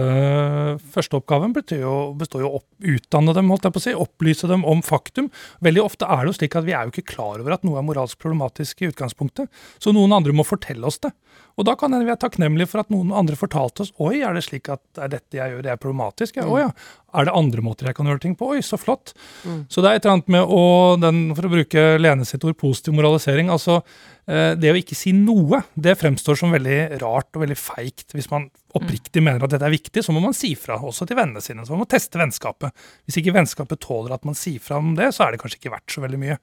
første 0.95 1.19
oppgaven 1.19 1.55
består 1.57 2.45
jo 2.45 2.53
å 2.61 2.63
utdanne 2.95 3.35
dem, 3.35 3.51
holdt 3.51 3.67
jeg 3.67 3.75
på 3.75 3.83
å 3.83 3.87
si, 3.89 3.97
opplyse 4.07 4.51
dem 4.51 4.67
om 4.69 4.83
faktum. 4.85 5.31
Veldig 5.65 5.83
ofte 5.83 6.07
er 6.07 6.23
det 6.23 6.35
jo 6.35 6.39
slik 6.39 6.59
at 6.59 6.69
vi 6.69 6.77
er 6.77 6.87
jo 6.87 6.95
ikke 6.95 7.17
klar 7.17 7.43
over 7.43 7.57
at 7.57 7.67
noe 7.67 7.81
er 7.81 7.87
moralsk 7.87 8.21
problematisk 8.23 8.85
i 8.85 8.93
utgangspunktet, 8.93 9.51
så 9.83 9.95
noen 9.95 10.15
andre 10.15 10.37
må 10.37 10.47
fortelle 10.47 10.87
oss 10.87 11.03
det. 11.03 11.11
Og 11.59 11.67
da 11.69 11.77
kan 11.79 11.95
vi 11.95 12.07
være 12.07 12.19
takknemlige 12.25 12.71
for 12.73 12.83
at 12.83 12.91
noen 12.91 13.13
andre 13.15 13.39
fortalte 13.39 13.85
oss 13.85 13.93
oi, 14.03 14.19
er 14.27 14.35
det 14.35 14.45
slik 14.47 14.71
at 14.75 15.03
er 15.03 15.13
dette 15.13 15.39
jeg 15.39 15.55
gjør, 15.55 15.63
det 15.67 15.73
er 15.75 15.81
problematisk? 15.81 16.41
Ja, 16.41 16.47
mm. 16.47 16.55
Å 16.55 16.63
ja. 16.65 16.71
Er 17.15 17.29
det 17.29 17.35
andre 17.39 17.63
måter 17.63 17.87
jeg 17.87 17.95
kan 17.99 18.04
gjøre 18.13 18.25
ting 18.27 18.35
på? 18.39 18.51
Oi, 18.55 18.63
så 18.65 18.79
flott. 18.81 19.15
Mm. 19.45 19.65
Så 19.71 19.83
det 19.83 19.91
er 19.91 19.99
et 19.99 20.05
eller 20.05 20.19
annet 20.19 20.33
med 20.37 20.57
å, 20.57 20.65
den, 21.01 21.23
for 21.37 21.49
å 21.49 21.53
bruke 21.55 21.87
Lene 22.01 22.27
sitt 22.29 22.45
ord, 22.45 22.59
positiv 22.61 22.97
moralisering. 22.99 23.53
altså 23.53 23.81
det 24.25 24.71
å 24.73 24.77
ikke 24.79 24.97
si 24.97 25.13
noe, 25.13 25.59
det 25.77 25.99
fremstår 26.01 26.39
som 26.41 26.55
veldig 26.55 27.01
rart 27.03 27.37
og 27.37 27.43
veldig 27.45 27.59
feigt. 27.61 28.15
Hvis 28.17 28.31
man 28.33 28.47
oppriktig 28.75 29.23
mener 29.23 29.45
at 29.45 29.53
dette 29.55 29.67
er 29.69 29.75
viktig, 29.75 30.03
så 30.03 30.13
må 30.15 30.21
man 30.23 30.35
si 30.35 30.51
fra 30.59 30.77
også 30.83 31.07
til 31.07 31.19
vennene 31.19 31.43
sine. 31.45 31.63
Så 31.63 31.75
man 31.75 31.85
må 31.85 31.89
teste 31.91 32.19
vennskapet. 32.19 32.75
Hvis 33.07 33.21
ikke 33.21 33.35
vennskapet 33.37 33.81
tåler 33.85 34.17
at 34.17 34.25
man 34.27 34.37
sier 34.39 34.63
fra 34.63 34.81
om 34.83 34.95
det, 34.99 35.13
så 35.15 35.27
er 35.27 35.35
det 35.35 35.41
kanskje 35.43 35.61
ikke 35.61 35.75
verdt 35.77 35.95
så 35.95 36.03
veldig 36.03 36.21
mye. 36.21 36.39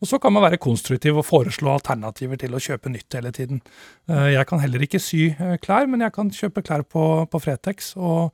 Og 0.00 0.08
så 0.08 0.20
kan 0.22 0.32
man 0.34 0.46
være 0.46 0.60
konstruktiv 0.64 1.20
og 1.20 1.26
foreslå 1.28 1.74
alternativer 1.74 2.40
til 2.40 2.56
å 2.56 2.62
kjøpe 2.62 2.92
nytt 2.92 3.18
hele 3.18 3.34
tiden. 3.36 3.60
Eh, 4.08 4.30
jeg 4.32 4.48
kan 4.48 4.62
heller 4.64 4.86
ikke 4.86 5.02
sy 5.02 5.26
eh, 5.34 5.56
klær, 5.64 5.90
men 5.90 6.04
jeg 6.06 6.16
kan 6.16 6.32
kjøpe 6.32 6.64
klær 6.64 6.86
på, 6.88 7.04
på 7.28 7.42
Fretex. 7.44 7.92
Og 8.00 8.32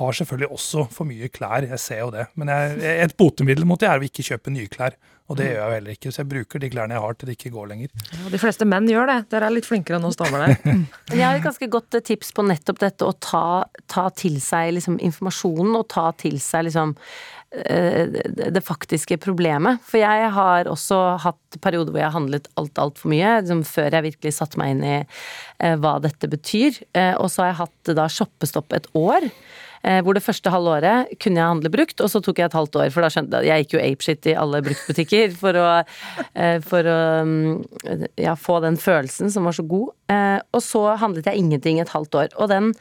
har 0.00 0.18
selvfølgelig 0.18 0.50
også 0.58 0.88
for 0.90 1.08
mye 1.08 1.30
klær, 1.32 1.68
jeg 1.70 1.82
ser 1.82 2.02
jo 2.04 2.10
det. 2.14 2.26
Men 2.40 2.50
jeg, 2.52 2.82
et 3.06 3.16
botemiddel 3.20 3.68
mot 3.68 3.80
det 3.80 3.90
er 3.90 4.02
å 4.02 4.10
ikke 4.10 4.26
kjøpe 4.32 4.54
nye 4.54 4.70
klær. 4.70 4.98
Og 5.30 5.38
det 5.38 5.46
mm. 5.46 5.50
gjør 5.50 5.60
jeg 5.60 5.70
jo 5.70 5.74
heller 5.76 5.96
ikke, 5.96 6.10
så 6.10 6.22
jeg 6.22 6.30
bruker 6.32 6.62
de 6.62 6.70
klærne 6.72 6.96
jeg 6.96 7.04
har 7.04 7.18
til 7.18 7.30
det 7.30 7.36
ikke 7.38 7.52
går 7.54 7.68
lenger. 7.70 7.92
Ja, 8.10 8.30
de 8.32 8.40
fleste 8.42 8.66
menn 8.66 8.88
gjør 8.90 9.10
det. 9.12 9.18
Dere 9.30 9.46
er 9.46 9.54
litt 9.54 9.68
flinkere 9.68 10.00
enn 10.00 10.08
oss 10.08 10.18
damer 10.18 10.42
der. 10.42 10.56
jeg 11.20 11.22
har 11.22 11.38
et 11.38 11.46
ganske 11.46 11.68
godt 11.70 11.98
eh, 11.98 12.04
tips 12.10 12.32
på 12.34 12.44
nettopp 12.48 12.80
dette 12.82 13.06
å 13.06 13.14
ta, 13.14 13.44
ta 13.90 14.08
til 14.18 14.40
seg 14.42 14.74
liksom, 14.80 14.98
informasjonen, 15.06 15.76
og 15.78 15.86
ta 15.94 16.08
til 16.18 16.40
seg 16.42 16.66
liksom 16.66 16.96
det 17.50 18.62
faktiske 18.62 19.16
problemet. 19.18 19.80
For 19.82 19.98
jeg 19.98 20.28
har 20.36 20.68
også 20.70 20.98
hatt 21.24 21.58
perioder 21.64 21.90
hvor 21.90 22.02
jeg 22.02 22.06
har 22.06 22.14
handlet 22.14 22.46
alt 22.60 22.78
altfor 22.78 23.10
mye, 23.10 23.40
liksom 23.40 23.64
før 23.66 23.96
jeg 23.96 24.06
virkelig 24.06 24.36
satte 24.36 24.60
meg 24.60 24.76
inn 24.76 24.84
i 24.86 24.98
eh, 25.00 25.74
hva 25.82 25.96
dette 26.04 26.30
betyr. 26.30 26.78
Og 27.18 27.26
så 27.26 27.42
har 27.42 27.50
jeg 27.50 27.60
hatt 27.64 27.92
da 27.98 28.06
shoppestopp 28.12 28.78
et 28.78 28.86
år. 28.98 29.26
Eh, 29.80 30.02
hvor 30.04 30.12
det 30.12 30.20
første 30.20 30.52
halve 30.52 30.74
året 30.76 31.12
kunne 31.22 31.40
jeg 31.40 31.52
handle 31.54 31.72
brukt, 31.72 32.02
og 32.04 32.10
så 32.12 32.20
tok 32.20 32.40
jeg 32.40 32.50
et 32.50 32.56
halvt 32.56 32.76
år, 32.82 32.90
for 32.92 33.00
da 33.00 33.08
skjønte 33.12 33.38
jeg 33.40 33.48
Jeg 33.48 33.64
gikk 33.64 33.72
jo 33.72 33.80
apeshit 33.80 34.26
i 34.28 34.36
alle 34.36 34.60
bruktbutikker 34.66 35.36
for 35.40 35.56
å, 35.56 35.68
eh, 36.34 36.58
for 36.60 36.84
å 36.84 36.98
mm, 37.24 37.62
ja, 38.20 38.34
få 38.36 38.60
den 38.60 38.76
følelsen 38.76 39.32
som 39.32 39.48
var 39.48 39.56
så 39.56 39.64
god. 39.64 39.94
Eh, 40.12 40.38
og 40.52 40.64
så 40.64 40.84
handlet 41.00 41.30
jeg 41.30 41.40
ingenting 41.40 41.80
et 41.80 41.94
halvt 41.94 42.14
år. 42.14 42.28
Og 42.36 42.52
den 42.52 42.74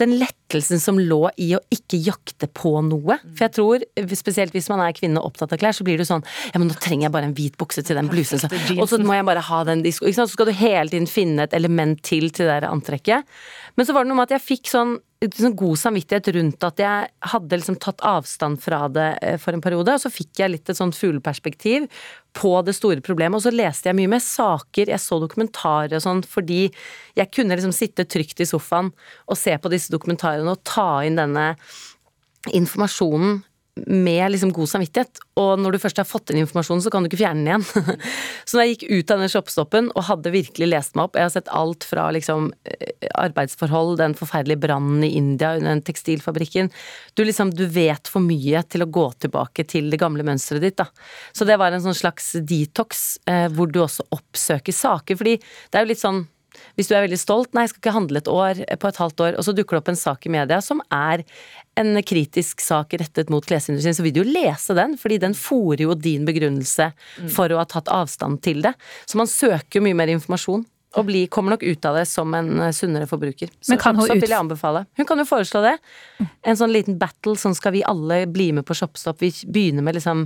den 0.00 0.14
lettelsen 0.20 0.80
som 0.82 0.98
lå 1.00 1.20
i 1.40 1.50
å 1.56 1.60
ikke 1.74 1.98
jakte 2.00 2.48
på 2.50 2.72
noe. 2.86 3.18
For 3.36 3.46
jeg 3.46 3.54
tror, 3.56 3.84
spesielt 4.18 4.54
hvis 4.56 4.70
man 4.72 4.82
er 4.84 4.96
kvinne 4.96 5.20
og 5.20 5.32
opptatt 5.32 5.54
av 5.54 5.60
klær, 5.60 5.76
så 5.76 5.86
blir 5.86 6.00
det 6.00 6.08
sånn 6.08 6.24
Ja, 6.52 6.60
men 6.60 6.70
nå 6.70 6.76
trenger 6.78 7.08
jeg 7.08 7.14
bare 7.16 7.30
en 7.30 7.36
hvit 7.36 7.58
bukse 7.60 7.84
til 7.84 7.98
den 7.98 8.10
blusen, 8.10 8.40
så, 8.42 8.50
og 8.78 8.86
så 8.90 9.00
må 9.02 9.16
jeg 9.18 9.26
bare 9.28 9.44
ha 9.48 9.62
den 9.68 9.84
disko... 9.86 10.10
Så 10.14 10.28
skal 10.30 10.50
du 10.50 10.54
hele 10.56 10.90
tiden 10.92 11.10
finne 11.10 11.46
et 11.46 11.56
element 11.56 12.00
til 12.06 12.30
til 12.30 12.46
det 12.48 12.60
der 12.60 12.70
antrekket. 12.70 13.26
Men 13.76 13.86
så 13.86 13.94
var 13.94 14.04
det 14.04 14.10
noe 14.10 14.20
med 14.20 14.30
at 14.30 14.38
jeg 14.38 14.46
fikk 14.46 14.70
sånn, 14.72 14.96
sånn 15.26 15.56
god 15.58 15.78
samvittighet 15.80 16.30
rundt 16.36 16.62
at 16.62 16.78
jeg 16.78 17.08
hadde 17.32 17.58
liksom 17.58 17.78
tatt 17.82 18.02
avstand 18.06 18.60
fra 18.62 18.84
det 18.92 19.08
eh, 19.26 19.38
for 19.42 19.56
en 19.56 19.62
periode, 19.64 19.96
og 19.96 20.02
så 20.02 20.12
fikk 20.12 20.38
jeg 20.38 20.52
litt 20.52 20.70
et 20.70 20.78
sånt 20.78 20.94
fugleperspektiv 20.94 21.88
på 22.38 22.52
det 22.62 22.76
store 22.78 23.02
problemet. 23.02 23.40
Og 23.40 23.46
så 23.48 23.54
leste 23.54 23.90
jeg 23.90 23.98
mye 23.98 24.12
mer 24.14 24.22
saker, 24.22 24.92
jeg 24.92 25.02
så 25.02 25.18
dokumentarer 25.18 25.98
og 25.98 26.04
sånn, 26.04 26.22
fordi 26.22 26.68
jeg 27.18 27.32
kunne 27.34 27.58
liksom 27.58 27.74
sitte 27.74 28.06
trygt 28.06 28.44
i 28.44 28.46
sofaen 28.46 28.92
og 29.26 29.40
se 29.40 29.56
på 29.58 29.72
disse 29.74 29.90
dokumentarene 29.94 30.54
og 30.54 30.62
ta 30.68 31.02
inn 31.06 31.18
denne 31.18 31.50
informasjonen 32.54 33.40
med 33.86 34.32
liksom 34.32 34.52
god 34.54 34.70
samvittighet. 34.70 35.20
Og 35.40 35.60
når 35.60 35.74
du 35.74 35.80
først 35.82 36.00
har 36.00 36.08
fått 36.08 36.32
inn 36.32 36.40
informasjonen, 36.42 36.82
så 36.84 36.92
kan 36.92 37.04
du 37.04 37.10
ikke 37.10 37.20
fjerne 37.20 37.44
den 37.44 37.50
igjen. 37.50 37.98
så 38.48 38.58
da 38.58 38.66
jeg 38.66 38.76
gikk 38.76 38.86
ut 38.90 39.12
av 39.14 39.22
den 39.22 39.32
shopstoppen 39.32 39.90
og 39.94 40.06
hadde 40.08 40.32
virkelig 40.34 40.70
lest 40.70 40.96
meg 40.98 41.08
opp 41.08 41.18
Jeg 41.18 41.28
har 41.28 41.34
sett 41.34 41.52
alt 41.54 41.86
fra 41.86 42.08
liksom 42.14 42.50
eh, 42.68 43.08
arbeidsforhold, 43.18 43.96
den 44.00 44.16
forferdelige 44.18 44.62
brannen 44.66 45.04
i 45.06 45.12
India 45.18 45.54
under 45.58 45.74
den 45.74 45.84
tekstilfabrikken 45.86 46.70
Du 47.18 47.24
liksom, 47.24 47.52
du 47.54 47.66
vet 47.72 48.10
for 48.10 48.24
mye 48.24 48.62
til 48.70 48.84
å 48.84 48.90
gå 48.98 49.06
tilbake 49.26 49.66
til 49.68 49.90
det 49.92 50.00
gamle 50.00 50.26
mønsteret 50.26 50.64
ditt, 50.64 50.78
da. 50.80 50.88
Så 51.32 51.46
det 51.48 51.58
var 51.60 51.74
en 51.74 51.84
sånn 51.84 51.96
slags 51.96 52.32
detox 52.42 53.06
eh, 53.28 53.46
hvor 53.54 53.70
du 53.70 53.80
også 53.82 54.08
oppsøker 54.14 54.74
saker. 54.74 55.18
Fordi 55.18 55.38
det 55.38 55.78
er 55.78 55.86
jo 55.86 55.92
litt 55.92 56.02
sånn 56.02 56.24
hvis 56.78 56.90
du 56.90 56.94
er 56.96 57.04
veldig 57.06 57.20
stolt, 57.20 57.52
nei, 57.54 57.66
jeg 57.66 57.74
skal 57.74 57.82
ikke 57.82 57.96
handle 57.96 58.22
et 58.22 58.30
år 58.32 58.62
eh, 58.66 58.78
på 58.80 58.90
et 58.90 59.00
halvt 59.02 59.24
år, 59.26 59.38
og 59.38 59.46
så 59.46 59.54
dukker 59.56 59.76
det 59.76 59.82
opp 59.82 59.92
en 59.92 60.00
sak 60.00 60.26
i 60.28 60.32
media 60.34 60.60
som 60.64 60.82
er 60.94 61.24
en 61.78 62.02
kritisk 62.02 62.62
sak 62.64 62.96
rettet 62.98 63.30
mot 63.30 63.44
klesindustrien, 63.44 63.96
så 63.96 64.06
vil 64.06 64.16
du 64.16 64.22
jo 64.22 64.30
lese 64.30 64.74
den, 64.78 64.96
fordi 64.98 65.20
den 65.22 65.36
fòrer 65.38 65.84
jo 65.86 65.94
din 65.94 66.26
begrunnelse 66.28 66.90
mm. 66.92 67.30
for 67.34 67.52
å 67.52 67.60
ha 67.62 67.68
tatt 67.70 67.90
avstand 67.92 68.42
til 68.46 68.64
det. 68.66 68.74
Så 69.06 69.20
man 69.20 69.30
søker 69.30 69.78
jo 69.78 69.86
mye 69.86 69.98
mer 69.98 70.12
informasjon. 70.14 70.66
Og 70.96 71.04
bli, 71.04 71.26
kommer 71.28 71.52
nok 71.52 71.66
ut 71.68 71.84
av 71.84 71.98
det 71.98 72.06
som 72.08 72.32
en 72.34 72.48
eh, 72.64 72.72
sunnere 72.72 73.06
forbruker. 73.10 73.50
Så 73.60 73.74
Men 73.74 73.80
kan 73.82 73.98
hun 73.98 74.08
vil 74.08 74.24
jeg 74.24 74.38
anbefale. 74.38 74.86
Hun 74.96 75.06
kan 75.06 75.20
jo 75.20 75.26
foreslå 75.28 75.60
det. 75.66 75.74
En 76.48 76.56
sånn 76.56 76.72
liten 76.72 76.96
battle, 76.98 77.36
sånn 77.36 77.56
skal 77.58 77.74
vi 77.76 77.84
alle 77.84 78.22
bli 78.32 78.48
med 78.56 78.64
på 78.66 78.76
Shopstop. 78.78 79.20
Vi 79.20 79.28
begynner 79.44 79.84
med 79.84 79.98
liksom 79.98 80.24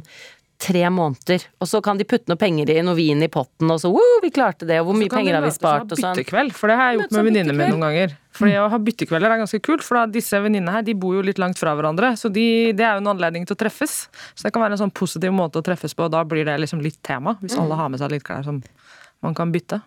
tre 0.63 0.83
måneder. 0.95 1.45
Og 1.63 1.69
så 1.69 1.81
kan 1.85 1.99
de 1.99 2.07
putte 2.09 2.31
noe 2.31 2.39
penger 2.39 2.71
i 2.71 2.81
noe 2.87 2.95
vin 2.99 3.23
i 3.25 3.29
potten, 3.33 3.71
og 3.73 3.81
så 3.83 3.91
woo, 3.93 4.19
vi 4.23 4.31
klarte 4.35 4.69
det, 4.69 4.79
og 4.81 4.89
hvor 4.89 4.99
mye 4.99 5.11
penger 5.13 5.39
har 5.39 5.45
vi 5.45 5.53
spart, 5.55 5.91
og 5.91 5.99
sånn. 5.99 6.15
Byttekveld, 6.15 6.55
for 6.57 6.71
det 6.71 6.79
har 6.79 6.91
jeg 6.91 7.01
gjort 7.01 7.17
med 7.17 7.29
venninnene 7.29 7.57
mine 7.59 7.75
noen 7.75 7.87
ganger. 7.89 8.17
Fordi 8.39 8.55
å 8.63 8.69
ha 8.73 8.79
byttekvelder 8.81 9.35
er 9.35 9.43
ganske 9.43 9.61
kult, 9.65 9.85
for 9.85 9.99
da 9.99 10.07
disse 10.15 10.39
venninnene 10.41 10.73
her 10.73 10.87
de 10.87 10.95
bor 10.97 11.19
jo 11.19 11.25
litt 11.27 11.41
langt 11.43 11.61
fra 11.61 11.75
hverandre. 11.77 12.15
Så 12.21 12.31
de, 12.33 12.47
det 12.79 12.87
er 12.87 12.97
jo 12.97 13.05
en 13.05 13.13
anledning 13.13 13.45
til 13.49 13.59
å 13.59 13.61
treffes. 13.65 13.97
Så 14.33 14.47
det 14.47 14.55
kan 14.55 14.65
være 14.65 14.79
en 14.79 14.85
sånn 14.87 14.95
positiv 14.95 15.35
måte 15.37 15.61
å 15.61 15.67
treffes 15.67 15.97
på, 15.99 16.07
og 16.07 16.15
da 16.15 16.23
blir 16.29 16.47
det 16.49 16.57
liksom 16.63 16.81
litt 16.85 17.01
tema. 17.05 17.37
Hvis 17.43 17.59
alle 17.61 17.77
har 17.79 17.93
med 17.93 18.01
seg 18.01 18.15
litt 18.15 18.25
klær 18.27 18.47
som 18.47 18.63
man 19.23 19.37
kan 19.39 19.53
bytte. 19.55 19.83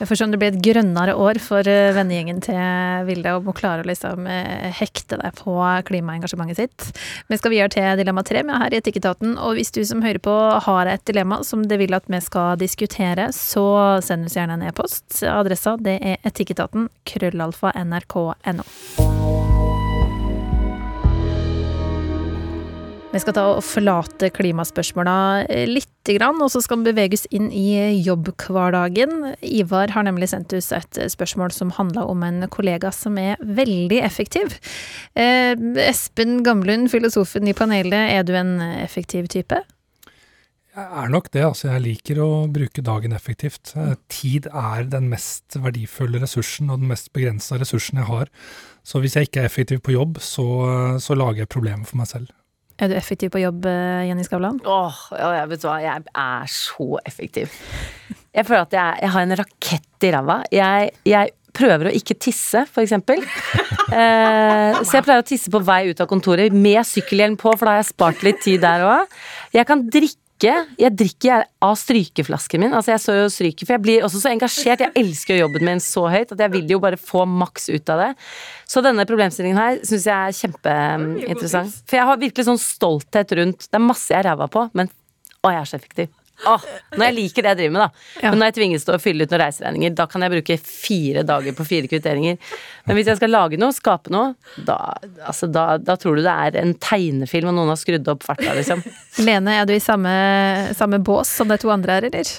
Jeg 0.00 0.08
får 0.10 0.18
se 0.18 0.26
om 0.26 0.32
det 0.34 0.40
blir 0.42 0.52
et 0.52 0.62
grønnere 0.64 1.14
år 1.20 1.38
for 1.42 1.68
eh, 1.70 1.92
vennegjengen 1.96 2.40
til 2.44 3.06
Vilde 3.08 3.36
og 3.36 3.46
må 3.46 3.54
klare 3.56 3.84
å 3.84 3.88
liksom 3.88 4.28
eh, 4.30 4.70
hekte 4.74 5.18
deg 5.20 5.36
på 5.38 5.54
klimaengasjementet 5.88 6.60
sitt. 6.60 6.88
Vi 7.30 7.38
skal 7.40 7.56
gjøre 7.56 7.74
til 7.76 8.02
dilemma 8.02 8.24
tre 8.26 8.42
med 8.46 8.58
her 8.62 8.74
i 8.74 8.80
Etikketaten. 8.82 9.36
Og 9.38 9.58
hvis 9.58 9.74
du 9.74 9.82
som 9.86 10.02
hører 10.04 10.22
på 10.24 10.34
har 10.66 10.90
et 10.90 11.04
dilemma 11.08 11.42
som 11.46 11.64
det 11.68 11.78
vil 11.82 11.96
at 11.96 12.10
vi 12.10 12.20
skal 12.24 12.58
diskutere, 12.60 13.30
så 13.34 13.66
send 14.04 14.28
oss 14.28 14.38
gjerne 14.38 14.58
en 14.58 14.68
e-post. 14.68 15.22
Adressa 15.30 15.76
det 15.80 15.98
er 16.02 16.20
etikketaten 16.26 16.88
krøllalfa 17.08 17.74
nrk.no. 17.84 18.66
Vi 23.14 23.20
skal 23.22 23.34
ta 23.36 23.44
og 23.52 23.60
forlate 23.62 24.26
klimaspørsmåla 24.34 25.16
litt, 25.70 25.93
og 26.04 26.50
så 26.52 26.60
skal 26.60 26.82
den 26.82 26.84
beveges 26.84 27.26
inn 27.30 27.50
i 27.50 28.02
jobbhverdagen. 28.04 29.34
Ivar 29.40 29.88
har 29.88 30.04
nemlig 30.04 30.28
sendt 30.28 30.52
oss 30.52 30.70
et 30.72 30.98
spørsmål 31.10 31.50
som 31.50 31.70
handla 31.70 32.04
om 32.04 32.22
en 32.22 32.44
kollega 32.48 32.92
som 32.92 33.16
er 33.16 33.36
veldig 33.40 34.02
effektiv. 34.04 34.58
Eh, 35.16 35.56
Espen 35.88 36.42
Gamlund, 36.44 36.90
filosofen 36.90 37.48
i 37.48 37.54
panelet, 37.54 38.12
er 38.12 38.22
du 38.22 38.34
en 38.34 38.60
effektiv 38.82 39.28
type? 39.28 39.62
Jeg 40.74 40.90
er 40.90 41.08
nok 41.08 41.30
det. 41.32 41.44
altså 41.44 41.68
Jeg 41.70 41.82
liker 41.82 42.18
å 42.20 42.30
bruke 42.50 42.82
dagen 42.82 43.12
effektivt. 43.12 43.72
Eh, 43.76 43.94
tid 44.08 44.46
er 44.52 44.84
den 44.84 45.08
mest 45.08 45.56
verdifulle 45.56 46.20
ressursen 46.20 46.68
og 46.68 46.80
den 46.82 46.90
mest 46.90 47.12
begrensa 47.14 47.56
ressursen 47.56 48.02
jeg 48.02 48.10
har. 48.10 48.28
Så 48.84 49.00
hvis 49.00 49.14
jeg 49.16 49.30
ikke 49.30 49.40
er 49.40 49.48
effektiv 49.48 49.80
på 49.80 49.94
jobb, 49.94 50.18
så, 50.20 50.98
så 51.00 51.14
lager 51.14 51.44
jeg 51.44 51.54
problemer 51.54 51.86
for 51.88 52.02
meg 52.02 52.10
selv. 52.10 52.32
Er 52.74 52.90
du 52.90 52.96
effektiv 52.98 53.30
på 53.30 53.42
jobb, 53.42 53.66
eh, 53.70 54.08
Jenny 54.08 54.24
Skavlan? 54.26 54.58
Åh, 54.66 55.00
jeg 55.14 55.48
vet 55.52 55.62
du 55.62 55.68
hva, 55.68 55.78
jeg 55.84 56.02
er 56.10 56.50
så 56.50 56.88
effektiv. 57.06 57.54
Jeg 58.34 58.46
føler 58.48 58.66
at 58.66 58.74
jeg, 58.74 58.98
jeg 59.04 59.14
har 59.14 59.26
en 59.26 59.38
rakett 59.38 60.06
i 60.08 60.12
ræva. 60.14 60.38
Jeg, 60.50 60.94
jeg, 61.06 61.34
prøver 61.54 61.86
å 61.86 61.94
ikke 61.94 62.16
tisse, 62.18 62.64
for 62.70 62.82
eksempel. 62.86 63.22
Eh, 63.94 64.78
så 64.80 64.96
jeg 64.96 65.04
pleier 65.06 65.20
å 65.20 65.26
tisse 65.28 65.50
på 65.52 65.60
vei 65.62 65.92
ut 65.92 66.00
av 66.02 66.08
kontoret 66.10 66.50
med 66.50 66.80
sykkelhjelm 66.88 67.36
på, 67.38 67.52
for 67.52 67.68
da 67.68 67.74
har 67.74 67.82
jeg 67.82 67.90
spart 67.92 68.22
litt 68.26 68.40
tid 68.42 68.62
der 68.64 68.82
òg. 68.88 69.12
Jeg 69.54 69.68
kan 69.68 69.84
drikke 69.92 70.23
Jeg 70.42 70.90
drikker 70.98 71.44
av 71.62 71.76
strykeflasken 71.78 72.64
min. 72.64 72.74
Altså 72.76 72.92
jeg 72.94 73.02
står 73.04 73.20
og 73.22 73.32
stryker, 73.32 73.68
for 73.68 73.76
jeg 73.76 73.84
blir 73.84 74.06
også 74.06 74.20
så 74.24 74.32
engasjert. 74.32 74.82
Jeg 74.82 74.92
elsker 74.98 75.38
jobben 75.38 75.64
min 75.68 75.82
så 75.82 76.04
høyt 76.10 76.34
at 76.34 76.42
jeg 76.42 76.52
vil 76.56 76.74
jo 76.74 76.80
bare 76.82 76.98
få 77.00 77.22
maks 77.28 77.70
ut 77.70 77.94
av 77.94 78.02
det. 78.02 78.10
Så 78.68 78.82
denne 78.84 79.06
problemstillingen 79.08 79.60
her 79.60 79.78
syns 79.86 80.08
jeg 80.10 80.16
er 80.16 80.36
kjempeinteressant. 80.40 81.80
For 81.86 82.00
jeg 82.00 82.10
har 82.10 82.20
virkelig 82.20 82.48
sånn 82.50 82.60
stolthet 82.60 83.36
rundt 83.38 83.68
Det 83.68 83.78
er 83.78 83.86
masse 83.86 84.10
jeg 84.10 84.20
er 84.20 84.30
ræva 84.32 84.50
på, 84.50 84.66
men 84.74 84.90
å, 85.44 85.52
jeg 85.52 85.60
er 85.60 85.70
så 85.70 85.78
effektiv. 85.78 86.12
Åh, 86.44 86.64
når 86.96 87.04
jeg 87.06 87.16
liker 87.16 87.44
det 87.44 87.52
jeg 87.52 87.58
driver 87.60 87.74
med, 87.74 87.82
da. 87.84 88.06
Ja. 88.20 88.30
Men 88.30 88.40
når 88.40 88.50
jeg 88.50 88.56
tvinges 88.58 88.86
til 88.86 88.96
å 88.96 89.00
fylle 89.02 89.24
ut 89.24 89.34
noen 89.34 89.42
reiseregninger, 89.44 89.94
da 89.96 90.06
kan 90.10 90.24
jeg 90.24 90.34
bruke 90.34 90.56
fire 90.60 91.22
dager 91.26 91.56
på 91.56 91.66
fire 91.68 91.90
kvitteringer. 91.90 92.56
Men 92.84 92.98
hvis 92.98 93.10
jeg 93.12 93.20
skal 93.20 93.32
lage 93.32 93.60
noe, 93.60 93.74
skape 93.76 94.12
noe, 94.14 94.34
da, 94.66 94.78
altså, 95.24 95.48
da, 95.50 95.66
da 95.80 95.98
tror 96.00 96.18
du 96.18 96.24
det 96.26 96.34
er 96.48 96.58
en 96.60 96.74
tegnefilm 96.76 97.52
og 97.52 97.58
noen 97.60 97.72
har 97.72 97.80
skrudd 97.80 98.10
opp 98.12 98.26
farta, 98.26 98.50
liksom. 98.58 98.82
Lene, 99.26 99.60
er 99.60 99.68
du 99.68 99.76
i 99.76 99.82
samme, 99.82 100.14
samme 100.76 101.00
bås 101.04 101.30
som 101.38 101.50
de 101.50 101.60
to 101.60 101.72
andre 101.74 102.00
er, 102.00 102.10
eller? 102.10 102.34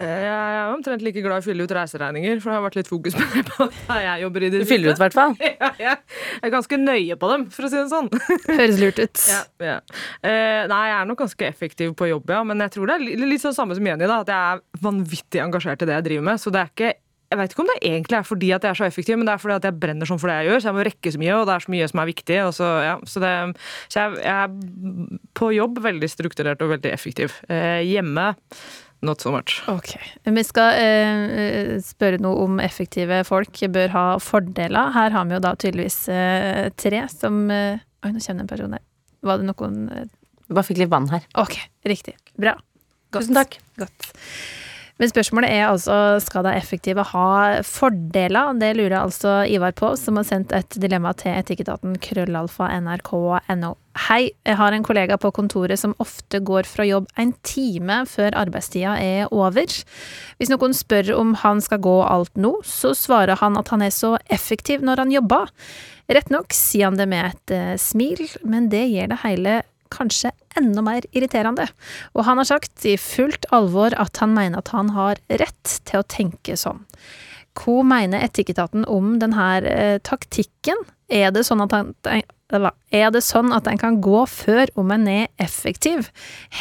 Eh, 0.00 0.20
jeg 0.24 0.56
er 0.56 0.70
omtrent 0.72 1.02
like 1.04 1.20
glad 1.20 1.42
i 1.42 1.42
å 1.42 1.44
fylle 1.44 1.66
ut 1.66 1.72
reiseregninger, 1.76 2.38
for 2.40 2.50
det 2.50 2.56
har 2.56 2.64
vært 2.64 2.78
litt 2.78 2.88
fokus 2.88 3.16
på 3.18 3.26
det 3.34 3.42
på 3.50 3.66
jeg 4.00 4.22
jobber 4.22 4.46
i 4.46 4.48
det 4.52 4.62
Du 4.62 4.68
fyller 4.68 4.94
ut, 4.94 5.00
i 5.00 5.04
hvert 5.04 5.16
fall? 5.16 5.34
Ja, 5.60 5.70
jeg 5.76 6.46
er 6.46 6.52
ganske 6.52 6.76
nøye 6.80 7.16
på 7.20 7.28
dem, 7.32 7.44
for 7.52 7.66
å 7.66 7.70
si 7.72 7.76
det 7.76 7.90
sånn. 7.92 8.08
Høres 8.48 8.80
lurt 8.80 9.00
ut. 9.00 9.22
Ja, 9.28 9.42
ja. 9.64 9.76
Eh, 10.24 10.64
nei, 10.70 10.80
jeg 10.88 10.96
er 10.96 11.10
nok 11.10 11.20
ganske 11.20 11.46
effektiv 11.48 11.92
på 11.98 12.08
jobb, 12.08 12.32
ja, 12.32 12.40
men 12.48 12.64
jeg 12.64 12.76
tror 12.76 12.88
det 12.90 12.96
er 12.96 13.28
litt 13.28 13.44
sånn 13.44 13.56
samme 13.56 13.76
som 13.76 13.86
Jenny, 13.86 14.08
da, 14.08 14.22
at 14.24 14.32
jeg 14.32 14.56
er 14.56 14.82
vanvittig 14.84 15.44
engasjert 15.44 15.84
i 15.84 15.90
det 15.90 15.98
jeg 15.98 16.08
driver 16.08 16.28
med. 16.30 16.40
Så 16.40 16.52
det 16.54 16.64
er 16.64 16.74
ikke 16.74 16.92
jeg 17.30 17.38
vet 17.38 17.52
ikke 17.52 17.62
om 17.62 17.68
det 17.70 17.76
egentlig 17.86 18.16
er 18.18 18.24
fordi 18.26 18.48
at 18.50 18.64
jeg 18.66 18.72
er 18.72 18.78
så 18.80 18.86
effektiv, 18.88 19.18
men 19.20 19.28
det 19.28 19.36
er 19.36 19.38
fordi 19.38 19.54
at 19.54 19.66
jeg 19.68 19.78
brenner 19.78 20.08
sånn 20.08 20.18
for 20.18 20.32
det 20.32 20.40
jeg 20.40 20.48
gjør. 20.48 20.62
Så 20.62 20.66
jeg 20.66 20.74
må 20.74 20.86
rekke 20.88 21.12
så 21.14 21.20
mye, 21.22 21.36
og 21.36 21.44
det 21.46 21.54
er 21.54 21.62
så 21.62 21.72
mye 21.76 21.88
som 21.92 22.00
er 22.02 22.08
viktig. 22.08 22.38
Så, 22.56 22.70
ja, 22.82 22.94
så, 23.06 23.22
det, 23.22 23.34
så 23.86 24.00
jeg, 24.00 24.16
jeg, 24.24 24.48
er 24.48 25.20
på 25.38 25.50
jobb 25.54 25.78
veldig 25.84 26.10
strukturert 26.10 26.64
og 26.66 26.72
veldig 26.72 26.90
effektiv. 26.90 27.36
Eh, 27.46 27.84
hjemme 27.86 28.32
Not 29.02 29.22
so 29.24 29.32
much. 29.32 29.62
Ok. 29.70 29.94
Vi 30.28 30.42
skal 30.44 30.76
eh, 30.76 31.74
spørre 31.84 32.20
noe 32.20 32.44
om 32.44 32.60
effektive 32.60 33.22
folk 33.24 33.62
bør 33.72 33.94
ha 33.94 34.04
fordeler. 34.20 34.92
Her 34.92 35.14
har 35.16 35.28
vi 35.28 35.38
jo 35.38 35.42
da 35.44 35.54
tydeligvis 35.56 36.02
eh, 36.12 36.66
tre 36.76 37.06
som 37.12 37.46
eh, 37.50 37.80
Oi, 38.00 38.12
nå 38.14 38.20
kommer 38.24 38.40
det 38.40 38.44
en 38.44 38.48
person 38.48 38.76
her. 38.76 38.84
Var 39.28 39.40
det 39.40 39.48
noen 39.50 39.80
eh? 39.92 40.06
Bare 40.50 40.66
fikk 40.66 40.80
litt 40.82 40.90
vann 40.90 41.06
her. 41.12 41.24
Ok, 41.38 41.56
riktig. 41.86 42.16
Bra. 42.40 42.56
Godt. 43.14 43.28
Tusen 43.28 43.38
takk. 43.38 43.60
Godt. 43.78 44.10
Men 45.00 45.08
spørsmålet 45.08 45.48
er 45.56 45.62
altså 45.70 45.94
skal 46.20 46.44
de 46.44 46.52
effektive 46.58 47.00
ha 47.14 47.28
fordeler? 47.64 48.52
Det 48.60 48.74
lurer 48.76 48.98
altså 48.98 49.38
Ivar 49.48 49.72
på, 49.72 49.94
som 49.96 50.18
har 50.20 50.26
sendt 50.28 50.52
et 50.52 50.76
dilemma 50.76 51.14
til 51.16 51.32
etikketaten 51.32 51.94
krøllalfa 52.04 52.68
nrk.no. 52.84 53.70
Hei, 54.10 54.20
jeg 54.44 54.58
har 54.60 54.76
en 54.76 54.84
kollega 54.84 55.16
på 55.20 55.32
kontoret 55.34 55.80
som 55.80 55.96
ofte 56.04 56.42
går 56.44 56.68
fra 56.68 56.84
jobb 56.84 57.08
en 57.16 57.32
time 57.48 58.02
før 58.12 58.36
arbeidstida 58.42 58.98
er 59.00 59.32
over. 59.32 59.72
Hvis 60.36 60.52
noen 60.52 60.76
spør 60.76 61.14
om 61.16 61.32
han 61.46 61.64
skal 61.64 61.80
gå 61.80 61.96
alt 62.04 62.36
nå, 62.36 62.58
så 62.68 62.92
svarer 62.92 63.40
han 63.40 63.56
at 63.56 63.72
han 63.72 63.86
er 63.86 63.96
så 63.96 64.18
effektiv 64.28 64.84
når 64.84 65.06
han 65.06 65.16
jobber. 65.16 65.48
Rett 66.12 66.28
nok 66.28 66.52
sier 66.52 66.90
han 66.90 67.00
det 67.00 67.08
med 67.08 67.32
et 67.32 67.56
uh, 67.56 67.74
smil, 67.80 68.26
men 68.44 68.68
det 68.68 68.84
gir 68.92 69.08
det 69.08 69.22
hele 69.24 69.62
kanskje 69.90 70.34
enda 70.58 70.82
mer 70.84 71.06
irriterende. 71.12 71.68
Og 72.14 72.24
han 72.26 72.40
har 72.40 72.48
sagt 72.48 72.86
i 72.88 72.96
fullt 73.00 73.46
alvor 73.54 73.94
at 74.00 74.22
han 74.22 74.34
mener 74.36 74.62
at 74.62 74.72
han 74.74 74.92
har 74.96 75.20
rett 75.28 75.80
til 75.88 76.02
å 76.02 76.08
tenke 76.10 76.56
sånn. 76.58 76.82
Hva 77.58 77.80
mener 77.86 78.22
Etikketaten 78.24 78.86
om 78.88 79.16
denne 79.22 79.48
eh, 79.66 79.96
taktikken? 80.06 80.78
Er 81.10 81.32
det 81.34 81.42
sånn 81.48 81.64
at 81.64 81.74
han 81.74 81.94
er 82.50 83.10
det 83.14 83.22
sånn 83.22 83.52
at 83.54 83.68
en 83.70 83.78
kan 83.78 84.00
gå 84.02 84.24
før 84.26 84.70
om 84.80 84.90
en 84.94 85.06
er 85.10 85.28
effektiv? 85.42 86.10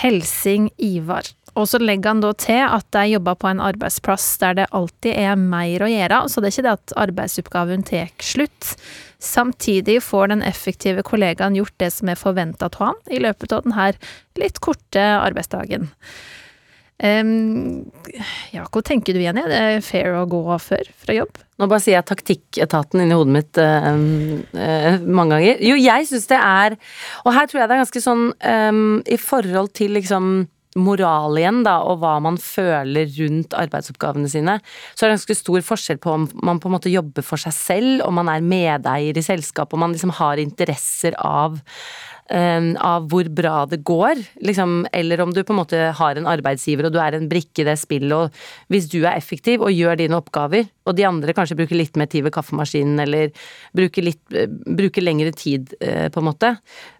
Helsing 0.01 0.69
Ivar. 0.77 1.25
Og 1.57 1.67
så 1.69 1.79
legger 1.81 2.13
han 2.13 2.23
da 2.23 2.31
til 2.37 2.61
at 2.65 2.87
de 2.95 3.05
jobber 3.13 3.37
på 3.39 3.49
en 3.49 3.61
arbeidsplass 3.63 4.25
der 4.41 4.57
det 4.61 4.67
alltid 4.75 5.13
er 5.15 5.39
mer 5.39 5.85
å 5.85 5.91
gjøre, 5.91 6.23
så 6.29 6.41
det 6.41 6.49
er 6.49 6.55
ikke 6.55 6.67
det 6.67 6.75
at 6.77 6.97
arbeidsoppgaven 7.05 7.85
tar 7.87 8.11
slutt. 8.23 8.73
Samtidig 9.19 9.99
får 10.05 10.33
den 10.33 10.43
effektive 10.47 11.03
kollegaen 11.07 11.57
gjort 11.57 11.75
det 11.81 11.91
som 11.95 12.11
er 12.11 12.19
forventa 12.19 12.69
av 12.69 12.77
han 12.79 12.99
i 13.11 13.21
løpet 13.23 13.55
av 13.55 13.65
denne 13.65 13.93
litt 14.39 14.61
korte 14.63 15.03
arbeidsdagen. 15.19 15.89
Um, 16.99 17.85
ja, 18.51 18.65
hva 18.67 18.81
tenker 18.83 19.15
du, 19.15 19.21
Jenny? 19.23 19.45
Det 19.47 19.59
er 19.59 19.83
fair 19.83 20.17
å 20.19 20.25
gå 20.27 20.41
før 20.59 20.89
fra 20.99 21.15
jobb? 21.15 21.37
Nå 21.59 21.67
bare 21.71 21.83
sier 21.83 21.95
jeg 21.95 22.07
taktikketaten 22.09 23.03
inni 23.03 23.15
hodet 23.15 23.35
mitt 23.37 23.59
uh, 23.63 23.87
uh, 23.95 24.97
mange 25.07 25.37
ganger. 25.37 25.63
Jo, 25.63 25.77
jeg 25.79 26.09
syns 26.09 26.27
det 26.27 26.39
er 26.43 26.75
Og 27.23 27.31
her 27.35 27.47
tror 27.47 27.61
jeg 27.61 27.71
det 27.71 27.77
er 27.77 27.83
ganske 27.85 28.03
sånn 28.03 28.25
um, 28.35 28.99
i 29.07 29.19
forhold 29.19 29.71
til 29.79 29.95
liksom 29.95 30.33
moral 30.81 31.37
igjen, 31.39 31.61
da, 31.67 31.79
og 31.85 32.01
hva 32.01 32.15
man 32.23 32.39
føler 32.41 33.09
rundt 33.19 33.55
arbeidsoppgavene 33.57 34.29
sine, 34.31 34.59
så 34.93 35.05
er 35.05 35.09
det 35.09 35.19
ganske 35.19 35.39
stor 35.39 35.65
forskjell 35.71 36.01
på 36.01 36.15
om 36.15 36.27
man 36.45 36.61
på 36.61 36.69
en 36.69 36.77
måte 36.77 36.93
jobber 36.93 37.25
for 37.25 37.41
seg 37.41 37.55
selv, 37.55 38.05
om 38.07 38.19
man 38.19 38.31
er 38.31 38.45
medeier 38.45 39.17
i 39.17 39.25
selskapet, 39.25 39.75
om 39.75 39.85
man 39.87 39.95
liksom 39.95 40.15
har 40.19 40.41
interesser 40.41 41.17
av 41.19 41.59
Ehm, 42.29 42.75
av 42.77 43.07
hvor 43.09 43.25
bra 43.33 43.63
det 43.65 43.79
går, 43.81 44.19
liksom, 44.45 44.83
eller 44.93 45.21
om 45.23 45.31
du 45.33 45.39
på 45.41 45.53
en 45.55 45.57
måte 45.63 45.77
har 45.97 46.17
en 46.19 46.27
arbeidsgiver 46.29 46.85
og 46.85 46.93
du 46.93 46.99
er 47.01 47.15
en 47.17 47.25
brikke 47.31 47.63
i 47.63 47.65
det 47.65 47.73
spillet, 47.81 48.13
og 48.13 48.69
hvis 48.69 48.85
du 48.91 48.99
er 48.99 49.15
effektiv 49.15 49.63
og 49.65 49.73
gjør 49.73 49.97
dine 49.97 50.19
oppgaver, 50.19 50.67
og 50.85 50.97
de 50.97 51.07
andre 51.09 51.33
kanskje 51.33 51.57
bruker 51.57 51.79
litt 51.79 51.97
mer 51.97 52.05
tid 52.11 52.27
ved 52.27 52.35
kaffemaskinen 52.35 53.01
eller 53.01 53.33
bruker, 53.73 54.05
litt, 54.05 54.21
eh, 54.29 54.45
bruker 54.45 55.01
lengre 55.01 55.33
tid, 55.33 55.73
eh, 55.81 56.05
på 56.13 56.21
en 56.21 56.29
måte, 56.29 56.53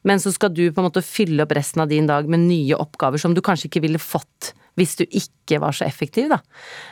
men 0.03 0.17
så 0.17 0.33
skal 0.33 0.49
du 0.49 0.71
på 0.71 0.81
en 0.81 0.89
måte 0.89 1.05
fylle 1.05 1.45
opp 1.45 1.53
resten 1.53 1.85
av 1.85 1.93
din 1.93 2.09
dag 2.09 2.25
med 2.25 2.47
nye 2.47 2.81
oppgaver 2.81 3.21
som 3.21 3.37
du 3.37 3.41
kanskje 3.45 3.69
ikke 3.69 3.85
ville 3.85 4.01
fått 4.01 4.55
hvis 4.79 4.97
du 4.97 5.05
ikke 5.05 5.59
var 5.61 5.77
så 5.77 5.85
effektiv, 5.85 6.31
da. 6.31 6.39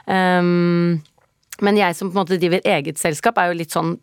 Um, 0.05 1.01
men 1.63 1.77
jeg 1.79 1.95
som 1.95 2.11
på 2.11 2.19
en 2.19 2.25
måte 2.25 2.37
driver 2.37 2.61
eget 2.61 2.99
selskap, 2.99 3.37
er 3.39 3.49
jo 3.49 3.57
litt 3.57 3.73
sånn 3.73 3.95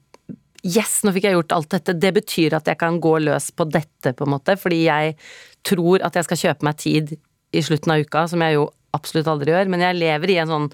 Yes, 0.65 1.03
nå 1.05 1.13
fikk 1.13 1.29
jeg 1.29 1.37
gjort 1.37 1.53
alt 1.53 1.71
dette. 1.77 1.97
Det 2.01 2.11
betyr 2.17 2.57
at 2.57 2.69
jeg 2.71 2.81
kan 2.81 2.97
gå 3.03 3.19
løs 3.21 3.51
på 3.53 3.67
dette, 3.69 4.15
på 4.17 4.25
en 4.25 4.35
måte, 4.37 4.57
fordi 4.61 4.87
jeg 4.87 5.17
tror 5.67 6.05
at 6.07 6.17
jeg 6.17 6.29
skal 6.29 6.41
kjøpe 6.41 6.69
meg 6.69 6.79
tid 6.81 7.15
i 7.55 7.63
slutten 7.65 7.93
av 7.93 8.05
uka, 8.05 8.25
som 8.31 8.43
jeg 8.45 8.57
jo 8.57 8.69
absolutt 8.97 9.29
aldri 9.31 9.53
gjør, 9.53 9.71
men 9.73 9.85
jeg 9.85 9.99
lever 9.99 10.33
i 10.33 10.39
en 10.43 10.53
sånn 10.53 10.71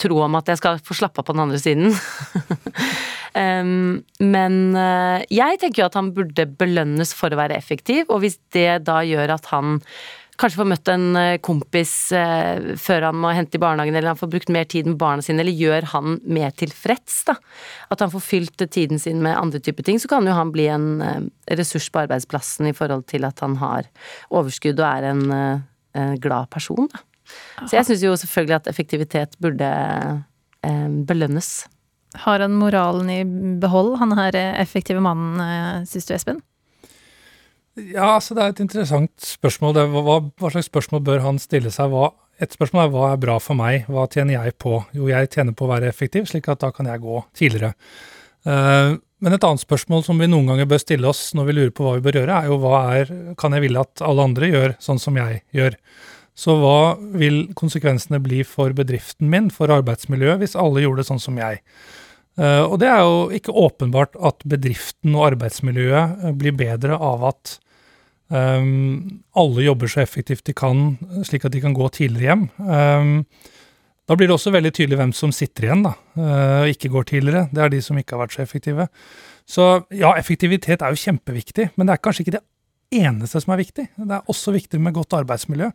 tro 0.00 0.18
om 0.24 0.34
at 0.38 0.50
jeg 0.50 0.58
skal 0.58 0.80
få 0.82 0.96
slappe 0.98 1.22
av 1.22 1.26
på 1.28 1.34
den 1.34 1.44
andre 1.44 1.60
siden. 1.62 1.94
um, 3.42 3.98
men 4.22 4.60
uh, 4.74 5.22
jeg 5.30 5.60
tenker 5.62 5.82
jo 5.82 5.88
at 5.90 5.98
han 5.98 6.12
burde 6.16 6.48
belønnes 6.58 7.14
for 7.14 7.30
å 7.30 7.38
være 7.38 7.58
effektiv, 7.58 8.06
og 8.10 8.24
hvis 8.24 8.40
det 8.54 8.82
da 8.86 9.00
gjør 9.06 9.36
at 9.38 9.50
han 9.52 9.80
kanskje 10.40 10.60
får 10.60 10.68
møtt 10.70 10.90
en 10.92 11.06
eh, 11.18 11.38
kompis 11.44 11.92
eh, 12.16 12.72
før 12.80 13.08
han 13.08 13.18
må 13.20 13.32
hente 13.36 13.58
i 13.58 13.62
barnehagen, 13.62 13.96
eller 13.96 14.12
han 14.12 14.20
får 14.20 14.30
brukt 14.32 14.52
mer 14.52 14.68
tid 14.68 14.88
med 14.88 14.98
barna 15.00 15.24
sine, 15.24 15.42
eller 15.42 15.56
gjør 15.56 15.88
han 15.92 16.18
mer 16.22 16.54
tilfreds, 16.56 17.18
da. 17.28 17.36
At 17.92 18.04
han 18.04 18.12
får 18.12 18.24
fylt 18.24 18.66
tiden 18.72 19.00
sin 19.02 19.22
med 19.24 19.36
andre 19.38 19.60
typer 19.62 19.86
ting, 19.86 20.00
så 20.02 20.10
kan 20.12 20.26
jo 20.28 20.36
han 20.36 20.52
bli 20.54 20.68
en 20.72 20.88
eh, 21.04 21.28
ressurs 21.58 21.88
på 21.92 22.04
arbeidsplassen 22.04 22.70
i 22.70 22.74
forhold 22.76 23.06
til 23.10 23.26
at 23.28 23.42
han 23.44 23.58
har 23.62 23.90
overskudd 24.30 24.80
og 24.82 24.88
er 24.88 25.10
en, 25.12 25.24
en 25.32 26.18
glad 26.22 26.50
person, 26.52 26.90
da. 26.92 27.04
Så 27.66 27.74
jeg 27.74 27.88
syns 27.88 28.04
jo 28.04 28.12
selvfølgelig 28.20 28.54
at 28.60 28.68
effektivitet 28.70 29.32
burde 29.42 29.66
belønnes. 31.08 31.48
Har 32.22 32.38
han 32.44 32.54
moralen 32.54 33.10
i 33.10 33.24
behold, 33.58 33.96
han 33.98 34.14
her 34.14 34.38
effektive 34.62 35.02
mannen, 35.02 35.82
syns 35.90 36.06
du, 36.06 36.14
Espen? 36.14 36.38
Ja, 37.76 38.14
altså 38.14 38.32
det 38.36 38.42
er 38.42 38.54
et 38.54 38.60
interessant 38.64 39.12
spørsmål. 39.20 39.74
Det, 39.76 39.82
hva, 39.92 40.20
hva, 40.24 40.50
slags 40.52 40.70
spørsmål 40.70 41.02
bør 41.04 41.24
han 41.26 41.40
stille 41.40 41.72
seg? 41.74 41.92
Hva, 41.92 42.08
et 42.40 42.54
spørsmål 42.56 42.86
er 42.86 42.92
hva 42.94 43.08
er 43.12 43.20
bra 43.20 43.36
for 43.42 43.58
meg, 43.58 43.84
hva 43.92 44.06
tjener 44.12 44.38
jeg 44.38 44.54
på? 44.62 44.78
Jo, 44.96 45.10
jeg 45.12 45.28
tjener 45.32 45.56
på 45.56 45.66
å 45.66 45.72
være 45.74 45.90
effektiv, 45.92 46.28
slik 46.30 46.48
at 46.52 46.62
da 46.64 46.70
kan 46.72 46.88
jeg 46.88 47.02
gå 47.04 47.20
tidligere. 47.36 47.74
Uh, 48.46 48.96
men 49.24 49.34
et 49.34 49.44
annet 49.44 49.60
spørsmål 49.60 50.04
som 50.06 50.20
vi 50.20 50.28
noen 50.28 50.48
ganger 50.48 50.68
bør 50.70 50.80
stille 50.80 51.08
oss 51.08 51.30
når 51.36 51.48
vi 51.48 51.56
lurer 51.56 51.74
på 51.76 51.84
hva 51.84 51.96
vi 51.96 52.04
bør 52.04 52.20
gjøre, 52.20 52.38
er 52.38 52.48
jo 52.50 52.58
hva 52.62 52.80
er, 52.96 53.12
kan 53.40 53.56
jeg 53.56 53.64
ville 53.64 53.84
at 53.84 54.04
alle 54.04 54.26
andre 54.30 54.50
gjør 54.52 54.76
sånn 54.86 55.02
som 55.02 55.20
jeg 55.20 55.42
gjør? 55.56 55.76
Så 56.36 56.56
hva 56.60 56.80
vil 57.16 57.38
konsekvensene 57.56 58.20
bli 58.24 58.42
for 58.44 58.72
bedriften 58.76 59.28
min, 59.32 59.48
for 59.52 59.72
arbeidsmiljøet, 59.72 60.40
hvis 60.40 60.56
alle 60.60 60.84
gjorde 60.84 61.02
det 61.02 61.08
sånn 61.10 61.22
som 61.22 61.40
jeg? 61.40 61.60
Uh, 62.40 62.64
og 62.68 62.80
det 62.80 62.88
er 62.92 63.04
jo 63.04 63.20
ikke 63.36 63.56
åpenbart 63.56 64.16
at 64.24 64.44
bedriften 64.48 65.16
og 65.16 65.30
arbeidsmiljøet 65.30 66.36
blir 66.40 66.56
bedre 66.56 66.96
av 67.00 67.24
at 67.32 67.56
Um, 68.26 69.22
alle 69.38 69.62
jobber 69.68 69.90
så 69.90 70.02
effektivt 70.02 70.46
de 70.48 70.54
kan, 70.56 70.96
slik 71.26 71.46
at 71.46 71.54
de 71.54 71.62
kan 71.62 71.76
gå 71.76 71.86
tidligere 71.94 72.32
hjem. 72.32 72.48
Um, 72.58 73.12
da 74.06 74.14
blir 74.18 74.30
det 74.30 74.36
også 74.36 74.52
veldig 74.54 74.72
tydelig 74.74 74.98
hvem 74.98 75.12
som 75.14 75.32
sitter 75.34 75.68
igjen 75.68 75.86
da, 75.86 75.94
uh, 76.18 76.64
og 76.64 76.72
ikke 76.74 76.90
går 76.94 77.08
tidligere. 77.12 77.46
Det 77.54 77.62
er 77.62 77.72
de 77.74 77.80
som 77.82 77.98
ikke 77.98 78.16
har 78.16 78.24
vært 78.24 78.36
så 78.36 78.42
effektive. 78.42 78.88
Så 79.46 79.70
ja, 79.94 80.12
effektivitet 80.18 80.82
er 80.82 80.94
jo 80.94 81.02
kjempeviktig, 81.04 81.70
men 81.76 81.86
det 81.86 81.96
er 81.96 82.02
kanskje 82.02 82.26
ikke 82.26 82.38
det 82.38 82.46
eneste 82.94 83.42
som 83.42 83.54
er 83.54 83.62
viktig. 83.62 83.86
Det 83.94 84.14
er 84.14 84.30
også 84.30 84.54
viktig 84.54 84.80
med 84.82 84.94
godt 84.94 85.14
arbeidsmiljø. 85.18 85.70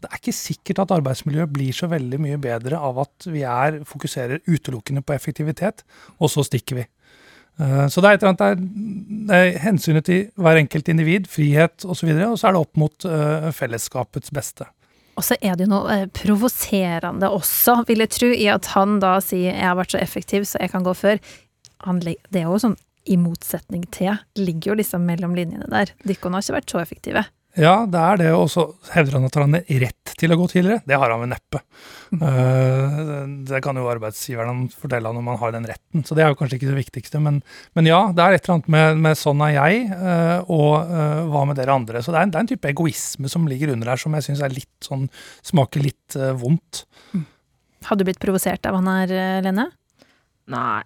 Det 0.00 0.10
er 0.10 0.20
ikke 0.20 0.36
sikkert 0.36 0.82
at 0.84 0.94
arbeidsmiljøet 0.98 1.52
blir 1.52 1.76
så 1.76 1.88
veldig 1.92 2.20
mye 2.20 2.40
bedre 2.40 2.80
av 2.80 3.00
at 3.04 3.28
vi 3.30 3.44
er, 3.48 3.80
fokuserer 3.88 4.44
utelukkende 4.44 5.04
på 5.04 5.16
effektivitet, 5.16 5.84
og 6.18 6.32
så 6.32 6.44
stikker 6.44 6.82
vi. 6.82 6.86
Eh, 7.60 7.86
så 7.88 8.02
det 8.02 8.08
er 8.08 8.16
et 8.16 8.24
eller 8.24 8.32
annet 8.34 8.62
det 9.28 9.40
er 9.40 9.58
hensynet 9.62 10.06
til 10.08 10.24
hver 10.40 10.58
enkelt 10.58 10.88
individ, 10.90 11.28
frihet 11.30 11.84
osv., 11.84 11.90
og, 11.90 11.98
så 11.98 12.08
videre, 12.08 12.30
og 12.32 12.40
så 12.40 12.48
er 12.48 12.56
det 12.56 12.64
opp 12.64 12.80
mot 12.80 13.06
uh, 13.08 13.50
fellesskapets 13.54 14.32
beste. 14.34 14.66
Og 15.14 15.22
så 15.22 15.36
er 15.38 15.54
det 15.54 15.68
jo 15.68 15.70
noe 15.70 15.94
eh, 15.94 16.08
provoserende 16.10 17.30
også, 17.30 17.78
vil 17.88 18.02
jeg 18.02 18.12
tro, 18.12 18.30
i 18.34 18.48
at 18.50 18.72
han 18.74 18.98
da 19.02 19.16
sier 19.22 19.54
'jeg 19.54 19.68
har 19.68 19.78
vært 19.78 19.94
så 19.94 20.02
effektiv, 20.02 20.44
så 20.50 20.58
jeg 20.60 20.72
kan 20.74 20.84
gå 20.84 20.92
før'. 20.92 21.22
Han, 21.86 22.00
det 22.00 22.18
er 22.34 22.48
jo 22.48 22.58
sånn 22.58 22.76
i 23.06 23.16
motsetning 23.20 23.84
til, 23.92 24.16
ligger 24.34 24.72
jo 24.72 24.78
liksom 24.80 25.04
mellom 25.04 25.34
linjene 25.36 25.68
der. 25.68 25.92
Dere 26.04 26.32
har 26.32 26.40
ikke 26.42 26.56
vært 26.56 26.70
så 26.70 26.80
effektive. 26.80 27.24
Ja, 27.54 27.84
det 27.86 28.00
er 28.00 28.18
det, 28.18 28.30
og 28.34 28.48
så 28.50 28.64
hevder 28.90 29.18
han 29.18 29.26
at 29.28 29.36
han 29.38 29.54
har 29.54 29.80
rett 29.84 30.14
til 30.18 30.32
å 30.34 30.38
gå 30.40 30.46
tidligere. 30.50 30.82
Det 30.88 30.96
har 30.98 31.12
han 31.12 31.20
vel 31.22 31.30
neppe. 31.30 31.60
Uh, 32.14 33.20
det 33.46 33.60
kan 33.62 33.78
jo 33.78 33.86
arbeidsgiveren 33.90 34.64
fortelle 34.74 35.10
han 35.10 35.20
om 35.20 35.30
han 35.30 35.38
har 35.38 35.54
den 35.54 35.68
retten, 35.70 36.02
så 36.06 36.18
det 36.18 36.24
er 36.24 36.32
jo 36.32 36.38
kanskje 36.40 36.58
ikke 36.58 36.72
det 36.72 36.80
viktigste. 36.80 37.20
Men, 37.22 37.38
men 37.78 37.90
ja, 37.90 38.00
det 38.14 38.24
er 38.24 38.36
et 38.36 38.42
eller 38.42 38.56
annet 38.56 38.72
med, 38.74 39.04
med 39.06 39.20
'sånn 39.20 39.44
er 39.46 39.54
jeg', 39.54 39.86
uh, 39.94 40.50
og 40.50 40.90
uh, 40.90 41.22
'hva 41.30 41.44
med 41.50 41.60
dere 41.60 41.78
andre'? 41.78 42.02
Så 42.02 42.10
det 42.10 42.18
er, 42.18 42.26
en, 42.26 42.34
det 42.34 42.40
er 42.40 42.46
en 42.46 42.52
type 42.54 42.72
egoisme 42.74 43.30
som 43.30 43.46
ligger 43.46 43.74
under 43.76 43.94
her, 43.94 44.02
som 44.02 44.18
jeg 44.18 44.26
syns 44.26 44.42
sånn, 44.82 45.06
smaker 45.46 45.84
litt 45.84 46.18
vondt. 46.42 46.84
Mm. 47.14 47.24
Hadde 47.86 48.02
du 48.02 48.08
blitt 48.10 48.22
provosert 48.22 48.66
av 48.66 48.80
han 48.80 48.90
her, 48.90 49.42
Lene? 49.44 49.70
Nei, 50.52 50.82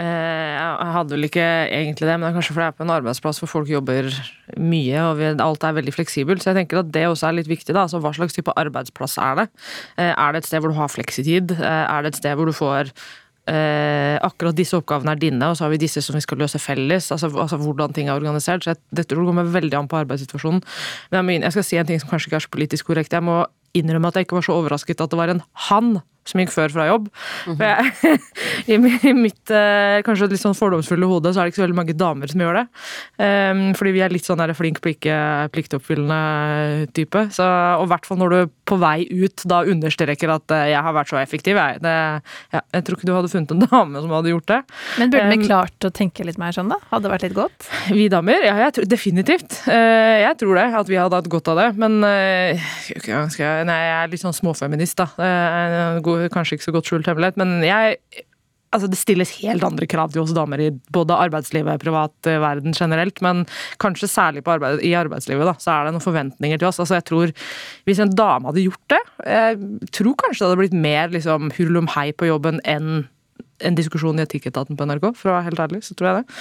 eh, 0.00 0.54
jeg 0.56 0.92
hadde 0.94 1.12
vel 1.12 1.26
ikke 1.26 1.44
egentlig 1.66 2.06
det, 2.08 2.14
men 2.16 2.24
det 2.24 2.30
er 2.30 2.36
kanskje 2.38 2.54
fordi 2.56 2.64
jeg 2.64 2.72
er 2.72 2.76
på 2.78 2.84
en 2.86 2.92
arbeidsplass 2.94 3.40
hvor 3.42 3.50
folk 3.50 3.68
jobber 3.68 4.06
mye 4.56 5.02
og 5.04 5.20
alt 5.44 5.66
er 5.68 5.74
veldig 5.76 5.92
fleksibelt. 5.92 6.40
Så 6.40 6.48
jeg 6.50 6.62
tenker 6.62 6.80
at 6.80 6.92
det 6.94 7.02
også 7.10 7.28
er 7.28 7.36
litt 7.36 7.50
viktig. 7.50 7.74
da, 7.74 7.84
altså 7.84 8.00
Hva 8.00 8.14
slags 8.16 8.32
type 8.32 8.54
arbeidsplass 8.56 9.18
er 9.20 9.42
det? 9.42 9.46
Eh, 10.00 10.14
er 10.14 10.32
det 10.32 10.40
et 10.40 10.48
sted 10.48 10.64
hvor 10.64 10.72
du 10.72 10.78
har 10.80 10.88
fleksitid? 10.88 11.52
Eh, 11.58 11.82
er 11.84 12.06
det 12.06 12.14
et 12.14 12.22
sted 12.22 12.38
hvor 12.38 12.48
du 12.48 12.56
får 12.56 12.94
akkurat 13.42 14.54
disse 14.54 14.76
oppgavene 14.78 15.16
er 15.16 15.18
dine, 15.18 15.46
og 15.50 15.56
så 15.58 15.64
har 15.64 15.72
vi 15.72 15.80
disse 15.82 15.98
som 15.98 16.14
vi 16.14 16.20
skal 16.22 16.38
løse 16.38 16.60
felles. 16.62 17.08
Altså, 17.10 17.26
altså 17.26 17.56
hvordan 17.58 17.90
ting 17.92 18.06
er 18.06 18.14
organisert. 18.14 18.62
Så 18.62 18.70
jeg, 18.70 18.78
dette 18.94 19.18
kommer 19.18 19.42
veldig 19.50 19.74
an 19.80 19.88
på 19.90 19.98
arbeidssituasjonen. 19.98 20.62
Men 21.10 21.42
jeg 21.42 21.56
skal 21.56 21.66
si 21.66 21.80
en 21.80 21.88
ting 21.88 21.98
som 21.98 22.12
kanskje 22.12 22.30
ikke 22.30 22.38
er 22.38 22.44
så 22.46 22.52
politisk 22.54 22.92
korrekt. 22.92 23.12
Jeg 23.12 23.26
må 23.26 23.40
innrømme 23.74 24.12
at 24.12 24.20
jeg 24.20 24.28
ikke 24.28 24.38
var 24.38 24.46
så 24.46 24.54
overrasket 24.60 25.02
at 25.02 25.10
det 25.10 25.18
var 25.18 25.34
en 25.34 25.42
han 25.66 25.96
som 26.28 26.40
gikk 26.42 26.52
før 26.54 26.72
fra 26.72 26.86
jobb. 26.86 27.08
Mm 27.46 27.56
-hmm. 27.56 27.62
jeg, 28.66 28.78
I 29.10 29.12
mitt 29.14 29.50
eh, 29.50 30.02
kanskje 30.06 30.30
litt 30.30 30.42
sånn 30.42 30.56
fordomsfulle 30.56 31.06
hode 31.06 31.32
så 31.32 31.40
er 31.40 31.44
det 31.44 31.52
ikke 31.52 31.62
så 31.62 31.66
veldig 31.66 31.80
mange 31.80 31.96
damer 31.98 32.30
som 32.30 32.40
gjør 32.40 32.58
det. 32.60 32.66
Um, 33.18 33.74
fordi 33.74 33.92
vi 33.92 34.02
er 34.04 34.12
litt 34.12 34.26
sånn 34.26 34.38
der 34.38 34.54
flink, 34.54 34.80
plikke, 34.80 35.48
pliktoppfyllende 35.52 36.92
type. 36.94 37.26
Så, 37.34 37.42
og 37.42 37.86
i 37.86 37.90
hvert 37.92 38.06
fall 38.06 38.18
når 38.18 38.30
du 38.30 38.52
på 38.64 38.78
vei 38.78 39.06
ut 39.10 39.42
da 39.44 39.62
understreker 39.64 40.30
at 40.30 40.54
uh, 40.54 40.66
jeg 40.70 40.82
har 40.82 40.94
vært 40.94 41.10
så 41.10 41.18
effektiv. 41.18 41.56
Jeg, 41.56 41.82
det, 41.82 41.96
ja, 42.52 42.60
jeg 42.72 42.84
tror 42.84 42.98
ikke 42.98 43.10
du 43.10 43.14
hadde 43.14 43.32
funnet 43.32 43.50
en 43.56 43.66
dame 43.66 44.04
som 44.04 44.14
hadde 44.14 44.32
gjort 44.32 44.48
det. 44.52 44.60
Men 44.98 45.10
burde 45.10 45.28
vi 45.28 45.40
um, 45.40 45.46
klart 45.46 45.88
å 45.88 45.90
tenke 45.90 46.24
litt 46.24 46.38
mer 46.38 46.54
sånn, 46.54 46.70
da? 46.70 46.78
Hadde 46.92 47.08
det 47.08 47.14
vært 47.16 47.26
litt 47.26 47.36
godt? 47.36 47.68
Vi 47.90 48.08
damer? 48.12 48.46
Ja, 48.46 48.56
jeg 48.66 48.76
tror, 48.78 48.86
definitivt. 48.86 49.58
Uh, 49.66 50.22
jeg 50.22 50.38
tror 50.38 50.54
det. 50.60 50.68
At 50.82 50.88
vi 50.88 50.98
hadde 50.98 51.18
hatt 51.18 51.30
godt 51.32 51.50
av 51.52 51.58
det. 51.58 51.68
Men 51.82 51.98
uh, 52.06 52.70
jeg, 52.88 53.66
nei, 53.66 53.80
jeg 53.82 53.98
er 53.98 54.12
litt 54.12 54.22
sånn 54.22 54.36
småfeminist, 54.36 55.02
da. 55.02 55.08
Uh, 55.18 56.00
kanskje 56.34 56.58
ikke 56.58 56.68
så 56.68 56.76
godt 56.76 56.90
skjult 56.90 57.10
hemmelighet, 57.10 57.40
men 57.40 57.60
jeg 57.66 57.98
altså 58.72 58.88
det 58.88 58.98
stilles 59.00 59.32
helt 59.42 59.64
andre 59.66 59.86
krav 59.90 60.12
til 60.12 60.22
oss 60.22 60.34
damer 60.36 60.60
i 60.64 60.70
både 60.94 61.16
arbeidslivet 61.26 61.74
og 61.74 61.82
privat 61.82 62.28
verden 62.42 62.76
generelt, 62.76 63.20
men 63.24 63.44
kanskje 63.82 64.08
særlig 64.10 64.44
arbeid, 64.48 64.80
i 64.80 64.94
arbeidslivet 64.96 65.48
da, 65.48 65.56
så 65.60 65.74
er 65.74 65.86
det 65.86 65.94
noen 65.96 66.04
forventninger 66.04 66.60
til 66.60 66.70
oss. 66.70 66.80
Altså 66.82 66.98
jeg 66.98 67.06
tror 67.10 67.32
Hvis 67.84 68.00
en 68.02 68.14
dame 68.16 68.48
hadde 68.48 68.64
gjort 68.64 68.94
det, 68.94 69.00
jeg 69.26 69.90
tror 69.92 70.16
kanskje 70.24 70.42
det 70.42 70.48
hadde 70.48 70.60
blitt 70.62 70.78
mer 70.88 71.12
liksom, 71.12 71.50
hurlumhei 71.56 72.12
på 72.16 72.30
jobben 72.30 72.62
enn 72.64 73.04
en 73.62 73.76
diskusjon 73.78 74.18
i 74.18 74.24
Etikketaten 74.24 74.74
på 74.78 74.86
NRK, 74.88 75.12
for 75.14 75.30
å 75.30 75.36
være 75.36 75.50
helt 75.50 75.60
ærlig, 75.62 75.82
så 75.86 75.94
tror 75.94 76.08
jeg 76.08 76.22
det. 76.22 76.38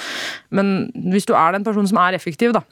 Men 0.58 0.90
hvis 1.14 1.28
du 1.30 1.36
er 1.38 1.54
den 1.54 1.66
personen 1.68 1.90
som 1.92 2.00
er 2.02 2.18
effektiv, 2.18 2.56
da, 2.56 2.64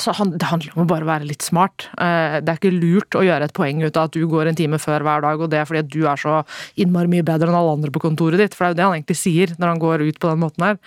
så 0.00 0.12
Det 0.24 0.48
handler 0.48 0.72
om 0.74 0.84
å 0.84 0.88
bare 0.88 1.04
være 1.04 1.26
litt 1.28 1.44
smart. 1.44 1.88
Eh, 2.00 2.38
det 2.40 2.48
er 2.48 2.58
ikke 2.58 2.72
lurt 2.72 3.16
å 3.18 3.24
gjøre 3.26 3.44
et 3.44 3.56
poeng 3.56 3.82
ut 3.82 3.96
av 3.96 4.08
at 4.08 4.16
du 4.16 4.24
går 4.26 4.48
en 4.48 4.56
time 4.56 4.78
før 4.80 5.04
hver 5.04 5.20
dag, 5.20 5.40
og 5.40 5.50
det 5.52 5.60
er 5.60 5.68
fordi 5.68 5.82
at 5.82 5.90
du 5.92 6.06
er 6.08 6.16
så 6.20 6.38
innmari 6.80 7.10
mye 7.12 7.26
bedre 7.26 7.50
enn 7.50 7.58
alle 7.58 7.74
andre 7.76 7.92
på 7.92 8.00
kontoret 8.00 8.40
ditt. 8.40 8.56
For 8.56 8.64
det 8.64 8.70
er 8.70 8.72
jo 8.72 8.80
det 8.80 8.86
han 8.86 8.96
egentlig 8.96 9.18
sier 9.20 9.52
når 9.58 9.74
han 9.74 9.82
går 9.82 10.06
ut 10.08 10.20
på 10.22 10.32
den 10.32 10.40
måten 10.40 10.64
her. 10.64 10.80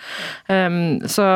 Um, 0.50 0.80
så, 1.06 1.28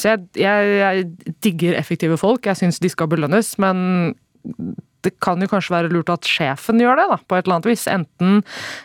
så 0.00 0.14
jeg, 0.14 0.24
jeg, 0.40 0.72
jeg, 0.80 1.34
digger 1.44 1.76
effektive 1.76 2.16
folk. 2.20 2.48
Jeg 2.48 2.62
syns 2.62 2.80
de 2.80 2.92
skal 2.92 3.10
belønnes, 3.12 3.52
men 3.60 4.14
det 5.06 5.14
kan 5.22 5.40
jo 5.42 5.48
kanskje 5.50 5.74
være 5.74 5.90
lurt 5.92 6.10
at 6.10 6.26
sjefen 6.26 6.80
gjør 6.82 6.98
det, 6.98 7.06
da, 7.12 7.18
på 7.22 7.36
et 7.36 7.46
eller 7.46 7.58
annet 7.58 7.68
vis. 7.70 7.84
Enten 7.90 8.40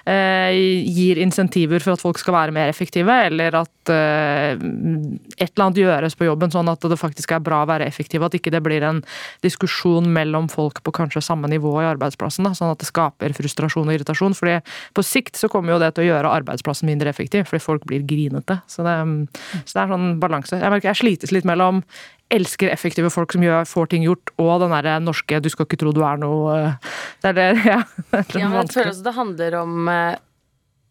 eh, 0.09 0.53
gir 0.93 1.22
insentiver 1.24 1.84
for 1.84 1.95
at 1.95 2.03
folk 2.03 2.22
skal 2.22 2.36
være 2.36 2.55
mer 2.55 2.70
effektive, 2.72 3.16
eller 3.30 3.57
at 3.64 3.93
eh, 3.93 4.53
et 4.53 5.49
eller 5.49 5.66
annet 5.66 5.82
gjøres 5.82 6.18
på 6.20 6.28
jobben 6.28 6.53
sånn 6.53 6.70
at 6.72 6.86
det 6.89 6.99
faktisk 7.01 7.34
er 7.34 7.43
bra 7.43 7.64
å 7.64 7.70
være 7.70 7.88
effektiv. 7.89 8.26
At 8.26 8.38
ikke 8.38 8.53
det 8.53 8.61
blir 8.66 8.86
en 8.86 9.01
diskusjon 9.45 10.11
mellom 10.14 10.49
folk 10.53 10.84
på 10.86 10.95
kanskje 10.95 11.24
samme 11.26 11.49
nivå 11.51 11.74
i 11.82 11.89
arbeidsplassen. 11.89 12.45
Da, 12.47 12.53
sånn 12.57 12.74
at 12.76 12.84
det 12.84 12.91
skaper 12.91 13.34
frustrasjon 13.38 13.89
og 13.89 13.97
irritasjon. 13.97 14.38
fordi 14.38 14.59
på 14.93 15.05
sikt 15.05 15.39
så 15.39 15.49
kommer 15.51 15.74
jo 15.74 15.82
det 15.82 15.93
til 15.95 16.05
å 16.05 16.11
gjøre 16.11 16.36
arbeidsplassen 16.41 16.89
mindre 16.89 17.09
effektiv, 17.09 17.47
fordi 17.49 17.64
folk 17.64 17.88
blir 17.89 18.05
grinete. 18.05 18.61
Så 18.70 18.86
det, 18.86 18.97
så 19.66 19.72
det 19.74 19.86
er 19.86 19.95
sånn 19.95 20.11
balanse. 20.22 20.61
Jeg 20.61 20.74
merker 20.74 20.93
jeg 20.93 21.01
slites 21.01 21.34
litt 21.34 21.47
mellom 21.49 21.82
elsker 22.34 22.73
effektive 22.73 23.11
folk 23.13 23.34
som 23.36 23.45
gjør, 23.45 23.67
får 23.69 23.89
ting 23.93 24.05
gjort, 24.07 24.34
og 24.41 24.53
den 24.63 24.73
derre 24.75 24.99
norske 25.03 25.39
'du 25.39 25.49
skal 25.53 25.67
ikke 25.67 25.79
tro 25.84 25.93
du 25.95 26.03
er 26.03 26.19
noe' 26.21 26.57
eh, 26.57 26.91
Det 27.21 27.31
er 27.31 27.39
det, 27.39 27.49
ja. 27.73 27.81
Det 28.11 28.21
er 28.36 28.39
ja, 28.39 28.51
jeg 28.61 28.69
føler 28.73 28.93
også 28.93 29.07
det 29.07 29.15
handler 29.17 29.59
om 29.61 29.89
eh, 29.89 30.15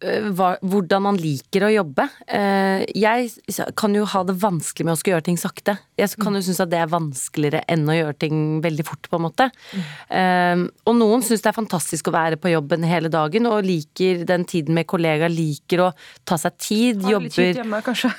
Eh, 0.03 0.29
hva, 0.35 0.55
hvordan 0.67 1.05
man 1.05 1.19
liker 1.21 1.67
å 1.67 1.73
jobbe. 1.73 2.09
Jeg 2.33 3.31
kan 3.79 3.95
jo 3.97 4.07
ha 4.11 4.23
det 4.27 4.37
vanskelig 4.43 4.89
med 4.89 4.97
å 4.97 4.99
skulle 4.99 5.17
gjøre 5.17 5.29
ting 5.31 5.41
sakte. 5.41 5.77
Jeg 6.03 6.23
kan 6.23 6.37
jo 6.37 6.43
synes 6.45 6.61
at 6.65 6.73
det 6.73 6.81
er 6.83 6.91
vanskeligere 6.93 7.63
enn 7.71 7.87
å 7.89 7.97
gjøre 7.97 8.19
ting 8.27 8.39
veldig 8.65 8.87
fort, 8.87 9.09
på 9.11 9.19
en 9.19 9.27
måte. 9.27 9.49
Mm. 9.73 10.65
Og 10.89 10.97
noen 10.99 11.25
syns 11.25 11.43
det 11.45 11.51
er 11.51 11.57
fantastisk 11.57 12.11
å 12.11 12.15
være 12.15 12.39
på 12.41 12.53
jobben 12.53 12.85
hele 12.87 13.11
dagen, 13.13 13.47
og 13.51 13.67
liker 13.67 14.25
den 14.29 14.47
tiden 14.49 14.77
med 14.77 14.89
kollegaer, 14.91 15.33
liker 15.33 15.87
å 15.87 15.91
ta 16.29 16.39
seg 16.41 16.59
tid, 16.59 17.03
jobber 17.07 17.31
Litt 17.33 17.59
hjemme, 17.61 17.81
kanskje. 17.85 18.11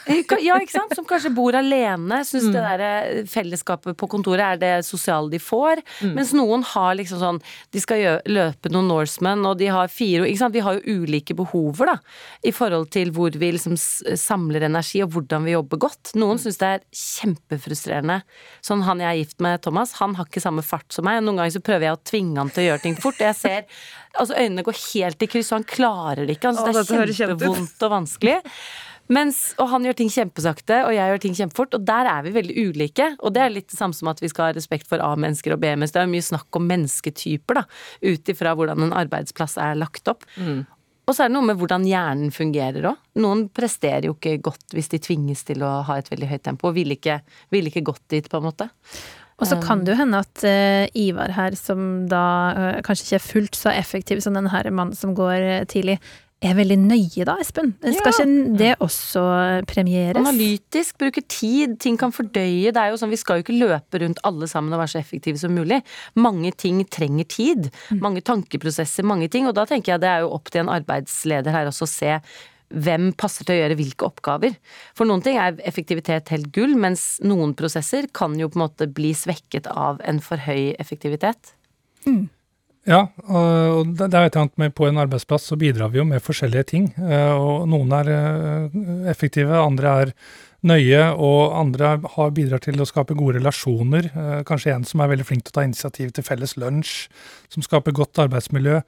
Ja, 0.43 0.57
ikke 0.61 0.73
sant. 0.73 0.95
Som 0.97 1.07
kanskje 1.07 1.31
bor 1.35 1.55
alene. 1.57 2.21
Syns 2.27 2.47
mm. 2.49 2.53
det 2.55 2.63
der 2.63 3.29
fellesskapet 3.29 3.97
på 3.99 4.09
kontoret 4.11 4.55
er 4.55 4.61
det 4.61 4.71
sosiale 4.87 5.31
de 5.31 5.39
får. 5.41 5.83
Mm. 6.01 6.13
Mens 6.17 6.33
noen 6.37 6.63
har 6.73 6.93
liksom 6.99 7.19
sånn 7.21 7.39
De 7.73 7.81
skal 7.81 8.21
løpe 8.29 8.71
noen 8.73 8.89
Norseman, 8.91 9.43
og 9.49 9.57
de 9.59 9.69
har 9.73 9.91
fire 9.91 10.27
ikke 10.29 10.41
sant? 10.41 10.55
Vi 10.55 10.63
har 10.63 10.79
jo 10.79 10.99
ulike 11.03 11.35
behover, 11.37 11.93
da, 11.93 11.97
i 12.45 12.53
forhold 12.55 12.89
til 12.93 13.11
hvor 13.15 13.33
vi 13.39 13.53
liksom 13.55 13.75
samler 13.77 14.67
energi, 14.69 15.03
og 15.05 15.13
hvordan 15.15 15.47
vi 15.47 15.55
jobber 15.55 15.81
godt. 15.87 16.13
Noen 16.19 16.41
syns 16.41 16.59
det 16.61 16.69
er 16.69 16.85
kjempefrustrerende. 16.89 17.72
Sånn 18.63 18.85
han 18.87 19.01
jeg 19.03 19.09
er 19.09 19.19
gift 19.21 19.43
med, 19.43 19.61
Thomas, 19.65 19.95
han 19.99 20.15
har 20.19 20.29
ikke 20.29 20.43
samme 20.43 20.63
fart 20.65 20.87
som 20.93 21.07
meg. 21.07 21.21
Noen 21.23 21.41
ganger 21.41 21.57
så 21.57 21.63
prøver 21.65 21.89
jeg 21.89 21.97
å 21.97 22.01
tvinge 22.13 22.39
han 22.39 22.53
til 22.53 22.65
å 22.65 22.67
gjøre 22.71 22.85
ting 22.85 22.97
fort, 22.99 23.21
jeg 23.23 23.39
ser 23.39 23.83
altså 24.13 24.37
øynene 24.37 24.65
går 24.65 24.79
helt 24.93 25.25
i 25.25 25.29
kryss, 25.29 25.51
og 25.51 25.61
han 25.61 25.69
klarer 25.69 26.27
det 26.27 26.37
ikke. 26.37 26.53
Altså, 26.53 26.83
det 26.85 26.99
er 27.01 27.15
kjempevondt 27.17 27.85
og 27.87 27.95
vanskelig. 27.97 28.39
Mens, 29.11 29.39
og 29.59 29.67
han 29.67 29.83
gjør 29.83 29.97
ting 29.99 30.11
kjempesakte, 30.11 30.77
og 30.87 30.93
jeg 30.95 31.11
gjør 31.11 31.21
ting 31.25 31.35
kjempefort. 31.35 31.75
Og 31.75 31.83
der 31.85 32.07
er 32.07 32.23
vi 32.23 32.31
veldig 32.37 32.53
ulike. 32.69 33.09
Og 33.19 33.33
det 33.35 33.41
er 33.43 33.51
litt 33.51 33.67
det 33.71 33.77
samme 33.77 33.95
som 33.97 34.09
at 34.11 34.21
vi 34.23 34.29
skal 34.31 34.47
ha 34.47 34.55
respekt 34.55 34.87
for 34.89 35.03
A-mennesker 35.03 35.55
og 35.55 35.59
B-mennesker. 35.63 35.99
Det 35.99 36.07
er 36.07 36.13
mye 36.13 36.25
snakk 36.29 36.59
om 36.59 36.69
mennesketyper, 36.69 37.59
da. 37.59 37.65
Ut 38.05 38.31
ifra 38.31 38.55
hvordan 38.55 38.87
en 38.87 38.95
arbeidsplass 39.03 39.57
er 39.61 39.75
lagt 39.79 40.07
opp. 40.11 40.23
Mm. 40.37 40.63
Og 41.03 41.15
så 41.15 41.25
er 41.25 41.31
det 41.31 41.35
noe 41.35 41.47
med 41.49 41.59
hvordan 41.59 41.83
hjernen 41.87 42.31
fungerer 42.31 42.85
òg. 42.93 43.01
Noen 43.19 43.47
presterer 43.51 44.07
jo 44.07 44.15
ikke 44.15 44.37
godt 44.45 44.75
hvis 44.75 44.91
de 44.93 45.01
tvinges 45.03 45.43
til 45.47 45.65
å 45.65 45.81
ha 45.87 45.97
et 45.99 46.07
veldig 46.11 46.29
høyt 46.31 46.45
tempo, 46.47 46.69
og 46.69 46.77
vil 46.77 46.95
ikke, 46.95 47.19
vil 47.51 47.67
ikke 47.67 47.83
gått 47.91 48.05
dit, 48.13 48.29
på 48.31 48.39
en 48.39 48.47
måte. 48.47 48.69
Og 49.41 49.49
så 49.49 49.57
kan 49.59 49.81
det 49.83 49.91
jo 49.91 49.99
hende 49.99 50.21
at 50.23 50.43
uh, 50.45 50.85
Ivar 50.95 51.33
her, 51.35 51.57
som 51.59 52.05
da 52.07 52.25
uh, 52.55 52.81
kanskje 52.85 53.07
ikke 53.07 53.17
er 53.17 53.25
fullt 53.25 53.57
så 53.59 53.73
effektiv 53.73 54.21
som 54.23 54.37
den 54.37 54.47
her 54.53 54.69
mannen 54.71 54.95
som 54.95 55.15
går 55.17 55.43
uh, 55.43 55.65
tidlig, 55.67 55.97
er 56.49 56.57
veldig 56.57 56.77
nøye 56.81 57.25
da, 57.27 57.35
Espen? 57.41 57.73
Skal 57.81 58.09
ja. 58.09 58.13
ikke 58.13 58.57
det 58.59 58.71
også 58.83 59.23
premieres? 59.69 60.19
Analytisk, 60.21 60.97
bruke 61.01 61.23
tid, 61.31 61.77
ting 61.83 61.97
kan 61.99 62.13
fordøye. 62.15 62.73
Det 62.73 62.79
er 62.79 62.93
jo 62.93 62.99
sånn, 62.99 63.13
Vi 63.13 63.19
skal 63.21 63.39
jo 63.39 63.45
ikke 63.45 63.57
løpe 63.57 64.01
rundt 64.03 64.21
alle 64.27 64.49
sammen 64.51 64.73
og 64.75 64.83
være 64.83 64.95
så 64.95 65.01
effektive 65.01 65.39
som 65.41 65.53
mulig. 65.55 65.81
Mange 66.19 66.51
ting 66.51 66.81
trenger 66.85 67.29
tid. 67.29 67.69
Mm. 67.89 68.01
Mange 68.03 68.25
tankeprosesser, 68.25 69.07
mange 69.07 69.29
ting. 69.31 69.47
Og 69.49 69.55
da 69.57 69.67
tenker 69.69 69.95
jeg 69.95 70.03
det 70.03 70.11
er 70.11 70.25
jo 70.25 70.33
opp 70.35 70.51
til 70.51 70.65
en 70.65 70.73
arbeidsleder 70.73 71.55
her 71.55 71.69
også 71.71 71.87
å 71.87 71.93
se 71.93 72.17
hvem 72.73 73.11
passer 73.19 73.45
til 73.45 73.55
å 73.55 73.59
gjøre 73.61 73.77
hvilke 73.77 74.07
oppgaver. 74.07 74.55
For 74.97 75.09
noen 75.09 75.23
ting 75.25 75.37
er 75.37 75.59
effektivitet 75.67 76.31
helt 76.33 76.49
gull, 76.55 76.73
mens 76.79 77.19
noen 77.25 77.53
prosesser 77.57 78.09
kan 78.15 78.37
jo 78.39 78.49
på 78.49 78.57
en 78.57 78.65
måte 78.65 78.89
bli 78.89 79.13
svekket 79.17 79.69
av 79.69 80.01
en 80.07 80.21
for 80.23 80.41
høy 80.41 80.73
effektivitet. 80.81 81.53
Mm. 82.07 82.25
Ja, 82.83 83.05
og 83.31 83.93
det 83.95 84.09
er 84.09 84.25
et 84.25 84.33
eller 84.35 84.41
annet 84.41 84.57
med 84.59 84.73
på 84.75 84.89
en 84.89 84.99
arbeidsplass 84.99 85.45
så 85.47 85.55
bidrar 85.59 85.93
vi 85.93 86.01
jo 86.01 86.07
med 86.07 86.23
forskjellige 86.23 86.65
ting. 86.73 86.89
Eh, 86.99 87.31
og 87.31 87.69
noen 87.71 87.93
er 87.95 88.09
eh, 88.11 88.81
effektive, 89.11 89.55
andre 89.55 89.93
er 90.01 90.11
nøye, 90.67 91.05
og 91.15 91.55
andre 91.59 91.93
har 92.17 92.35
bidrar 92.35 92.59
til 92.63 92.83
å 92.83 92.87
skape 92.87 93.15
gode 93.15 93.37
relasjoner. 93.37 94.09
Eh, 94.11 94.43
kanskje 94.47 94.75
en 94.75 94.83
som 94.87 94.99
er 94.99 95.13
veldig 95.13 95.29
flink 95.29 95.45
til 95.45 95.55
å 95.55 95.57
ta 95.61 95.65
initiativ 95.67 96.11
til 96.11 96.27
felles 96.27 96.57
lunsj, 96.59 97.07
som 97.55 97.63
skaper 97.63 97.95
godt 97.95 98.19
arbeidsmiljø. 98.25 98.83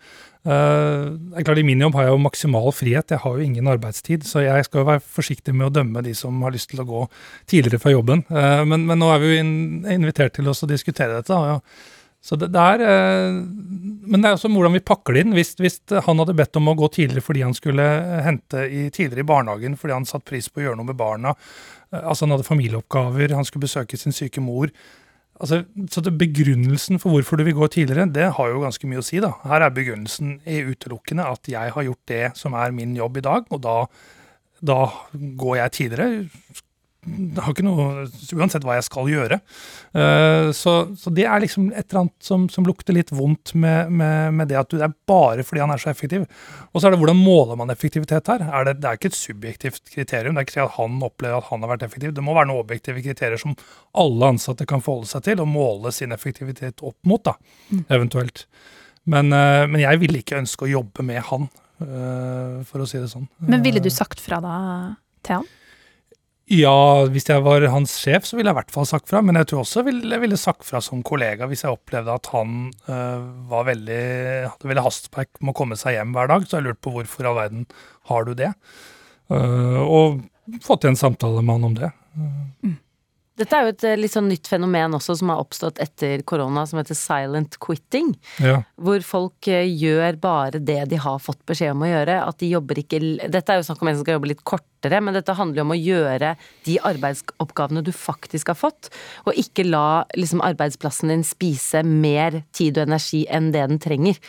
Det 0.46 1.42
er 1.42 1.58
I 1.58 1.66
min 1.66 1.80
jobb 1.82 1.96
har 1.98 2.06
jeg 2.06 2.14
jo 2.14 2.22
maksimal 2.22 2.68
frihet, 2.76 3.16
jeg 3.16 3.24
har 3.24 3.38
jo 3.40 3.48
ingen 3.48 3.72
arbeidstid. 3.72 4.28
Så 4.28 4.44
jeg 4.44 4.68
skal 4.68 4.84
jo 4.84 4.90
være 4.92 5.02
forsiktig 5.02 5.56
med 5.56 5.72
å 5.72 5.74
dømme 5.80 6.04
de 6.06 6.14
som 6.14 6.44
har 6.46 6.54
lyst 6.54 6.70
til 6.70 6.84
å 6.84 6.86
gå 6.86 7.08
tidligere 7.50 7.82
fra 7.82 7.96
jobben. 7.96 8.22
Men, 8.30 8.86
men 8.86 9.02
nå 9.02 9.10
er 9.10 9.24
vi 9.24 9.32
jo 9.32 9.40
invitert 9.96 10.36
til 10.38 10.52
oss 10.52 10.62
å 10.62 10.70
diskutere 10.70 11.18
dette. 11.18 11.34
og 11.34 11.48
ja, 11.50 11.58
så 12.26 12.38
det, 12.42 12.50
det 12.56 12.62
er, 12.62 12.82
eh, 12.82 13.36
men 14.10 14.24
det 14.24 14.30
er 14.30 14.36
også 14.38 14.50
hvordan 14.50 14.74
vi 14.74 14.82
pakker 14.86 15.14
det 15.14 15.26
inn. 15.26 15.36
Hvis, 15.38 15.54
hvis, 15.62 15.78
han 16.08 16.22
hadde 16.22 16.34
bedt 16.38 16.58
om 16.58 16.72
å 16.72 16.78
gå 16.80 16.90
tidligere 16.96 17.26
fordi 17.26 17.46
han 17.46 17.54
skulle 17.54 17.86
hente 18.26 18.66
i, 18.66 18.88
tidligere 18.90 19.22
i 19.22 19.30
barnehagen 19.30 19.78
fordi 19.78 19.94
han 19.94 20.10
satte 20.10 20.32
pris 20.32 20.50
på 20.50 20.64
å 20.64 20.66
gjøre 20.66 20.80
noe 20.80 20.90
med 20.90 20.98
barna, 20.98 21.36
eh, 21.92 22.02
altså 22.02 22.26
han 22.26 22.34
hadde 22.34 22.48
familieoppgaver, 22.48 23.36
han 23.38 23.46
skulle 23.46 23.68
besøke 23.68 24.00
sin 24.02 24.16
syke 24.16 24.42
mor 24.42 24.74
altså, 25.38 25.62
Så 25.92 26.02
det, 26.02 26.16
begrunnelsen 26.18 26.98
for 27.04 27.14
hvorfor 27.14 27.38
du 27.38 27.46
vil 27.46 27.60
gå 27.60 27.70
tidligere, 27.76 28.10
det 28.10 28.32
har 28.40 28.50
jo 28.50 28.66
ganske 28.66 28.90
mye 28.90 29.04
å 29.04 29.06
si. 29.06 29.22
da. 29.22 29.36
Her 29.46 29.68
er 29.68 29.78
begrunnelsen 29.78 30.40
utelukkende 30.42 31.30
at 31.30 31.52
jeg 31.52 31.78
har 31.78 31.90
gjort 31.92 32.10
det 32.10 32.26
som 32.42 32.58
er 32.58 32.74
min 32.74 32.98
jobb 32.98 33.22
i 33.22 33.28
dag, 33.28 33.46
og 33.54 33.62
da, 33.62 33.80
da 34.66 34.80
går 35.14 35.60
jeg 35.62 35.78
tidligere 35.78 36.64
har 37.06 37.54
ikke 37.54 37.66
noe 37.66 38.06
Uansett 38.36 38.66
hva 38.66 38.78
jeg 38.78 38.86
skal 38.88 39.10
gjøre. 39.12 39.38
Uh, 39.96 40.50
så, 40.56 40.74
så, 40.98 41.12
det 41.14 41.28
er 41.30 41.44
liksom 41.44 41.68
et 41.72 41.86
eller 41.88 42.06
annet 42.06 42.28
som, 42.28 42.48
som 42.52 42.66
lukter 42.68 42.96
litt 42.96 43.12
vondt 43.16 43.54
med, 43.54 43.92
med, 43.94 44.34
med, 44.36 44.50
det 44.50 44.58
at 44.60 44.72
du, 44.72 44.78
det 44.82 44.88
er 44.88 44.96
bare 45.08 45.46
fordi 45.46 45.64
han 45.64 45.74
er 45.74 45.82
så 45.82 45.92
effektiv. 45.92 46.26
Og 46.72 46.80
så 46.80 46.88
er 46.88 46.96
det 46.96 47.02
hvordan 47.02 47.20
måler 47.20 47.60
man 47.60 47.74
effektivitet 47.74 48.32
her? 48.32 48.46
Er 48.50 48.70
det, 48.70 48.78
det, 48.82 48.90
er 48.90 49.00
ikke 49.00 49.12
et 49.14 49.20
subjektivt 49.20 49.94
kriterium. 49.94 50.36
Det 50.36 50.44
er 50.44 50.50
ikke 50.50 50.66
at 50.66 50.78
han 50.80 50.98
opplever 51.06 51.40
at 51.40 51.50
han 51.52 51.66
har 51.66 51.76
vært 51.76 51.86
effektiv. 51.88 52.16
Det 52.16 52.26
må 52.26 52.36
være 52.38 52.50
noen 52.52 52.64
objektive 52.66 53.04
kriterier 53.06 53.42
som 53.42 53.56
alle 53.96 54.32
ansatte 54.36 54.68
kan 54.70 54.84
forholde 54.84 55.12
seg 55.12 55.28
til 55.30 55.44
og 55.44 55.52
måle 55.52 55.94
sin 55.96 56.16
effektivitet 56.16 56.84
opp 56.86 56.98
mot, 57.08 57.24
da, 57.26 57.36
mm. 57.70 57.86
eventuelt. 57.96 58.48
Men, 59.06 59.30
uh, 59.30 59.66
men 59.70 59.84
jeg 59.84 60.02
ville 60.02 60.24
ikke 60.24 60.40
ønske 60.42 60.66
å 60.66 60.72
jobbe 60.72 61.06
med 61.06 61.22
han, 61.30 61.46
uh, 61.84 62.66
for 62.66 62.82
å 62.82 62.90
si 62.90 62.98
det 62.98 63.12
sånn. 63.12 63.30
Men 63.46 63.64
ville 63.66 63.84
du 63.84 63.92
sagt 63.94 64.24
fra 64.24 64.42
da 64.44 64.58
til 65.26 65.42
han? 65.42 65.54
Ja, 66.46 67.06
hvis 67.10 67.26
jeg 67.26 67.42
var 67.42 67.64
hans 67.74 67.96
sjef, 67.98 68.28
så 68.30 68.38
ville 68.38 68.52
jeg 68.52 68.54
i 68.54 68.60
hvert 68.60 68.74
fall 68.76 68.86
sagt 68.86 69.10
fra. 69.10 69.24
Men 69.26 69.40
jeg 69.40 69.50
tror 69.50 69.64
også 69.64 69.82
jeg 69.82 70.22
ville, 70.22 70.38
sagt 70.38 70.68
fra 70.68 70.82
som 70.84 71.02
kollega 71.06 71.48
hvis 71.50 71.66
jeg 71.66 71.74
opplevde 71.74 72.14
at 72.14 72.30
han 72.36 72.70
øh, 72.70 73.24
var 73.50 73.66
veldig, 73.72 74.04
hadde 74.52 74.70
veldig 74.70 74.86
hastverk 74.86 75.42
med 75.42 75.56
å 75.56 75.58
komme 75.58 75.78
seg 75.80 75.98
hjem 75.98 76.14
hver 76.14 76.30
dag. 76.30 76.46
Så 76.46 76.60
jeg 76.60 76.68
lurte 76.68 76.84
på 76.86 76.94
hvorfor 76.94 77.26
i 77.26 77.32
all 77.32 77.40
verden 77.40 77.66
har 78.12 78.30
du 78.30 78.36
det? 78.38 78.52
Uh, 79.34 79.82
og 79.82 80.62
fått 80.62 80.84
til 80.84 80.94
en 80.94 81.00
samtale 81.00 81.42
med 81.42 81.58
han 81.58 81.70
om 81.72 81.78
det. 81.80 81.90
Uh. 82.14 82.76
Dette 83.36 83.58
er 83.58 83.66
jo 83.66 83.72
et 83.74 83.84
eh, 83.84 83.98
litt 84.00 84.14
sånn 84.14 84.30
nytt 84.32 84.48
fenomen 84.48 84.96
også 84.96 85.18
som 85.20 85.32
har 85.34 85.42
oppstått 85.44 85.82
etter 85.84 86.22
korona, 86.28 86.64
som 86.70 86.80
heter 86.80 86.96
silent 86.96 87.58
quitting. 87.64 88.14
Ja. 88.40 88.62
Hvor 88.80 89.04
folk 89.04 89.50
eh, 89.52 89.68
gjør 89.68 90.16
bare 90.24 90.62
det 90.64 90.80
de 90.92 91.00
har 91.04 91.20
fått 91.20 91.42
beskjed 91.50 91.74
om 91.76 91.84
å 91.84 91.92
gjøre. 91.92 92.22
At 92.24 92.40
de 92.40 92.54
jobber 92.54 92.80
ikke 92.80 93.02
Dette 93.28 93.52
er 93.52 93.60
jo 93.60 93.68
snakk 93.68 93.84
om 93.84 93.92
en 93.92 93.98
som 93.98 94.06
skal 94.06 94.18
jobbe 94.18 94.32
litt 94.32 94.46
kortere, 94.48 95.02
men 95.04 95.18
dette 95.18 95.36
handler 95.36 95.62
jo 95.62 95.68
om 95.68 95.76
å 95.76 95.80
gjøre 95.80 96.34
de 96.68 96.80
arbeidsoppgavene 96.88 97.84
du 97.84 97.92
faktisk 97.96 98.54
har 98.54 98.60
fått, 98.60 98.92
og 99.28 99.36
ikke 99.40 99.68
la 99.68 100.06
liksom 100.16 100.44
arbeidsplassen 100.46 101.12
din 101.12 101.28
spise 101.28 101.84
mer 101.84 102.44
tid 102.56 102.80
og 102.80 102.88
energi 102.88 103.26
enn 103.28 103.52
det 103.56 103.68
den 103.68 103.84
trenger. 103.84 104.22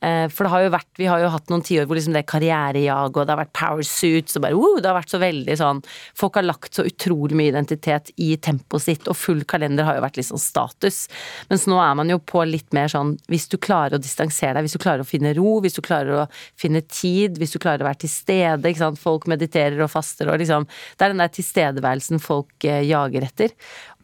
Eh, 0.00 0.28
for 0.30 0.46
det 0.46 0.52
har 0.52 0.62
jo 0.62 0.70
vært, 0.70 0.90
vi 1.00 1.08
har 1.10 1.22
jo 1.22 1.30
hatt 1.32 1.48
noen 1.50 1.64
tiår 1.66 1.88
hvor 1.88 1.98
liksom 1.98 2.14
det 2.14 2.22
er 2.22 2.28
karrierejag, 2.30 3.16
og 3.16 3.26
det 3.26 3.34
har 3.34 3.40
vært 3.40 3.54
power 3.56 3.86
suits, 3.86 4.36
og 4.38 4.44
bare 4.44 4.58
wow, 4.58 4.76
det 4.78 4.90
har 4.90 4.98
vært 4.98 5.14
så 5.14 5.18
veldig 5.22 5.56
sånn 5.58 5.80
Folk 6.18 6.38
har 6.38 6.46
lagt 6.46 6.78
så 6.78 6.84
utrolig 6.86 7.36
mye 7.38 7.50
identitet 7.50 8.12
i 8.22 8.30
tempoet 8.42 8.84
sitt, 8.84 9.10
og 9.10 9.18
full 9.18 9.42
kalender 9.48 9.86
har 9.88 9.98
jo 9.98 10.04
vært 10.04 10.20
litt 10.20 10.28
sånn 10.28 10.42
status. 10.42 11.00
Mens 11.50 11.66
nå 11.70 11.78
er 11.82 11.96
man 11.98 12.10
jo 12.12 12.20
på 12.22 12.44
litt 12.46 12.70
mer 12.76 12.90
sånn 12.92 13.16
hvis 13.30 13.48
du 13.50 13.58
klarer 13.58 13.98
å 13.98 14.02
distansere 14.02 14.56
deg, 14.58 14.68
hvis 14.68 14.78
du 14.78 14.82
klarer 14.82 15.02
å 15.02 15.08
finne 15.08 15.34
ro, 15.38 15.58
hvis 15.64 15.78
du 15.78 15.82
klarer 15.84 16.24
å 16.24 16.26
finne 16.58 16.82
tid, 16.86 17.38
hvis 17.40 17.54
du 17.56 17.60
klarer 17.62 17.82
å 17.82 17.88
være 17.88 18.02
til 18.04 18.12
stede, 18.12 18.70
ikke 18.70 18.84
sant. 18.84 19.02
Folk 19.02 19.28
mediterer 19.30 19.78
og 19.84 19.90
faster 19.92 20.30
og 20.30 20.40
liksom 20.40 20.66
Det 20.68 21.06
er 21.06 21.12
den 21.12 21.22
der 21.22 21.32
tilstedeværelsen 21.32 22.22
folk 22.22 22.66
eh, 22.66 22.84
jager 22.88 23.26
etter. 23.28 23.54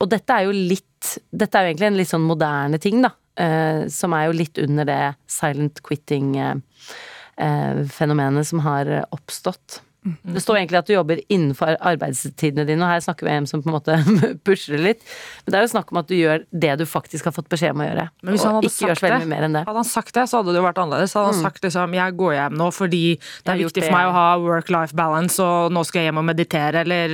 Og 0.03 0.11
dette 0.11 0.35
er 0.35 0.49
jo 0.49 0.55
litt 0.55 1.15
Dette 1.31 1.59
er 1.59 1.67
jo 1.67 1.75
egentlig 1.75 1.91
en 1.91 1.99
litt 1.99 2.09
sånn 2.09 2.25
moderne 2.25 2.79
ting, 2.81 3.03
da. 3.05 3.11
Eh, 3.41 3.87
som 3.91 4.13
er 4.15 4.25
jo 4.29 4.39
litt 4.39 4.59
under 4.63 4.85
det 4.87 5.15
silent 5.31 5.83
quitting-fenomenet 5.87 8.45
eh, 8.45 8.49
som 8.51 8.59
har 8.67 8.85
oppstått. 9.15 9.83
Det 10.05 10.43
står 10.45 10.59
egentlig 10.61 10.79
at 10.83 10.87
du 10.87 10.93
jobber 10.95 11.21
innenfor 11.33 11.77
arbeidstidene 11.81 12.67
dine, 12.69 12.83
og 12.85 12.91
her 12.93 13.01
snakker 13.01 13.25
vi 13.25 13.31
om 13.33 13.37
en 13.43 13.47
som 13.49 13.63
på 13.65 13.71
en 13.71 13.77
måte 13.79 13.95
pusher 14.47 14.77
litt. 14.77 15.01
Men 15.47 15.55
det 15.55 15.59
er 15.59 15.65
jo 15.65 15.71
snakk 15.73 15.93
om 15.95 16.01
at 16.03 16.09
du 16.11 16.15
gjør 16.19 16.45
det 16.53 16.75
du 16.79 16.85
faktisk 16.89 17.25
har 17.31 17.33
fått 17.33 17.49
beskjed 17.49 17.73
om 17.73 17.81
å 17.81 17.89
gjøre. 17.89 18.05
Men 18.23 18.35
hvis 18.37 18.45
han 18.45 18.59
hadde 18.61 19.29
mer 19.33 19.47
enn 19.49 19.57
det. 19.57 19.63
Hadde 19.65 19.81
han 19.81 19.89
sagt 19.89 20.13
det, 20.15 20.27
så 20.29 20.41
hadde 20.43 20.53
det 20.53 20.61
jo 20.61 20.67
vært 20.67 20.81
annerledes. 20.83 21.15
Hadde 21.17 21.31
han 21.33 21.35
Mm. 21.41 21.43
sagt 21.49 21.63
liksom 21.65 21.95
jeg 21.97 22.17
går 22.21 22.33
hjem 22.37 22.55
nå 22.61 22.67
fordi 22.75 23.03
det 23.45 23.51
er 23.55 23.59
viktig 23.65 23.83
for 23.87 23.93
meg 23.97 24.07
å 24.11 24.13
ha 24.13 24.27
work-life 24.39 24.95
balance, 24.95 25.39
og 25.43 25.73
nå 25.73 25.85
skal 25.89 26.03
jeg 26.03 26.11
hjem 26.13 26.19
og 26.21 26.27
meditere, 26.29 26.85
eller 26.85 27.09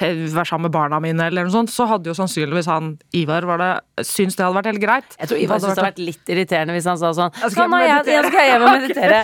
være 0.00 0.46
sammen 0.48 0.66
med 0.68 0.72
barna 0.74 0.98
mine, 1.00 1.20
eller 1.30 1.44
noe 1.46 1.54
sånt, 1.54 1.70
så 1.70 1.86
hadde 1.88 2.10
jo 2.10 2.14
sannsynligvis 2.18 2.66
han 2.66 2.98
Ivar 3.14 3.46
var 3.46 3.58
det, 3.62 3.70
syntes 4.04 4.34
det 4.36 4.44
hadde 4.44 4.56
vært 4.58 4.70
helt 4.72 4.82
greit. 4.82 5.16
Jeg 5.20 5.28
tror 5.30 5.38
Ivar 5.44 5.58
syntes 5.62 5.74
det 5.74 5.84
hadde 5.84 5.88
vært- 5.92 6.04
litt 6.10 6.26
irriterende 6.34 6.74
hvis 6.74 6.84
han 6.90 6.98
sa 6.98 7.12
sånn 7.14 7.30
'Nå 7.34 7.50
skal 7.50 7.68
«Nå, 7.68 7.70
nå 7.70 7.76
har 7.76 7.86
jeg, 7.86 7.94
meditere.» 7.94 8.14
jeg 8.14 8.32
skal 8.32 8.44
hjem 8.50 8.62
og 8.64 8.72
meditere. 8.80 9.18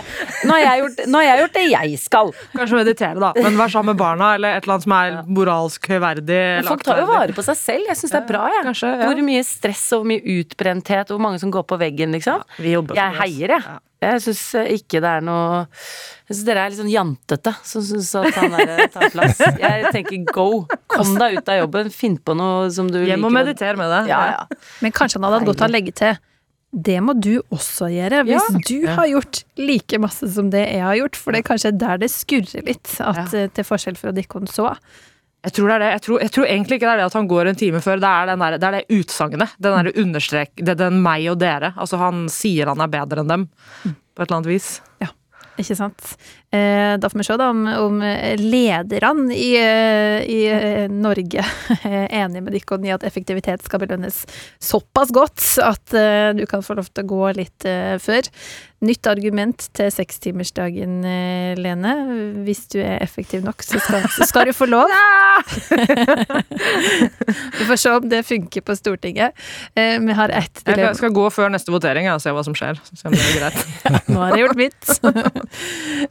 Nå 0.45 0.51
har, 0.51 0.61
jeg 0.61 0.81
gjort, 0.81 0.97
nå 1.11 1.15
har 1.17 1.25
jeg 1.27 1.39
gjort 1.41 1.53
det 1.59 1.65
jeg 1.71 1.99
skal. 1.99 2.31
Kanskje 2.55 2.75
meditere, 2.81 3.00
da, 3.01 3.31
men 3.37 3.59
vær 3.59 3.71
sammen 3.73 3.91
med 3.93 3.99
barna, 4.01 4.33
eller 4.37 4.57
et 4.57 4.65
eller 4.65 4.77
annet 4.77 4.87
som 4.87 4.95
er 4.97 5.19
moralsk 5.39 5.91
høyverdig. 5.91 6.41
Folk 6.67 6.85
tar 6.87 7.01
jo 7.01 7.07
vare 7.09 7.35
på 7.37 7.45
seg 7.45 7.59
selv. 7.59 7.91
Jeg 7.91 7.99
syns 7.99 8.15
det 8.15 8.19
er 8.21 8.27
bra, 8.29 8.47
jeg. 8.53 8.65
Kanskje, 8.69 8.91
ja. 8.95 9.07
Hvor 9.09 9.23
mye 9.27 9.45
stress 9.47 9.85
og 9.95 10.03
hvor 10.03 10.11
mye 10.13 10.35
utbrenthet, 10.39 11.09
og 11.09 11.17
hvor 11.17 11.23
mange 11.27 11.41
som 11.43 11.53
går 11.53 11.65
på 11.69 11.79
veggen, 11.81 12.13
liksom. 12.17 12.43
Vi 12.61 12.75
Jeg 12.77 13.17
heier, 13.19 13.55
jeg. 13.57 13.79
Jeg 14.01 14.21
syns 14.23 14.39
ikke 14.73 14.97
det 14.97 15.09
er 15.11 15.21
noe 15.21 15.59
Jeg 16.25 16.33
syns 16.33 16.45
dere 16.47 16.63
er 16.63 16.71
litt 16.73 16.79
sånn 16.79 16.89
jantete 16.89 17.51
som 17.69 17.83
syns 17.85 18.07
at 18.17 18.33
han 18.33 18.55
der 18.57 18.87
tar 18.89 19.11
plass. 19.13 19.37
Jeg 19.61 19.91
tenker 19.93 20.23
go. 20.33 20.47
Kom 20.89 21.13
deg 21.21 21.37
ut 21.37 21.51
av 21.53 21.59
jobben. 21.59 21.91
Finn 21.93 22.17
på 22.17 22.33
noe 22.37 22.71
som 22.73 22.89
du 22.89 22.97
liker. 22.97 23.11
Hjem 23.13 23.29
og 23.29 23.35
meditere 23.35 23.77
med 23.77 23.93
det. 23.93 24.01
Ja, 24.09 24.23
ja. 24.39 24.61
Men 24.81 24.95
kanskje 24.97 25.19
han 25.19 25.27
hadde 25.29 25.43
hatt 25.43 25.51
godt 25.51 25.61
av 25.61 25.69
å 25.69 25.75
legge 25.75 25.93
til 26.01 26.17
det 26.71 26.97
må 27.03 27.13
du 27.19 27.41
også 27.51 27.89
gjøre, 27.91 28.23
hvis 28.23 28.49
Ja. 28.49 28.59
du 28.67 28.87
har 28.87 29.07
gjort 29.11 29.43
like 29.59 29.99
masse 29.99 30.27
som 30.33 30.49
det 30.49 30.63
jeg 30.71 30.81
har 30.81 30.95
gjort. 30.95 31.15
For 31.19 31.31
det 31.31 31.41
er 31.41 31.47
kanskje 31.49 31.71
der 31.77 31.97
det 31.97 32.09
skurrer 32.11 32.63
litt, 32.65 32.93
at, 32.99 33.33
ja. 33.33 33.47
til 33.47 33.63
forskjell 33.67 33.97
fra 33.99 34.11
Dikkon 34.15 34.47
så. 34.47 34.75
Jeg 35.43 35.53
tror 35.57 35.67
det 35.67 35.75
er 35.75 35.79
det. 35.79 35.89
Jeg 35.91 36.01
tror, 36.05 36.19
jeg 36.21 36.31
tror 36.31 36.45
egentlig 36.45 36.75
ikke 36.77 36.85
det 36.87 36.93
er 36.93 36.97
det 37.01 37.05
at 37.09 37.17
han 37.17 37.27
går 37.27 37.47
en 37.49 37.55
time 37.55 37.81
før. 37.81 37.99
Det 37.99 38.07
er, 38.07 38.25
den 38.29 38.39
der, 38.39 38.57
det, 38.57 38.63
er 38.63 38.71
det 38.77 38.99
utsagnet. 39.01 39.55
Den 39.59 39.73
derre 39.73 39.93
understrek... 40.03 40.51
Det 40.55 40.69
er 40.69 40.79
den 40.83 41.01
meg 41.01 41.25
og 41.31 41.39
dere. 41.41 41.73
Altså, 41.75 41.97
han 41.97 42.27
sier 42.29 42.69
han 42.69 42.79
er 42.79 42.87
bedre 42.93 43.23
enn 43.25 43.27
dem. 43.33 43.47
På 43.83 44.21
et 44.21 44.29
eller 44.29 44.37
annet 44.37 44.51
vis. 44.53 44.69
Ikke 45.61 45.77
sant? 45.77 46.15
Eh, 46.51 46.97
da 46.99 47.09
får 47.09 47.21
vi 47.21 47.25
se 47.27 47.37
da 47.39 47.49
om, 47.53 47.61
om 47.69 48.01
lederne 48.41 49.35
i, 49.35 49.51
eh, 49.59 50.23
i 50.25 50.39
eh, 50.51 50.87
Norge 50.91 51.45
er 51.87 52.09
enig 52.23 52.41
med 52.41 52.55
dere 52.55 52.79
i 52.87 52.93
at 52.95 53.05
effektivitet 53.07 53.63
skal 53.65 53.83
belønnes 53.83 54.23
såpass 54.61 55.13
godt 55.15 55.45
at 55.63 55.95
du 56.37 56.43
kan 56.49 56.63
få 56.65 56.75
lov 56.77 56.89
til 56.89 57.03
å 57.05 57.09
gå 57.11 57.31
litt 57.37 57.65
før. 58.01 58.29
Nytt 58.81 59.05
argument 59.05 59.67
til 59.77 59.91
sekstimersdagen, 59.93 61.03
eh, 61.05 61.53
Lene. 61.53 61.91
Hvis 62.41 62.63
du 62.73 62.79
er 62.81 62.97
effektiv 63.03 63.43
nok, 63.45 63.61
så 63.61 63.77
skal, 63.77 64.07
så 64.09 64.25
skal 64.25 64.49
du 64.49 64.53
få 64.57 64.65
lov. 64.65 64.89
Vi 67.59 67.67
får 67.69 67.77
se 67.77 67.93
om 67.93 68.09
det 68.09 68.23
funker 68.25 68.65
på 68.65 68.73
Stortinget. 68.75 69.37
Eh, 69.77 69.99
vi 70.01 70.17
har 70.17 70.33
ett 70.33 70.63
Jeg 70.65 70.95
skal 70.97 71.13
gå 71.13 71.29
før 71.29 71.53
neste 71.53 71.69
votering 71.69 72.09
og 72.09 72.21
se 72.25 72.33
hva 72.33 72.41
som 72.41 72.57
skjer. 72.57 72.81
Se 72.89 73.05
om 73.05 73.13
det 73.13 73.21
er 73.21 73.37
greit. 73.37 73.61
Nå 74.09 74.19
har 74.19 74.33
jeg 74.33 74.47
gjort 74.47 74.61
mitt. 74.65 74.81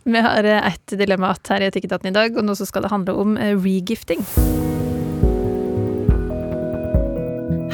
Vi 0.07 0.27
har 0.31 0.45
eh, 0.45 0.71
ett 0.71 0.95
dilemma 0.95 1.35
igjen 1.35 1.57
her 1.57 1.67
i 1.67 1.73
Etikketaten 1.73 2.15
i 2.15 2.15
dag, 2.15 2.39
og 2.39 2.47
nå 2.47 2.55
så 2.55 2.71
skal 2.71 2.87
det 2.87 2.95
handle 2.95 3.19
om 3.19 3.35
regifting. 3.65 4.23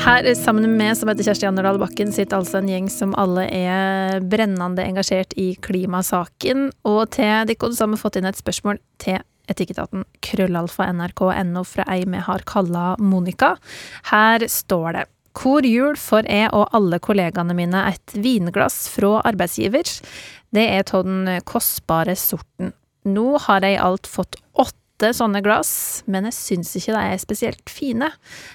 Her 0.07 0.23
sammen 0.39 0.77
med 0.79 0.95
som 0.95 1.09
heter 1.11 1.27
Kjersti 1.27 1.49
Anderdal 1.49 1.81
Bakken, 1.83 2.13
sitter 2.15 2.39
altså 2.39 2.61
en 2.61 2.69
gjeng 2.71 2.85
som 2.95 3.15
alle 3.19 3.49
er 3.51 4.21
brennende 4.23 4.85
engasjert 4.85 5.35
i 5.35 5.49
klimasaken. 5.59 6.69
Og 6.87 7.09
til 7.17 7.49
dere 7.49 7.71
har 7.81 7.91
vi 7.91 7.99
fått 7.99 8.21
inn 8.21 8.29
et 8.31 8.39
spørsmål 8.39 8.79
til 9.03 9.19
Etikketaten, 9.51 10.05
krøllalfa 10.23 10.87
nrk.no 10.93 11.65
fra 11.67 11.89
ei 11.91 12.07
vi 12.07 12.23
har 12.23 12.47
kalla 12.47 12.85
Monica. 13.03 13.57
Her 14.13 14.47
står 14.47 14.89
det 14.95 15.05
hvor 15.43 15.67
jul 15.67 15.99
får 15.99 16.31
jeg 16.31 16.55
og 16.55 16.71
alle 16.79 17.03
kollegaene 17.03 17.59
mine 17.59 17.83
et 17.91 18.15
vinglass 18.15 18.85
fra 18.95 19.25
arbeidsgiver. 19.27 19.91
Det 20.55 20.71
er 20.71 20.87
av 20.87 21.03
den 21.03 21.43
kostbare 21.51 22.15
sorten. 22.15 22.77
Nå 23.11 23.33
har 23.51 23.67
jeg 23.67 23.83
alt 23.83 24.07
fått 24.07 24.39
åtte 24.97 25.13
sånne 25.13 25.43
glass, 25.45 26.03
men 26.09 26.25
jeg 26.25 26.35
syns 26.35 26.71
ikke 26.79 26.95
de 26.95 27.01
er 27.05 27.19
spesielt 27.21 27.69
fine. 27.71 28.09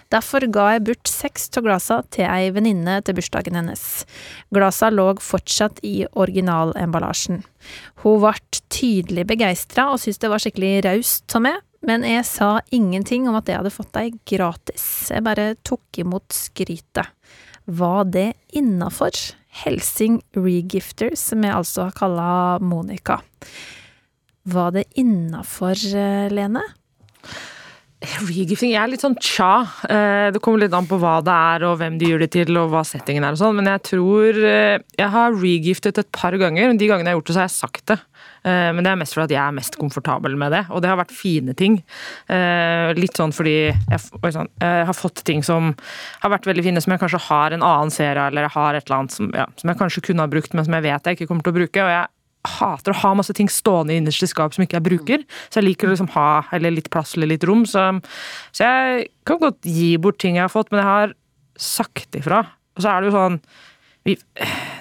Derfor 0.09 0.41
ga 0.49 0.71
jeg 0.73 0.83
bort 0.87 1.09
seks 1.09 1.49
av 1.57 1.65
glassene 1.67 2.07
til 2.09 2.25
ei 2.25 2.49
venninne 2.53 3.01
til 3.05 3.15
bursdagen 3.15 3.55
hennes. 3.55 4.05
Glassene 4.49 4.97
lå 4.97 5.07
fortsatt 5.21 5.83
i 5.85 6.07
originalemballasjen. 6.11 7.43
Hun 8.01 8.21
ble 8.23 8.33
tydelig 8.73 9.27
begeistra 9.29 9.91
og 9.91 10.01
syntes 10.01 10.21
det 10.21 10.31
var 10.31 10.41
skikkelig 10.41 10.71
raust 10.87 11.35
av 11.37 11.45
meg, 11.45 11.59
men 11.85 12.05
jeg 12.05 12.25
sa 12.25 12.49
ingenting 12.73 13.27
om 13.29 13.37
at 13.37 13.49
jeg 13.49 13.61
hadde 13.61 13.73
fått 13.73 13.93
dem 13.93 14.17
gratis. 14.25 14.85
Jeg 15.13 15.25
bare 15.25 15.53
tok 15.61 16.01
imot 16.01 16.33
skrytet. 16.33 17.13
Var 17.69 18.09
det 18.09 18.31
innafor? 18.57 19.13
Helsing 19.51 20.21
Regifter, 20.31 21.11
som 21.19 21.43
jeg 21.43 21.53
altså 21.53 21.89
har 21.89 21.97
kalla 21.97 22.31
Monica. 22.63 23.17
Var 24.43 24.71
det 24.71 24.83
innafor, 24.97 25.77
eh, 25.95 26.29
Lene? 26.33 26.63
Regifting 28.01 28.71
jeg 28.71 28.81
er 28.81 28.89
litt 28.89 29.03
sånn 29.03 29.13
tja. 29.21 29.61
Eh, 29.85 30.31
Det 30.33 30.41
kommer 30.41 30.63
litt 30.63 30.73
an 30.73 30.87
på 30.89 30.97
hva 30.97 31.19
det 31.21 31.29
er, 31.31 31.65
og 31.69 31.77
hvem 31.77 31.99
de 31.99 32.07
gjør 32.09 32.23
det 32.23 32.31
til, 32.33 32.57
og 32.57 32.71
hva 32.71 32.81
settingen 32.81 33.23
er 33.23 33.35
og 33.35 33.37
sånn, 33.37 33.55
men 33.59 33.65
jeg 33.69 33.83
tror 33.91 34.39
eh, 34.41 34.79
Jeg 34.97 35.09
har 35.13 35.31
regiftet 35.37 35.99
et 35.99 36.11
par 36.11 36.31
ganger, 36.31 36.71
og 36.71 36.79
de 36.79 36.87
gangene 36.89 37.05
jeg 37.05 37.13
har 37.13 37.19
gjort 37.21 37.27
det, 37.29 37.35
så 37.35 37.43
har 37.43 37.49
jeg 37.51 37.59
sagt 37.59 37.85
det. 37.85 37.99
Men 38.43 38.81
det 38.81 38.89
er 38.89 38.95
mest 38.97 39.13
fordi 39.13 39.35
jeg 39.35 39.45
er 39.45 39.53
mest 39.53 39.75
komfortabel 39.77 40.33
med 40.35 40.49
det, 40.51 40.65
og 40.73 40.81
det 40.81 40.89
har 40.89 40.97
vært 40.97 41.13
fine 41.13 41.53
ting. 41.53 41.75
Litt 42.97 43.13
sånn 43.13 43.29
fordi 43.37 43.69
jeg, 43.69 43.99
sånn, 44.01 44.49
jeg 44.57 44.85
har 44.87 44.97
fått 44.97 45.21
ting 45.23 45.43
som 45.45 45.75
har 46.23 46.31
vært 46.33 46.47
veldig 46.49 46.63
fine, 46.65 46.81
som 46.81 46.89
jeg 46.95 47.03
kanskje 47.03 47.21
har 47.27 47.53
en 47.53 47.61
annen 47.61 47.91
serie, 47.93 48.17
eller 48.31 48.47
jeg 48.47 48.55
har 48.55 48.73
et 48.73 48.87
eller 48.87 48.97
annet 48.97 49.11
som, 49.13 49.29
ja, 49.37 49.45
som 49.61 49.69
jeg 49.69 49.77
kanskje 49.77 50.01
kunne 50.07 50.25
ha 50.25 50.31
brukt, 50.33 50.55
men 50.57 50.65
som 50.65 50.73
jeg 50.73 50.87
vet 50.87 51.05
jeg 51.05 51.19
ikke 51.19 51.27
kommer 51.29 51.45
til 51.45 51.53
å 51.53 51.59
bruke. 51.59 51.85
og 51.85 51.93
jeg 51.93 52.07
hater 52.47 52.93
å 52.93 52.99
ha 53.03 53.13
masse 53.17 53.33
ting 53.37 53.49
stående 53.51 53.97
i 53.97 54.27
skap 54.29 54.55
som 54.55 54.63
ikke 54.65 54.79
jeg 54.79 54.87
bruker. 54.87 55.25
Så 55.49 55.59
jeg 55.59 55.69
liker 55.69 55.89
å 55.89 55.93
liksom 55.93 56.11
ha 56.15 56.43
eller 56.55 56.73
litt 56.73 56.89
plass 56.93 57.15
eller 57.15 57.33
litt 57.33 57.45
rom. 57.47 57.65
Så, 57.69 57.83
så 58.55 58.65
jeg 58.67 59.11
kan 59.29 59.41
godt 59.41 59.61
gi 59.67 59.93
bort 60.01 60.19
ting 60.21 60.39
jeg 60.39 60.47
har 60.47 60.53
fått, 60.53 60.71
men 60.71 60.81
jeg 60.81 60.89
har 60.89 61.13
sagt 61.61 62.17
ifra. 62.17 62.45
Og 62.75 62.83
så 62.83 62.91
er 62.91 63.01
det 63.01 63.11
jo 63.11 63.17
sånn 63.17 63.37
vi, 64.07 64.15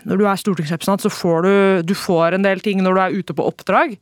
Når 0.08 0.16
du 0.16 0.24
er 0.24 0.40
stortingsrepresentant, 0.40 1.04
så 1.04 1.12
får 1.12 1.44
du, 1.44 1.54
du 1.90 1.94
får 1.98 2.38
en 2.38 2.46
del 2.46 2.62
ting 2.64 2.80
når 2.80 2.96
du 2.96 3.00
er 3.02 3.20
ute 3.20 3.36
på 3.36 3.44
oppdrag. 3.50 3.98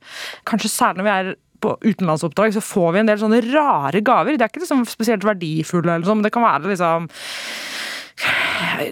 Kanskje 0.46 0.70
særlig 0.70 1.02
når 1.02 1.08
vi 1.08 1.14
er 1.16 1.36
på 1.58 1.72
utenlandsoppdrag, 1.82 2.54
så 2.54 2.62
får 2.62 2.92
vi 2.94 3.00
en 3.00 3.08
del 3.10 3.18
sånne 3.18 3.40
rare 3.48 4.02
gaver. 4.06 4.38
Det 4.38 4.46
er 4.46 4.52
ikke 4.52 4.62
liksom 4.62 4.84
spesielt 4.86 5.26
verdifulle, 5.26 5.90
eller 5.90 6.06
sånn, 6.06 6.20
men 6.20 6.28
det 6.28 6.34
kan 6.36 6.46
være 6.46 6.70
liksom 6.70 7.08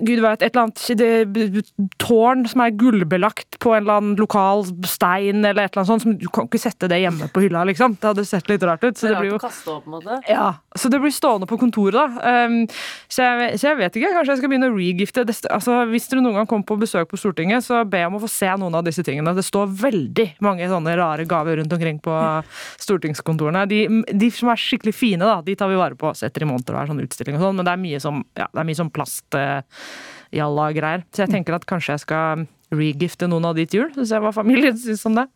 Gud 0.00 0.20
vet, 0.22 0.42
et 0.42 0.56
eller 0.56 0.66
annet 0.66 1.70
tårn 2.02 2.44
som 2.48 2.62
er 2.62 2.74
gullbelagt 2.78 3.58
på 3.62 3.72
en 3.74 3.82
eller 3.82 4.00
annen 4.00 4.16
lokal 4.20 4.64
stein, 4.86 5.44
eller 5.44 5.66
et 5.66 5.74
eller 5.74 5.82
annet 5.82 5.90
sånt. 5.90 6.04
Som, 6.04 6.16
du 6.20 6.28
kan 6.32 6.46
ikke 6.46 6.60
sette 6.62 6.88
det 6.90 7.00
hjemme 7.02 7.28
på 7.32 7.42
hylla, 7.44 7.64
liksom. 7.66 7.96
Det 8.00 8.10
hadde 8.10 8.26
sett 8.28 8.50
litt 8.50 8.64
rart 8.66 8.84
ut. 8.84 8.98
Så 8.98 9.10
det 9.10 9.18
blir 9.18 9.32
jo 9.34 9.38
opp, 9.40 10.06
ja, 10.28 10.48
så 10.78 10.90
det 10.92 11.00
blir 11.02 11.14
stående 11.14 11.48
på 11.50 11.58
kontoret, 11.60 11.96
da. 11.96 12.46
Um, 12.46 12.58
så, 13.08 13.24
jeg, 13.26 13.58
så 13.60 13.70
jeg 13.70 13.80
vet 13.80 13.98
ikke. 13.98 14.12
Kanskje 14.14 14.36
jeg 14.36 14.42
skal 14.42 14.52
begynne 14.52 14.70
å 14.70 14.76
regifte. 14.76 15.26
Det, 15.26 15.36
altså, 15.50 15.80
hvis 15.90 16.08
dere 16.12 16.24
noen 16.24 16.40
gang 16.40 16.50
kommer 16.50 16.68
på 16.68 16.78
besøk 16.80 17.10
på 17.10 17.20
Stortinget, 17.20 17.66
så 17.66 17.82
be 17.88 18.04
om 18.06 18.18
å 18.18 18.22
få 18.22 18.30
se 18.30 18.52
noen 18.60 18.78
av 18.78 18.86
disse 18.86 19.04
tingene. 19.06 19.34
Det 19.36 19.46
står 19.46 19.74
veldig 19.82 20.28
mange 20.46 20.70
sånne 20.70 20.96
rare 20.98 21.26
gaver 21.28 21.60
rundt 21.62 21.74
omkring 21.74 21.98
på 22.04 22.16
stortingskontorene. 22.82 23.66
De, 23.70 23.82
de 24.12 24.30
som 24.34 24.52
er 24.52 24.60
skikkelig 24.60 24.94
fine, 24.96 25.24
da, 25.24 25.40
de 25.46 25.56
tar 25.58 25.72
vi 25.72 25.80
vare 25.80 25.98
på. 25.98 26.14
Setter 26.16 26.46
i 26.46 26.50
monter 26.50 26.76
og 26.76 26.82
er 26.82 26.92
sånn 26.92 27.02
utstilling 27.02 27.38
og 27.40 27.46
sånn, 27.48 27.58
men 27.58 27.66
det 27.66 27.74
er 27.74 27.82
mye 27.82 28.02
som, 28.02 28.22
ja, 28.38 28.46
det 28.52 28.62
er 28.62 28.68
mye 28.68 28.78
som 28.78 28.92
plast 28.92 29.15
eh, 29.38 29.62
jalla 30.36 30.68
greier. 30.76 31.06
Så 31.14 31.24
jeg 31.24 31.34
tenker 31.34 31.56
at 31.56 31.66
kanskje 31.68 31.96
jeg 31.96 32.04
skal 32.04 32.46
regifte 32.74 33.28
noen 33.30 33.46
av 33.46 33.54
de 33.56 33.66
til 33.68 33.84
jul, 33.84 33.92
så 33.94 34.16
jeg 34.16 34.24
hva 34.24 34.34
familien 34.34 34.76
syns 34.80 35.06
om 35.06 35.16
det. 35.20 35.26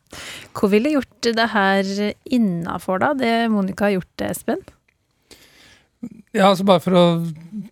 Hvor 0.57 0.73
ville 0.73 0.97
gjort 0.97 1.31
det 1.39 1.49
her 1.53 1.91
innafor, 2.27 3.03
da? 3.03 3.13
Det 3.15 3.35
Monica 3.53 3.87
har 3.87 4.01
gjort, 4.01 4.27
Espen? 4.27 4.65
Ja, 6.37 6.51
altså 6.53 6.67
Bare 6.67 6.83
for 6.83 6.95
å 6.95 7.05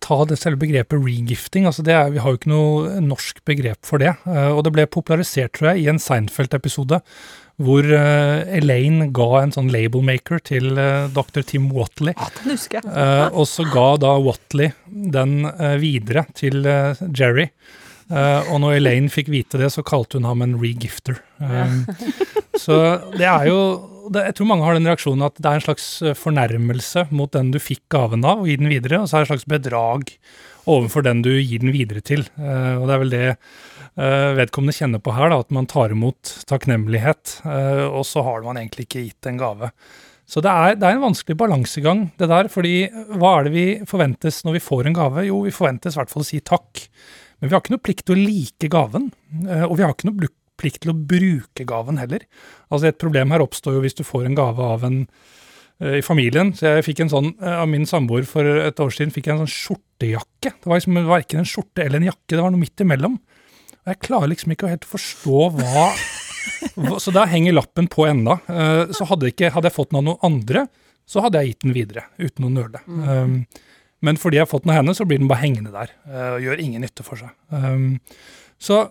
ta 0.03 0.21
det 0.27 0.39
selve 0.39 0.59
begrepet 0.65 0.99
regifting. 0.99 1.67
altså 1.69 1.83
det 1.85 1.95
er, 1.95 2.09
Vi 2.11 2.23
har 2.23 2.33
jo 2.33 2.39
ikke 2.39 2.51
noe 2.51 3.03
norsk 3.03 3.43
begrep 3.47 3.85
for 3.87 4.03
det. 4.03 4.15
Uh, 4.27 4.51
og 4.55 4.65
det 4.67 4.73
ble 4.75 4.87
popularisert, 4.91 5.53
tror 5.55 5.73
jeg, 5.73 5.85
i 5.85 5.91
en 5.91 6.01
Seinfeld-episode 6.01 7.01
hvor 7.59 7.83
uh, 7.83 8.39
Elaine 8.55 9.09
ga 9.11 9.41
en 9.41 9.51
sånn 9.51 9.67
labelmaker 9.71 10.39
til 10.47 10.79
uh, 10.79 11.11
dr. 11.11 11.43
Tim 11.43 11.67
Watley. 11.75 12.15
Ja, 12.15 12.29
den 12.37 12.53
husker 12.55 12.79
jeg. 12.79 12.87
og 13.33 13.47
så 13.51 13.65
ga 13.67 13.89
da 13.99 14.13
Watley 14.23 14.71
den 14.87 15.43
videre 15.81 16.23
til 16.39 16.63
Jerry. 16.63 17.49
og 18.09 18.55
når 18.63 18.77
Elaine 18.79 19.11
fikk 19.11 19.27
vite 19.29 19.59
det, 19.59 19.69
så 19.75 19.83
kalte 19.83 20.17
hun 20.17 20.27
ham 20.27 20.41
en 20.41 20.55
regifter. 20.61 21.19
Um, 21.37 21.83
så 22.63 22.79
det 23.15 23.27
er 23.27 23.51
jo 23.51 23.59
det, 24.13 24.25
jeg 24.27 24.37
tror 24.37 24.49
mange 24.49 24.65
har 24.65 24.77
den 24.77 24.87
reaksjonen 24.89 25.25
at 25.27 25.37
det 25.39 25.49
er 25.49 25.59
en 25.59 25.65
slags 25.65 25.87
eh, 26.03 26.17
fornærmelse 26.17 27.07
mot 27.15 27.31
den 27.33 27.51
du 27.53 27.59
fikk 27.61 27.83
gaven 27.93 28.25
av, 28.27 28.41
og 28.41 28.49
gir 28.49 28.61
den 28.61 28.71
videre, 28.71 29.01
og 29.01 29.09
så 29.09 29.17
er 29.17 29.23
det 29.23 29.27
en 29.27 29.31
slags 29.33 29.49
bedrag 29.49 30.13
overfor 30.69 31.05
den 31.05 31.23
du 31.25 31.31
gir 31.37 31.63
den 31.63 31.73
videre 31.73 32.03
til. 32.05 32.25
Uh, 32.37 32.77
og 32.77 32.85
det 32.85 32.93
er 32.93 33.01
vel 33.01 33.13
det 33.13 33.23
uh, 33.31 34.35
vedkommende 34.37 34.75
kjenner 34.75 35.01
på 35.01 35.15
her, 35.15 35.31
da, 35.31 35.39
at 35.41 35.55
man 35.55 35.69
tar 35.69 35.95
imot 35.95 36.35
takknemlighet, 36.49 37.39
og 37.89 38.03
så 38.05 38.23
har 38.27 38.45
man 38.45 38.59
egentlig 38.61 38.85
ikke 38.85 39.07
gitt 39.07 39.29
en 39.31 39.39
gave. 39.41 39.71
Så 40.29 40.43
det 40.45 40.51
er, 40.51 40.75
det 40.77 40.85
er 40.85 40.99
en 40.99 41.07
vanskelig 41.07 41.39
balansegang, 41.39 42.03
det 42.21 42.29
der. 42.29 42.51
fordi 42.53 42.75
hva 43.17 43.39
er 43.39 43.47
det 43.47 43.53
vi 43.55 43.67
forventes 43.89 44.43
når 44.45 44.59
vi 44.59 44.61
får 44.61 44.89
en 44.89 44.97
gave? 44.99 45.25
Jo, 45.25 45.39
vi 45.47 45.55
forventes 45.55 45.97
i 45.97 46.01
hvert 46.01 46.13
fall 46.13 46.21
å 46.21 46.27
si 46.27 46.41
takk. 46.45 46.83
Men 47.39 47.49
vi 47.49 47.55
har 47.55 47.63
ikke 47.63 47.73
noe 47.73 47.81
plikt 47.87 48.05
til 48.05 48.19
å 48.19 48.27
like 48.27 48.69
gaven, 48.69 49.09
og 49.65 49.73
vi 49.79 49.85
har 49.87 49.95
ikke 49.95 50.11
noe 50.11 50.29
plikt 50.59 50.83
til 50.83 50.93
å 50.93 50.97
bruke 50.97 51.65
gaven 51.67 51.99
heller. 52.01 52.25
Altså 52.69 52.89
Et 52.89 52.99
problem 52.99 53.33
her 53.33 53.43
oppstår 53.43 53.77
jo 53.77 53.83
hvis 53.85 53.97
du 53.97 54.05
får 54.07 54.27
en 54.27 54.37
gave 54.37 54.65
av 54.75 54.85
en 54.87 55.01
uh, 55.05 55.95
i 55.97 56.03
familien. 56.05 56.51
Så 56.57 56.67
jeg 56.67 56.87
fikk 56.89 57.03
en 57.05 57.13
sånn, 57.13 57.31
uh, 57.41 57.61
Av 57.63 57.69
min 57.71 57.87
samboer 57.89 58.27
for 58.29 58.45
et 58.45 58.83
år 58.83 58.93
siden 58.95 59.13
fikk 59.15 59.29
jeg 59.29 59.37
en 59.37 59.45
sånn 59.45 59.53
skjortejakke. 59.55 60.53
Det 60.55 60.69
var 60.69 60.81
liksom 60.81 60.99
verken 61.09 61.43
en 61.43 61.49
skjorte 61.49 61.85
eller 61.85 62.01
en 62.01 62.09
jakke, 62.11 62.35
det 62.35 62.43
var 62.43 62.53
noe 62.53 62.63
midt 62.63 62.85
imellom. 62.85 63.17
Og 63.79 63.93
jeg 63.93 64.03
klarer 64.05 64.33
liksom 64.33 64.53
ikke 64.53 64.67
å 64.67 64.73
helt 64.73 64.87
forstå 64.87 65.47
hva, 65.55 65.87
hva 66.83 66.99
Så 67.01 67.15
der 67.15 67.31
henger 67.31 67.57
lappen 67.57 67.89
på 67.91 68.05
enda. 68.09 68.39
Uh, 68.49 68.91
så 68.95 69.07
hadde, 69.09 69.31
ikke, 69.33 69.53
hadde, 69.55 69.71
jeg 69.71 69.79
fått 69.79 69.93
den 69.93 70.01
av 70.03 70.07
noen 70.11 70.29
andre, 70.29 70.67
så 71.09 71.23
hadde 71.25 71.41
jeg 71.41 71.55
gitt 71.55 71.65
den 71.65 71.73
videre, 71.73 72.05
uten 72.21 72.45
å 72.45 72.53
nøle. 72.53 72.83
Mm. 72.85 73.07
Um, 73.09 73.79
men 74.05 74.19
fordi 74.19 74.37
jeg 74.37 74.45
har 74.45 74.51
fått 74.51 74.63
den 74.63 74.71
av 74.71 74.77
henne, 74.77 74.93
så 74.95 75.03
blir 75.03 75.19
den 75.19 75.27
bare 75.27 75.41
hengende 75.41 75.73
der 75.73 75.89
og 76.07 76.43
gjør 76.45 76.61
ingen 76.63 76.85
nytte 76.85 77.03
for 77.03 77.19
seg. 77.19 77.33
Um, 77.51 77.97
så, 78.59 78.81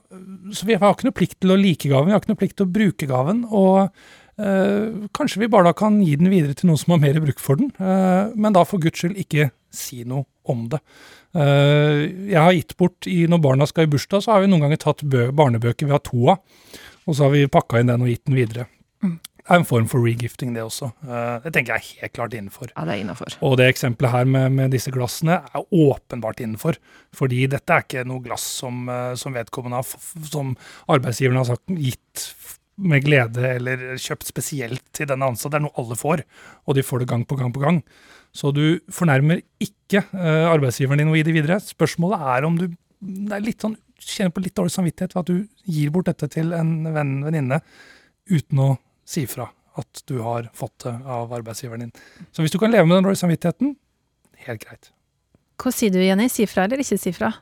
så, 0.53 0.65
vi 0.67 0.79
har 0.81 0.95
ikke 0.95 1.09
noe 1.09 1.17
plikt 1.17 1.39
til 1.43 1.53
å 1.53 1.59
like 1.61 1.91
gaven, 1.91 2.09
vi 2.09 2.17
har 2.17 2.23
ikke 2.23 2.33
noe 2.33 2.41
plikt 2.41 2.57
til 2.59 2.69
å 2.69 2.73
bruke 2.73 3.09
gaven. 3.11 3.45
Og 3.53 3.85
øh, 4.41 5.07
kanskje 5.17 5.43
vi 5.45 5.51
bare 5.53 5.69
da 5.69 5.77
kan 5.77 6.01
gi 6.01 6.17
den 6.21 6.33
videre 6.33 6.57
til 6.57 6.71
noen 6.71 6.81
som 6.81 6.97
har 6.97 7.03
mer 7.05 7.21
bruk 7.25 7.43
for 7.43 7.61
den, 7.61 7.71
øh, 7.77 8.35
men 8.35 8.57
da 8.57 8.65
for 8.69 8.81
guds 8.83 9.03
skyld 9.03 9.21
ikke 9.21 9.51
si 9.75 10.03
noe 10.09 10.25
om 10.49 10.65
det. 10.73 10.81
Uh, 11.37 12.09
jeg 12.33 12.41
har 12.41 12.55
gitt 12.57 12.71
bort 12.81 13.05
i, 13.05 13.27
Når 13.29 13.41
barna 13.45 13.67
skal 13.69 13.85
i 13.85 13.91
bursdag, 13.93 14.23
så 14.25 14.33
har 14.33 14.41
vi 14.41 14.49
noen 14.49 14.63
ganger 14.65 14.81
tatt 14.81 15.05
barnebøker 15.05 15.85
vi 15.85 15.93
har 15.93 16.01
to 16.01 16.31
av, 16.33 16.41
og 17.05 17.13
så 17.13 17.27
har 17.27 17.35
vi 17.35 17.43
pakka 17.53 17.83
inn 17.83 17.93
den 17.93 18.07
og 18.07 18.09
gitt 18.09 18.25
den 18.25 18.39
videre. 18.39 18.65
Mm 19.05 19.19
er 19.49 19.61
en 19.61 19.67
form 19.69 19.87
for 19.91 20.05
regifting, 20.05 20.53
det 20.57 20.65
også. 20.65 20.91
Eh, 21.07 21.39
det 21.45 21.53
tenker 21.55 21.77
jeg 21.77 21.81
er 21.81 22.03
helt 22.03 22.15
klart 22.17 22.37
innenfor. 22.37 22.73
Ja, 22.75 22.85
det 22.89 22.95
er 22.95 23.03
innenfor. 23.05 23.37
Og 23.47 23.57
det 23.61 23.69
eksempelet 23.73 24.15
her 24.15 24.29
med, 24.29 24.53
med, 24.57 24.73
disse 24.75 24.93
glassene 24.95 25.41
er 25.41 25.65
åpenbart 25.65 26.43
innenfor. 26.45 26.79
Fordi 27.17 27.47
dette 27.51 27.75
er 27.75 27.87
ikke 27.87 28.05
noe 28.09 28.25
glass 28.25 28.45
som, 28.61 28.85
eh, 28.93 29.15
som 29.21 29.37
vedkommende 29.37 29.81
har, 29.81 30.07
som 30.29 30.55
arbeidsgiveren 30.91 31.41
har 31.41 31.51
sagt, 31.53 31.75
gitt 31.79 32.29
med 32.79 33.03
glede 33.03 33.43
eller 33.57 33.81
kjøpt 33.99 34.29
spesielt 34.29 34.85
til 34.95 35.09
denne 35.11 35.33
ansatte. 35.33 35.57
Det 35.57 35.61
er 35.63 35.67
noe 35.67 35.79
alle 35.83 35.99
får, 35.99 36.23
og 36.69 36.79
de 36.79 36.87
får 36.87 37.03
det 37.03 37.11
gang 37.11 37.25
på 37.27 37.39
gang 37.41 37.55
på 37.55 37.65
gang. 37.65 37.83
Så 38.37 38.53
du 38.55 38.79
fornærmer 38.93 39.41
ikke 39.59 40.05
uh, 40.13 40.47
arbeidsgiveren 40.53 41.01
din 41.01 41.09
noe 41.11 41.19
i 41.19 41.25
det 41.27 41.35
videre. 41.35 41.57
Spørsmålet 41.65 42.23
er 42.37 42.47
om 42.47 42.59
du 42.61 42.69
det 42.99 43.35
er 43.37 43.45
litt 43.45 43.63
sånn, 43.63 43.77
kjenner 43.99 44.33
på 44.35 44.43
litt 44.43 44.57
dårlig 44.59 44.75
samvittighet 44.75 45.15
ved 45.15 45.21
at 45.23 45.31
du 45.31 45.71
gir 45.71 45.91
bort 45.95 46.09
dette 46.11 46.29
til 46.33 46.53
en 46.57 46.73
venn, 46.95 47.19
venninne 47.27 47.61
uten 48.31 48.63
å 48.63 48.69
si 49.09 49.25
fra 49.31 49.49
at 49.79 50.03
du 50.11 50.19
har 50.25 50.49
fått 50.57 50.85
det 50.85 50.95
av 51.07 51.33
arbeidsgiveren 51.35 51.87
din. 51.87 52.07
Så 52.35 52.43
hvis 52.43 52.55
du 52.55 52.59
kan 52.61 52.73
leve 52.75 52.87
med 52.89 52.99
den 52.99 53.09
dårlige 53.09 53.23
samvittigheten, 53.23 53.77
helt 54.47 54.65
greit. 54.65 54.91
Hva 55.59 55.73
sier 55.75 55.95
du, 55.95 56.01
Jenny? 56.03 56.29
Si 56.31 56.47
fra 56.51 56.67
eller 56.67 56.83
ikke 56.83 56.99
si 57.01 57.13
fra? 57.15 57.33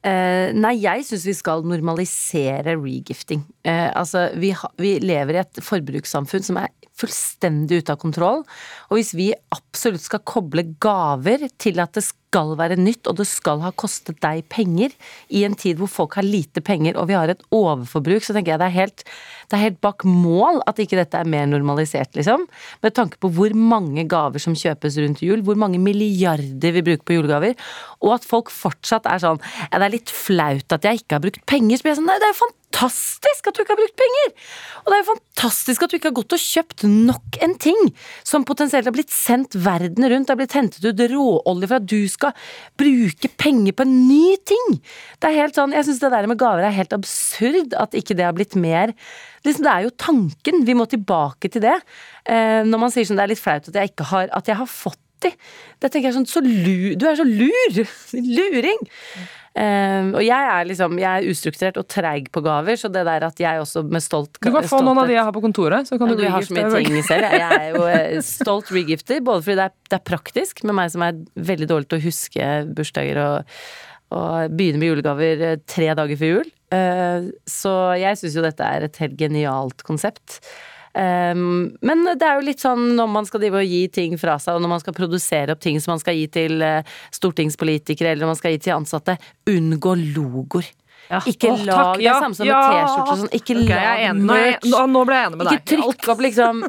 Uh, 0.00 0.48
nei, 0.56 0.78
jeg 0.80 1.04
syns 1.04 1.26
vi 1.28 1.34
skal 1.36 1.64
normalisere 1.68 2.72
regifting. 2.80 3.42
Uh, 3.66 3.90
altså, 4.00 4.30
vi, 4.40 4.54
ha, 4.56 4.70
vi, 4.80 4.94
lever 5.04 5.36
i 5.36 5.42
et 5.42 5.60
forbrukssamfunn 5.64 6.46
som 6.46 6.60
er 6.62 6.72
fullstendig 7.00 7.82
ute 7.82 7.92
av 7.92 8.00
kontroll. 8.00 8.40
Og 8.88 8.96
hvis 8.96 9.12
vi 9.16 9.28
absolutt 9.52 10.06
skal 10.06 10.24
koble 10.24 10.64
gaver 10.80 11.44
til 11.60 11.84
at 11.84 11.92
det 11.96 12.04
skal 12.30 12.54
være 12.58 12.78
nytt, 12.78 13.08
og 13.10 13.18
det 13.18 13.26
skal 13.28 13.62
ha 13.64 13.72
kostet 13.74 14.20
deg 14.22 14.44
penger, 14.52 14.94
i 15.34 15.42
en 15.46 15.56
tid 15.58 15.80
hvor 15.80 15.90
folk 15.90 16.16
har 16.18 16.26
lite 16.26 16.62
penger 16.62 16.98
og 16.98 17.08
vi 17.10 17.16
har 17.18 17.32
et 17.32 17.42
overforbruk, 17.54 18.22
så 18.22 18.36
tenker 18.36 18.54
jeg 18.54 18.62
det 18.62 18.68
er 18.68 18.76
helt, 18.76 19.04
det 19.50 19.58
er 19.58 19.64
helt 19.64 19.80
bak 19.82 20.06
mål 20.06 20.62
at 20.70 20.78
ikke 20.82 20.98
dette 21.00 21.18
er 21.18 21.30
mer 21.30 21.48
normalisert, 21.50 22.14
liksom. 22.14 22.46
Med 22.84 22.94
tanke 22.94 23.18
på 23.20 23.32
hvor 23.34 23.54
mange 23.56 24.06
gaver 24.10 24.42
som 24.42 24.54
kjøpes 24.58 25.00
rundt 25.02 25.24
jul, 25.26 25.42
hvor 25.46 25.58
mange 25.58 25.82
milliarder 25.82 26.76
vi 26.76 26.86
bruker 26.86 27.06
på 27.06 27.18
julegaver, 27.18 27.58
og 28.00 28.16
at 28.20 28.28
folk 28.28 28.54
fortsatt 28.54 29.10
er 29.10 29.22
sånn 29.22 29.42
ja, 29.42 29.80
det 29.80 29.84
er 29.88 29.96
litt 29.98 30.14
flaut 30.14 30.78
at 30.78 30.86
jeg 30.86 31.02
ikke 31.02 31.18
har 31.18 31.26
brukt 31.26 31.44
penger, 31.50 31.80
så 31.80 31.86
blir 31.86 31.96
jeg 31.96 32.02
sånn 32.02 32.10
nei, 32.12 32.20
det 32.22 32.30
er 32.30 32.34
jo 32.34 32.42
fantastisk 32.44 32.59
fantastisk 32.70 33.48
at 33.48 33.56
du 33.56 33.62
ikke 33.62 33.74
har 33.74 33.80
brukt 33.80 33.98
penger! 33.98 34.32
Og 34.80 34.90
det 34.90 34.96
er 34.96 35.02
jo 35.02 35.08
fantastisk 35.10 35.82
at 35.82 35.90
du 35.90 35.96
ikke 35.98 36.10
har 36.10 36.16
gått 36.16 36.34
og 36.36 36.42
kjøpt 36.42 36.84
nok 36.86 37.38
en 37.42 37.54
ting 37.60 37.80
som 38.26 38.46
potensielt 38.46 38.86
har 38.86 38.94
blitt 38.94 39.12
sendt 39.12 39.56
verden 39.58 40.06
rundt, 40.06 40.28
det 40.28 40.34
har 40.34 40.40
blitt 40.40 40.56
hentet 40.56 40.86
ut 40.86 41.02
råolje 41.12 41.68
for 41.70 41.80
at 41.80 41.88
du 41.90 42.08
skal 42.10 42.32
bruke 42.80 43.32
penger 43.40 43.76
på 43.76 43.86
en 43.86 43.96
ny 44.08 44.36
ting! 44.48 44.78
Det 45.20 45.30
er 45.30 45.38
helt 45.42 45.58
sånn, 45.58 45.74
Jeg 45.76 45.88
syns 45.88 46.00
det 46.00 46.12
der 46.14 46.30
med 46.30 46.40
gaver 46.40 46.64
er 46.64 46.76
helt 46.76 46.96
absurd, 46.96 47.74
at 47.74 47.96
ikke 47.98 48.16
det 48.16 48.26
har 48.26 48.36
blitt 48.36 48.56
mer 48.56 48.94
liksom, 49.44 49.64
Det 49.66 49.72
er 49.74 49.86
jo 49.86 49.94
tanken, 49.96 50.64
vi 50.64 50.76
må 50.76 50.86
tilbake 50.88 51.50
til 51.50 51.64
det. 51.64 51.76
Eh, 52.24 52.62
når 52.66 52.86
man 52.86 52.92
sier 52.92 53.06
sånn 53.08 53.18
det 53.20 53.26
er 53.26 53.34
litt 53.34 53.42
flaut 53.42 53.68
at 53.68 53.76
jeg 53.76 53.92
ikke 53.92 54.10
har, 54.12 54.30
at 54.36 54.48
jeg 54.48 54.58
har 54.60 54.68
fått 54.68 55.00
de. 55.20 55.30
Det 55.80 55.90
tenker 55.90 56.08
jeg 56.08 56.16
sånn, 56.16 56.28
så 56.28 56.40
lur, 56.40 56.94
Du 56.96 57.04
er 57.08 57.18
så 57.18 57.26
lur! 57.28 57.82
Luring! 58.38 58.80
Um, 59.50 60.12
og 60.14 60.22
jeg 60.22 60.46
er 60.46 60.66
liksom 60.68 60.92
Jeg 61.00 61.10
er 61.10 61.24
ustrukturert 61.26 61.78
og 61.80 61.86
treig 61.90 62.28
på 62.30 62.38
gaver, 62.44 62.76
så 62.78 62.86
det 62.86 63.02
der 63.08 63.24
at 63.26 63.40
jeg 63.42 63.58
også 63.58 63.82
med 63.82 64.04
stolt 64.04 64.38
Du 64.38 64.46
kan 64.46 64.62
få 64.62 64.78
noen 64.86 65.00
av 65.02 65.10
de 65.10 65.16
jeg 65.16 65.26
har 65.26 65.34
på 65.34 65.42
kontoret, 65.42 65.88
så 65.90 65.98
kan 65.98 66.12
du 66.12 66.22
ja, 66.22 66.36
regifte. 66.36 66.54
har 66.62 66.70
så 66.70 66.78
mye 66.78 66.86
ting 66.86 67.06
selv. 67.08 67.26
Jeg 67.34 67.58
er 67.58 67.74
jo 67.74 67.88
eh, 67.90 68.20
stolt 68.22 68.70
regifter, 68.70 69.18
både 69.26 69.42
fordi 69.42 69.58
det 69.58 69.66
er, 69.66 69.74
det 69.90 69.98
er, 69.98 70.04
praktisk 70.06 70.62
med 70.62 70.78
meg 70.78 70.94
som 70.94 71.02
er 71.02 71.18
veldig 71.50 71.66
dårlig 71.72 71.90
til 71.90 71.98
å 71.98 72.04
huske 72.06 72.52
bursdager 72.78 73.20
og, 73.24 73.56
og 74.14 74.54
begynne 74.54 74.84
med 74.84 74.92
julegaver 74.92 75.44
eh, 75.48 75.60
tre 75.66 75.90
dager 75.98 76.22
før 76.22 76.34
jul. 76.36 76.54
Uh, 76.70 77.30
så 77.50 77.74
jeg 77.98 78.22
syns 78.22 78.38
jo 78.38 78.46
dette 78.46 78.70
er 78.76 78.86
et 78.86 79.02
helt 79.02 79.18
genialt 79.18 79.82
konsept. 79.82 80.38
Um, 80.90 81.70
men 81.86 82.02
det 82.18 82.26
er 82.26 82.40
jo 82.40 82.46
litt 82.48 82.62
sånn 82.62 82.96
når 82.98 83.10
man 83.12 83.28
skal 83.28 83.44
drive 83.44 83.60
og 83.62 83.70
gi 83.70 83.84
ting 83.94 84.16
fra 84.18 84.34
seg, 84.42 84.56
og 84.56 84.64
når 84.64 84.72
man 84.72 84.82
skal 84.82 84.96
produsere 84.96 85.54
opp 85.54 85.62
ting 85.62 85.78
som 85.78 85.94
man 85.94 86.02
skal 86.02 86.18
gi 86.18 86.26
til 86.34 86.64
uh, 86.64 86.82
stortingspolitikere 87.14 88.16
eller 88.16 88.30
man 88.30 88.38
skal 88.38 88.56
gi 88.56 88.64
til 88.66 88.74
ansatte, 88.80 89.14
unngå 89.50 89.94
logoer. 90.16 90.66
Ja. 91.10 91.18
Ikke 91.26 91.50
oh, 91.50 91.62
lag 91.66 91.98
det 91.98 92.12
samme 92.22 92.36
som 92.38 92.46
ja. 92.46 92.58
med 92.60 92.70
T-skjorte. 92.70 93.14
sånn. 93.18 93.32
Ikke 93.34 93.56
okay, 93.58 94.04
lag 94.06 94.20
merch. 94.20 94.68
Nå, 94.70 94.82
nå, 94.92 95.02
ble 95.08 95.16
jeg 95.18 95.30
enig 95.30 95.40
med 95.40 95.48
deg. 95.48 95.56
Ikke 95.58 95.70
trykk 95.72 96.10
opp 96.14 96.22
liksom 96.22 96.62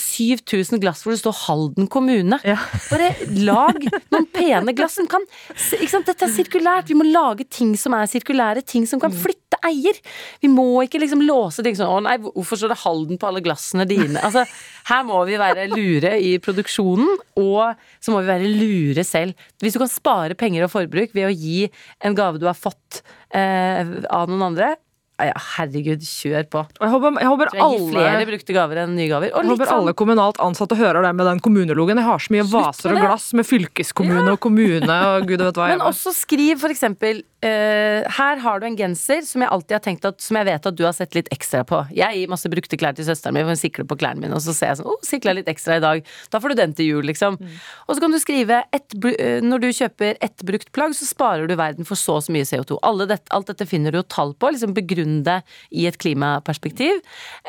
7000 0.00 0.80
glass 0.82 1.04
hvor 1.04 1.12
det 1.12 1.20
står 1.20 1.36
Halden 1.42 1.90
kommune. 1.92 2.38
Ja. 2.48 2.56
Bare 2.88 3.10
lag 3.44 3.76
noen 4.14 4.28
pene 4.32 4.72
glass 4.76 4.96
som 4.96 5.08
kan 5.10 5.26
ikke 5.58 5.90
sant? 5.92 6.08
Dette 6.08 6.24
er 6.24 6.32
sirkulært. 6.32 6.88
Vi 6.88 6.96
må 6.96 7.04
lage 7.04 7.44
ting 7.44 7.74
som 7.76 7.96
er 7.98 8.08
sirkulære. 8.08 8.64
Ting 8.64 8.88
som 8.88 9.02
kan 9.02 9.12
mm. 9.12 9.20
flytte 9.20 9.60
eier. 9.68 10.00
Vi 10.40 10.48
må 10.52 10.66
ikke 10.86 11.00
liksom 11.02 11.22
låse 11.26 11.64
ting 11.64 11.76
sånn 11.76 11.90
Å 11.98 12.00
nei, 12.04 12.16
hvorfor 12.22 12.60
står 12.60 12.72
det 12.72 12.80
Halden 12.82 13.20
på 13.20 13.28
alle 13.28 13.44
glassene 13.44 13.84
dine? 13.88 14.22
Altså, 14.24 14.44
her 14.88 15.04
må 15.08 15.20
vi 15.28 15.36
være 15.40 15.68
lure 15.72 16.14
i 16.24 16.34
produksjonen, 16.42 17.18
og 17.40 17.76
så 18.00 18.14
må 18.14 18.22
vi 18.22 18.32
være 18.32 18.48
lure 18.48 19.04
selv. 19.06 19.36
Hvis 19.60 19.76
du 19.76 19.82
kan 19.82 19.92
spare 19.92 20.38
penger 20.38 20.64
og 20.66 20.72
forbruk 20.72 21.12
ved 21.16 21.28
å 21.28 21.34
gi 21.34 21.66
en 22.04 22.16
gave 22.16 22.40
du 22.40 22.46
har 22.48 22.56
fått 22.56 23.02
eh, 23.02 23.17
av 23.34 24.30
noen 24.30 24.46
andre, 24.50 24.74
herregud, 25.18 26.04
kjør 26.06 26.44
på. 26.52 26.64
Jeg 26.78 26.92
håper, 26.92 27.16
jeg 27.18 27.30
håper 27.32 27.50
alle, 27.58 27.88
flere 27.90 28.26
brukte 28.28 28.54
gaver 28.54 28.82
enn 28.84 28.94
nye 28.94 29.08
gaver. 29.10 29.32
jeg 29.32 29.50
håper 29.50 29.70
sånn, 29.70 29.82
alle 29.82 29.94
kommunalt 29.98 30.38
ansatte 30.44 30.78
hører 30.78 31.02
det 31.02 31.14
med 31.18 31.26
den 31.26 31.42
kommunelogen. 31.42 31.98
Jeg 31.98 32.06
har 32.06 32.22
så 32.22 32.34
mye 32.36 32.46
vaser 32.52 32.94
og 32.94 33.02
glass 33.02 33.32
med 33.38 33.48
fylkeskommune 33.48 34.22
ja. 34.24 34.36
og 34.36 34.42
kommune 34.44 35.00
og 35.10 35.26
gud 35.26 35.42
vet 35.42 35.58
hva. 35.58 35.72
Men 35.74 35.82
også 35.88 36.14
skriv 36.14 36.62
for 36.62 36.74
eksempel 36.74 37.24
Uh, 37.38 38.02
her 38.16 38.40
har 38.42 38.58
du 38.58 38.64
en 38.66 38.74
genser 38.74 39.20
som 39.22 39.44
jeg 39.44 39.50
alltid 39.54 39.76
har 39.76 39.82
tenkt 39.84 40.06
at 40.08 40.16
Som 40.18 40.34
jeg 40.40 40.46
vet 40.48 40.64
at 40.66 40.74
du 40.74 40.80
har 40.82 40.94
sett 40.96 41.14
litt 41.14 41.28
ekstra 41.30 41.60
på. 41.62 41.84
Jeg 41.94 42.18
gir 42.18 42.30
masse 42.32 42.50
brukte 42.50 42.74
klær 42.74 42.96
til 42.98 43.06
søsteren 43.06 43.36
min 43.36 43.44
for 43.46 43.54
hun 43.54 43.60
sikler 43.60 43.86
på 43.86 43.94
klærne 44.00 44.24
mine, 44.24 44.34
og 44.34 44.42
så 44.42 44.50
ser 44.56 44.72
jeg 44.72 44.80
sånn 44.80 44.88
Å, 44.90 44.96
oh, 44.96 45.04
sikla 45.06 45.36
litt 45.38 45.50
ekstra 45.52 45.76
i 45.78 45.84
dag. 45.84 46.08
Da 46.32 46.40
får 46.42 46.50
du 46.50 46.58
den 46.58 46.74
til 46.74 46.88
jul, 46.90 47.06
liksom. 47.06 47.36
Mm. 47.38 47.52
Og 47.86 47.94
så 47.94 48.02
kan 48.02 48.16
du 48.16 48.18
skrive 48.18 48.58
et, 48.74 48.96
uh, 48.98 49.38
Når 49.46 49.62
du 49.62 49.68
kjøper 49.70 50.18
ett 50.18 50.44
brukt 50.50 50.72
plagg, 50.74 50.96
så 50.98 51.06
sparer 51.06 51.46
du 51.46 51.54
verden 51.54 51.86
for 51.86 52.00
så 52.00 52.16
og 52.18 52.26
så 52.26 52.34
mye 52.34 52.48
CO2. 52.48 52.80
Dette, 53.06 53.30
alt 53.38 53.52
dette 53.52 53.68
finner 53.70 53.94
du 53.94 54.00
jo 54.00 54.06
tall 54.10 54.34
på. 54.34 54.50
Liksom 54.56 54.74
begrunn 54.74 55.07
begrunn 55.08 55.42
i 55.70 55.86
et 55.88 55.98
klimaperspektiv. 55.98 57.00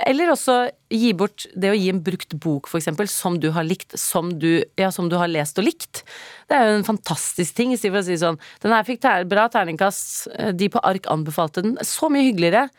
Eller 0.07 0.31
også 0.31 0.69
gi 0.89 1.13
bort 1.13 1.45
det 1.55 1.71
å 1.71 1.77
gi 1.77 1.89
en 1.91 2.01
brukt 2.03 2.33
bok, 2.41 2.69
eksempel, 2.79 3.07
som 3.07 3.39
du 3.39 3.51
har 3.51 3.63
likt, 3.63 3.97
som 3.97 4.31
du, 4.39 4.63
ja, 4.77 4.91
som 4.91 5.09
du 5.09 5.17
har 5.17 5.29
lest 5.29 5.59
og 5.59 5.65
likt. 5.67 6.03
Det 6.49 6.57
er 6.57 6.69
jo 6.69 6.79
en 6.79 6.87
fantastisk 6.87 7.55
ting, 7.55 7.73
istedenfor 7.73 8.01
å 8.01 8.07
si 8.07 8.17
sånn 8.17 8.39
Den 8.61 8.73
her 8.73 8.83
fikk 8.83 9.05
bra 9.29 9.47
terningkast, 9.49 10.27
eh, 10.33 10.51
de 10.51 10.69
på 10.69 10.81
ark 10.83 11.05
anbefalte 11.07 11.61
den. 11.61 11.77
Så 11.83 12.09
mye 12.09 12.25
hyggeligere 12.25 12.69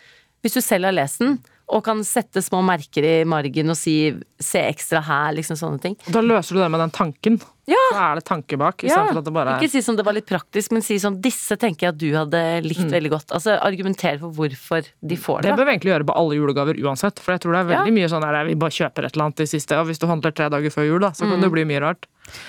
hvis 0.42 0.56
du 0.56 0.60
selv 0.60 0.88
har 0.88 0.96
lest 0.96 1.20
den, 1.20 1.38
og 1.70 1.84
kan 1.86 2.00
sette 2.04 2.42
små 2.42 2.62
merker 2.66 3.04
i 3.06 3.24
margen 3.24 3.70
og 3.70 3.76
si 3.76 4.12
'se 4.40 4.58
ekstra 4.72 5.02
her', 5.04 5.34
liksom 5.36 5.56
sånne 5.56 5.80
ting. 5.80 5.96
Da 6.10 6.20
løser 6.20 6.54
du 6.54 6.60
det 6.62 6.70
med 6.70 6.80
den 6.80 6.90
tanken. 6.90 7.40
Ja. 7.70 7.76
Så 7.92 7.98
er 8.00 8.14
det 8.16 8.24
tanke 8.24 8.58
bak, 8.58 8.82
Ja, 8.82 8.88
istedenfor 8.88 9.18
at 9.18 9.24
det 9.24 9.32
bare 9.32 9.48
er 9.54 9.60
Ikke 9.60 9.70
si 9.70 9.80
som 9.80 9.94
det 9.94 10.04
var 10.04 10.12
litt 10.14 10.26
praktisk, 10.26 10.72
men 10.72 10.82
si 10.82 10.96
sånn 10.98 11.20
'disse 11.20 11.56
tenker 11.56 11.86
jeg 11.86 11.88
at 11.94 11.98
du 11.98 12.10
hadde 12.12 12.62
likt 12.64 12.80
Mm. 12.80 12.90
veldig 12.90 13.10
godt'. 13.10 13.30
Altså 13.30 13.60
argumentere 13.62 14.18
for 14.18 14.30
hvorfor 14.32 14.84
de 15.06 15.16
får 15.16 15.42
det. 15.42 15.50
Det 15.50 15.58
bør 15.58 15.66
vi 15.66 15.72
egentlig 15.78 15.92
gjøre 15.94 16.06
på 16.06 16.16
alle 16.16 16.34
julegaver 16.34 16.74
uansett. 16.82 17.18
For 17.20 17.32
jeg 17.32 17.40
tror 17.42 17.52
det 17.52 17.60
er 17.70 17.76
veldig 17.76 17.92
mye 17.94 18.08
sånn 18.08 18.22
der 18.22 18.44
vi 18.46 18.54
bare 18.54 18.70
kjøper 18.70 19.04
et 19.04 19.12
eller 19.14 19.24
annet 19.26 19.40
i 19.40 19.44
siste. 19.46 19.72
Og 19.78 19.86
hvis 19.86 19.98
du 20.00 20.06
handler 20.08 20.32
tre 20.34 20.48
dager 20.50 20.70
før 20.70 20.86
jul, 20.88 20.98
da, 21.00 21.10
så 21.10 21.24
Mm. 21.26 21.30
kan 21.30 21.40
det 21.42 21.52
bli 21.52 21.64
mye 21.64 21.80
rart. 21.80 22.06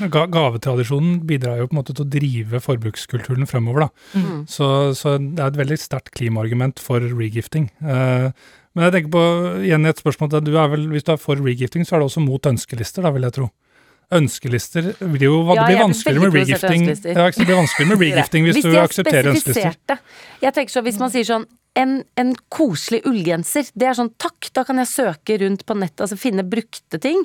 Ga 0.09 0.25
gavetradisjonen 0.27 1.21
bidrar 1.25 1.57
jo 1.57 1.67
på 1.67 1.73
en 1.73 1.83
måte 1.83 1.93
til 1.93 2.05
å 2.05 2.09
drive 2.09 2.59
forbrukskulturen 2.61 3.45
fremover. 3.47 3.79
da. 3.81 3.89
Mm. 4.19 4.45
Så, 4.47 4.93
så 4.95 5.17
det 5.17 5.39
er 5.39 5.47
et 5.47 5.57
veldig 5.67 5.77
sterkt 5.77 6.11
klimaargument 6.15 6.79
for 6.79 6.99
regifting. 6.99 7.69
Eh, 7.83 8.31
men 8.75 8.87
jeg 8.87 8.93
tenker 8.95 9.11
på 9.11 9.23
igjen 9.67 9.89
et 9.89 9.99
spørsmål 9.99 10.37
at 10.39 10.45
du 10.47 10.53
er 10.55 10.69
vel, 10.71 10.87
Hvis 10.93 11.03
du 11.03 11.11
er 11.11 11.19
for 11.19 11.35
regifting, 11.35 11.83
så 11.87 11.95
er 11.95 12.03
du 12.03 12.07
også 12.07 12.23
mot 12.23 12.45
ønskelister, 12.47 13.03
da 13.03 13.11
vil 13.11 13.27
jeg 13.27 13.35
tro. 13.35 13.49
Ønskelister 14.11 14.91
blir 14.99 15.27
jo 15.29 15.37
Ja, 15.55 15.61
Det 15.61 15.67
blir 15.71 15.81
vanskeligere 15.85 16.27
med 16.27 16.37
regifting 16.41 16.85
ja, 16.87 17.29
det 17.31 17.45
blir 17.47 17.55
vanskeligere 17.55 17.91
med 17.95 18.01
regifting 18.03 18.47
hvis, 18.47 18.59
du 18.63 18.71
er 18.73 18.83
aksepterer 18.83 19.31
ønskelister. 19.31 20.01
Jeg 20.41 20.53
tenker 20.53 20.71
så 20.71 20.83
Hvis 20.83 20.99
man 20.99 21.13
sier 21.13 21.27
sånn 21.27 21.47
en, 21.79 22.01
en 22.19 22.31
koselig 22.51 23.01
ullgenser, 23.07 23.69
det 23.79 23.87
er 23.87 23.95
sånn 23.95 24.11
takk, 24.19 24.49
da 24.55 24.63
kan 24.67 24.81
jeg 24.81 24.89
søke 24.91 25.37
rundt 25.43 25.65
på 25.67 25.75
nettet, 25.77 26.03
altså 26.03 26.17
finne 26.19 26.43
brukte 26.47 26.99
ting. 27.01 27.21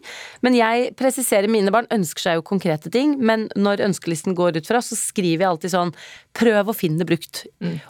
Men 0.47 0.55
jeg 0.59 0.93
presiserer, 0.99 1.51
mine 1.51 1.73
barn 1.75 1.89
ønsker 1.95 2.29
seg 2.29 2.39
jo 2.39 2.45
konkrete 2.47 2.93
ting, 2.93 3.17
men 3.19 3.49
når 3.59 3.83
ønskelisten 3.89 4.37
går 4.39 4.61
ut 4.61 4.69
fra, 4.71 4.83
så 4.85 4.99
skriver 4.99 5.45
jeg 5.47 5.51
alltid 5.51 5.75
sånn 5.75 5.95
prøv 6.37 6.71
å 6.71 6.77
finne 6.77 7.07
brukt. 7.09 7.47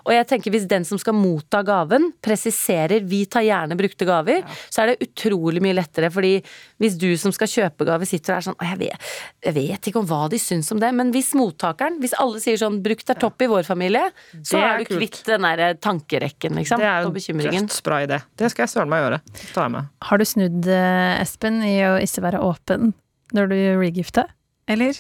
Og 0.07 0.13
jeg 0.15 0.29
tenker 0.31 0.55
hvis 0.55 0.69
den 0.71 0.87
som 0.87 1.01
skal 1.03 1.17
motta 1.19 1.65
gaven, 1.67 2.13
presiserer 2.23 3.03
vi 3.11 3.25
tar 3.27 3.45
gjerne 3.45 3.77
brukte 3.79 4.07
gaver, 4.09 4.45
så 4.71 4.85
er 4.85 4.93
det 4.93 5.09
utrolig 5.09 5.61
mye 5.65 5.77
lettere, 5.77 6.13
fordi 6.15 6.39
hvis 6.81 6.97
du 7.01 7.09
som 7.21 7.35
skal 7.35 7.51
kjøpe 7.51 7.89
gave 7.89 8.07
sitter 8.07 8.37
og 8.37 8.39
er 8.39 8.47
sånn 8.47 8.59
jeg 8.67 8.81
vet, 8.85 9.11
jeg 9.49 9.57
vet 9.57 9.91
ikke 9.91 10.01
om 10.01 10.09
hva 10.09 10.23
de 10.31 10.39
syns 10.41 10.71
om 10.73 10.81
det, 10.81 10.93
men 10.95 11.11
hvis 11.15 11.35
mottakeren, 11.39 11.99
hvis 12.03 12.15
alle 12.23 12.41
sier 12.43 12.61
sånn 12.61 12.79
brukt 12.85 13.11
er 13.11 13.19
topp 13.19 13.43
i 13.43 13.51
vår 13.51 13.67
familie, 13.67 14.07
så 14.47 14.57
Det 14.57 14.63
er 14.63 14.77
er 14.77 14.85
du 14.85 14.97
kvitt 14.99 15.21
den 15.27 15.47
derre 15.47 15.69
tankerekken, 15.83 16.46
liksom, 16.55 16.79
Det 16.79 16.87
er 16.87 17.01
og 17.03 17.09
jo 17.09 17.15
bekymringen. 17.17 17.67
dødsbra 17.67 18.07
idé. 18.07 18.21
Det 18.37 18.51
skal 18.53 18.63
jeg 18.67 18.71
søren 18.75 18.89
meg 18.89 19.03
gjøre. 19.05 19.21
Ta 19.55 19.69
med. 19.69 19.89
Har 20.03 20.19
du 20.19 20.25
snudd, 20.25 20.67
eh, 20.69 21.21
Espen, 21.23 21.63
i 21.65 21.81
å 21.83 21.97
ikke 22.01 22.23
være 22.23 22.41
åpen 22.41 22.95
når 23.35 23.49
du 23.49 23.57
regifter? 23.81 24.27
Eller? 24.69 24.95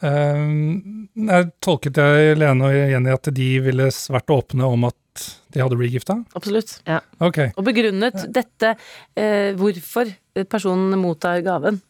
Um, 0.00 1.08
jeg 1.14 1.50
tolket 1.60 1.98
jeg 2.00 2.38
Lene 2.40 2.64
og 2.64 2.72
Jenny 2.72 3.12
at 3.12 3.28
de 3.36 3.48
ville 3.60 3.84
vært 3.84 4.32
åpne 4.32 4.64
om 4.64 4.86
at 4.88 5.24
de 5.52 5.60
hadde 5.60 5.76
regifta? 5.76 6.16
Absolutt. 6.38 6.78
Ok. 7.20 7.38
Og 7.58 7.64
begrunnet 7.66 8.16
dette, 8.32 8.76
eh, 9.16 9.52
hvorfor 9.58 10.08
personen 10.48 10.96
mottar 11.02 11.42
gaven. 11.44 11.82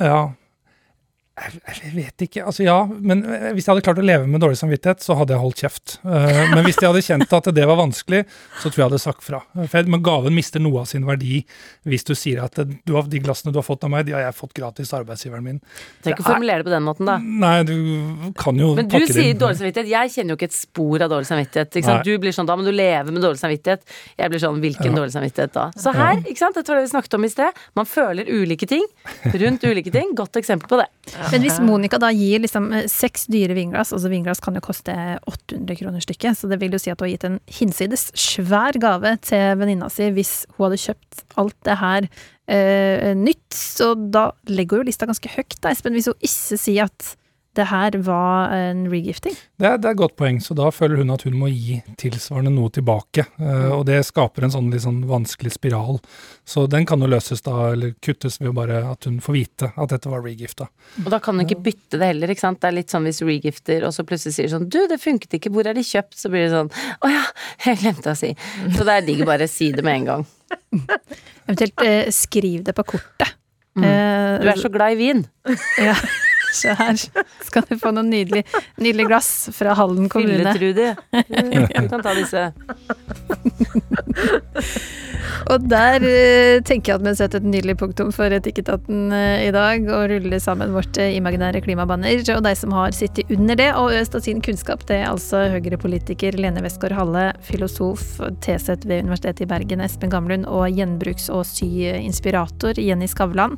Ja. 0.00 0.30
Jeg, 1.38 1.60
jeg 1.84 1.92
vet 1.94 2.22
ikke. 2.26 2.42
Altså 2.50 2.64
ja, 2.66 2.76
men 2.88 3.20
eh, 3.24 3.52
hvis 3.54 3.66
jeg 3.68 3.72
hadde 3.74 3.84
klart 3.86 4.00
å 4.02 4.04
leve 4.04 4.26
med 4.26 4.40
dårlig 4.42 4.58
samvittighet, 4.58 5.02
så 5.04 5.14
hadde 5.18 5.34
jeg 5.36 5.42
holdt 5.42 5.60
kjeft. 5.62 5.94
Eh, 6.02 6.40
men 6.54 6.64
hvis 6.66 6.78
jeg 6.82 6.88
hadde 6.90 7.02
kjent 7.06 7.34
at 7.38 7.50
det 7.54 7.66
var 7.70 7.78
vanskelig, 7.78 8.24
så 8.58 8.64
tror 8.66 8.74
jeg 8.74 8.82
jeg 8.82 8.88
hadde 8.88 9.00
sagt 9.04 9.22
fra. 9.22 9.40
For 9.54 9.78
jeg- 9.78 9.88
Men 9.88 10.02
gaven 10.02 10.34
mister 10.34 10.58
noe 10.60 10.80
av 10.80 10.86
sin 10.90 11.04
verdi 11.06 11.44
hvis 11.86 12.04
du 12.04 12.14
sier 12.18 12.42
at 12.44 12.54
du 12.58 12.92
har, 12.96 13.02
de 13.06 13.20
glassene 13.22 13.52
du 13.54 13.58
har 13.60 13.66
fått 13.66 13.84
av 13.84 13.90
meg, 13.90 14.06
de 14.06 14.12
har 14.16 14.22
jeg 14.26 14.34
fått 14.34 14.52
gratis 14.54 14.92
av 14.92 15.04
arbeidsgiveren 15.04 15.42
min. 15.46 15.60
Trenger 16.02 16.18
ikke 16.18 16.26
formulere 16.26 16.58
det 16.64 16.66
på 16.66 16.74
den 16.74 16.82
måten, 16.88 17.06
da. 17.06 17.18
Nei, 17.22 17.62
du 17.62 18.32
kan 18.36 18.56
jo 18.58 18.74
Men 18.74 18.88
du 18.88 18.98
sier 19.06 19.30
inn. 19.30 19.38
dårlig 19.38 19.58
samvittighet. 19.62 19.88
Jeg 19.94 20.10
kjenner 20.16 20.34
jo 20.34 20.36
ikke 20.40 20.50
et 20.50 20.58
spor 20.58 21.02
av 21.06 21.10
dårlig 21.14 21.30
samvittighet. 21.30 22.04
Du 22.04 22.12
blir 22.18 22.32
sånn, 22.34 22.46
da 22.50 22.56
må 22.56 22.64
du 22.66 22.72
leve 22.72 23.12
med 23.14 23.22
dårlig 23.22 23.38
samvittighet. 23.38 23.80
Jeg 24.18 24.30
blir 24.30 24.42
sånn, 24.42 24.58
hvilken 24.60 24.90
Ja. 24.90 24.96
dårlig 24.98 25.12
samvittighet 25.14 25.52
da? 25.52 25.70
Så 25.78 25.94
her, 25.94 26.16
ikke 26.26 26.38
sant, 26.38 26.54
dette 26.54 26.68
var 26.68 26.76
det 26.82 26.88
vi 26.90 26.98
snakket 26.98 27.14
om 27.14 27.24
i 27.24 27.28
sted. 27.28 27.52
Man 27.76 27.86
føler 27.86 28.26
ulike 28.28 28.66
ting 28.66 28.84
rundt 29.24 29.62
ulike 29.64 29.92
ting. 29.92 30.14
Godt 30.14 30.32
eksempel 30.36 30.68
på 30.68 30.78
det. 30.82 30.86
Men 31.32 31.44
hvis 31.44 31.58
Monica 31.64 32.00
da 32.00 32.10
gir 32.14 32.42
liksom 32.42 32.70
eh, 32.76 32.88
seks 32.90 33.26
dyre 33.32 33.56
vinglass, 33.56 33.92
altså 33.96 34.10
vinglass 34.12 34.42
kan 34.44 34.56
jo 34.58 34.64
koste 34.64 34.94
800 35.28 35.78
kroner 35.80 36.04
stykket, 36.04 36.38
så 36.38 36.50
det 36.50 36.60
vil 36.62 36.74
jo 36.74 36.82
si 36.82 36.92
at 36.92 37.00
hun 37.00 37.08
har 37.08 37.14
gitt 37.14 37.28
en 37.28 37.38
hinsides 37.60 38.08
svær 38.18 38.78
gave 38.80 39.14
til 39.26 39.60
venninna 39.60 39.90
si 39.92 40.10
hvis 40.14 40.34
hun 40.56 40.68
hadde 40.68 40.82
kjøpt 40.86 41.24
alt 41.40 41.58
det 41.68 41.78
her 41.82 42.10
eh, 42.48 43.14
nytt, 43.18 43.48
så 43.54 43.94
da 43.94 44.30
legger 44.50 44.82
hun 44.82 44.90
lista 44.90 45.08
ganske 45.08 45.32
høyt, 45.36 45.58
da, 45.62 45.72
Espen, 45.72 45.96
hvis 45.96 46.10
hun 46.10 46.18
ikke 46.18 46.60
sier 46.60 46.88
at 46.88 47.14
det 47.58 47.66
her 47.72 47.96
var 48.06 48.52
en 48.54 48.84
regifting. 48.92 49.34
Det 49.58 49.66
er, 49.66 49.76
det 49.82 49.88
er 49.90 49.94
et 49.96 50.00
godt 50.00 50.14
poeng, 50.20 50.38
så 50.44 50.54
da 50.56 50.68
føler 50.74 51.00
hun 51.02 51.10
at 51.10 51.24
hun 51.26 51.34
må 51.40 51.48
gi 51.50 51.80
tilsvarende 51.98 52.52
noe 52.54 52.70
tilbake. 52.74 53.24
eh, 53.42 53.70
og 53.74 53.82
det 53.88 53.98
skaper 54.06 54.46
en 54.46 54.54
sånn 54.54 54.68
litt 54.72 54.84
sånn 54.84 55.00
vanskelig 55.10 55.52
spiral. 55.56 55.98
Så 56.46 56.68
den 56.70 56.86
kan 56.88 57.02
jo 57.02 57.08
løses 57.10 57.42
da, 57.44 57.72
eller 57.74 57.92
kuttes 58.04 58.38
ved 58.40 58.54
bare 58.56 58.84
at 58.92 59.08
hun 59.10 59.18
får 59.24 59.34
vite 59.36 59.70
at 59.74 59.90
dette 59.94 60.12
var 60.12 60.22
regifta. 60.24 60.68
Og 61.04 61.10
da 61.12 61.18
kan 61.24 61.34
hun 61.36 61.44
ikke 61.46 61.58
bytte 61.66 61.98
det 62.00 62.12
heller, 62.12 62.30
ikke 62.32 62.46
sant. 62.46 62.60
Det 62.62 62.70
er 62.70 62.76
litt 62.78 62.94
sånn 62.94 63.08
hvis 63.10 63.20
regifter, 63.26 63.84
og 63.88 63.92
så 63.96 64.06
plutselig 64.08 64.38
sier 64.38 64.52
sånn 64.54 64.68
du, 64.70 64.78
det 64.90 65.00
funket 65.02 65.34
ikke, 65.40 65.50
hvor 65.54 65.66
er 65.66 65.74
de 65.76 65.84
kjøpt? 65.86 66.14
Så 66.18 66.30
blir 66.32 66.46
det 66.46 66.54
sånn 66.54 66.70
å 67.02 67.10
ja, 67.12 67.24
jeg 67.66 67.82
glemte 67.82 68.14
å 68.14 68.18
si. 68.18 68.30
Så 68.78 68.86
det 68.86 68.94
er 69.00 69.06
digg 69.10 69.24
å 69.26 69.28
bare 69.28 69.50
si 69.50 69.72
det 69.74 69.82
med 69.86 70.02
en 70.04 70.08
gang. 70.12 70.24
Eventuelt 71.48 71.82
eh, 71.84 72.08
skriv 72.14 72.62
det 72.66 72.74
på 72.78 72.84
kortet. 72.94 73.34
Mm. 73.78 73.84
Eh, 73.84 74.40
Du 74.42 74.48
er 74.50 74.58
så 74.60 74.70
glad 74.72 74.94
i 74.94 74.98
vin. 75.00 75.20
Ja, 75.82 75.94
så 76.60 76.74
her 76.78 76.96
skal 76.98 77.66
du 77.68 77.76
få 77.80 77.92
noen 77.94 78.10
nydelig, 78.12 78.44
nydelig 78.80 79.08
glass 79.08 79.30
fra 79.56 79.74
Halden 79.78 80.08
kommune. 80.12 80.54
Fylletrude. 80.54 80.96
Du 81.78 81.88
kan 81.88 82.02
ta 82.02 82.14
disse. 82.16 82.52
Og 85.48 85.64
der 85.64 86.02
uh, 86.04 86.60
tenker 86.66 86.92
jeg 86.92 86.98
at 86.98 87.04
vi 87.06 87.12
setter 87.16 87.40
et 87.40 87.48
nydelig 87.48 87.78
punktum 87.80 88.10
for 88.12 88.32
Etikketaten 88.36 89.08
uh, 89.14 89.40
i 89.40 89.52
dag, 89.54 89.86
og 89.88 90.10
ruller 90.12 90.40
sammen 90.42 90.74
vårt 90.74 90.98
uh, 91.00 91.08
imaginære 91.08 91.62
klimabanner. 91.64 92.20
Og 92.34 92.42
de 92.44 92.52
som 92.58 92.74
har 92.76 92.92
sittet 92.96 93.30
under 93.32 93.56
det 93.56 93.70
og 93.80 93.94
øst 93.96 94.16
av 94.18 94.24
sin 94.26 94.42
kunnskap, 94.44 94.84
det 94.90 94.98
er 95.00 95.08
altså 95.08 95.46
Høyre-politiker 95.54 96.36
Lene 96.36 96.60
Westgård 96.64 96.92
Halle, 96.98 97.30
filosof, 97.46 98.18
tilsett 98.44 98.84
ved 98.88 99.06
Universitetet 99.06 99.46
i 99.46 99.48
Bergen 99.48 99.84
Espen 99.84 100.12
Gamlund, 100.12 100.44
og 100.48 100.68
gjenbruks- 100.68 101.30
og 101.32 101.46
syinspirator 101.48 102.76
Jenny 102.82 103.08
Skavlan. 103.08 103.56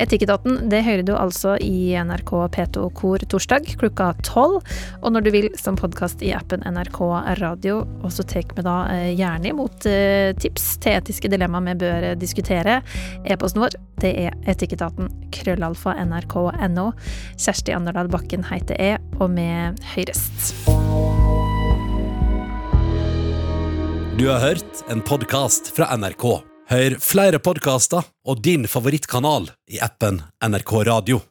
Etikketaten 0.00 0.70
det 0.72 0.82
hører 0.88 1.04
du 1.04 1.12
altså 1.18 1.58
i 1.60 1.92
NRK 2.00 2.32
P2 2.56 2.88
Kor 2.96 3.26
torsdag 3.28 3.68
klokka 3.76 4.14
tolv, 4.24 4.64
og 5.02 5.12
når 5.12 5.28
du 5.28 5.32
vil 5.36 5.50
som 5.60 5.76
podkast 5.76 6.24
i 6.24 6.32
appen 6.36 6.64
NRK 6.64 7.02
Radio. 7.42 7.82
Og 8.00 8.16
så 8.16 8.24
tar 8.24 8.48
vi 8.56 8.64
da 8.64 8.78
gjerne 9.12 9.52
imot 9.52 9.84
tips 10.40 10.66
til 10.80 10.96
etiske 10.96 11.25
dilemmaer 11.32 11.66
vi 11.70 11.76
bør 11.84 12.08
eh, 12.10 12.16
diskutere. 12.18 12.80
E-posten 13.24 13.64
vår 13.64 13.76
det 14.02 14.12
er 14.26 14.34
etikketaten 14.48 15.08
krøllalfa 15.34 15.96
nrk.no. 16.04 16.90
Kjersti 17.40 17.74
Anderdal 17.76 18.10
Bakken 18.12 18.44
heter 18.50 18.80
jeg, 18.80 19.00
og 19.20 19.32
vi 19.36 19.46
høyrest. 19.94 20.52
Du 24.16 24.28
har 24.30 24.40
hørt 24.40 24.84
en 24.88 25.02
podkast 25.04 25.74
fra 25.76 25.90
NRK. 25.96 26.28
Hør 26.72 26.98
flere 27.04 27.38
podkaster 27.38 28.06
og 28.26 28.40
din 28.42 28.64
favorittkanal 28.66 29.50
i 29.70 29.82
appen 29.84 30.22
NRK 30.40 30.76
Radio. 30.88 31.26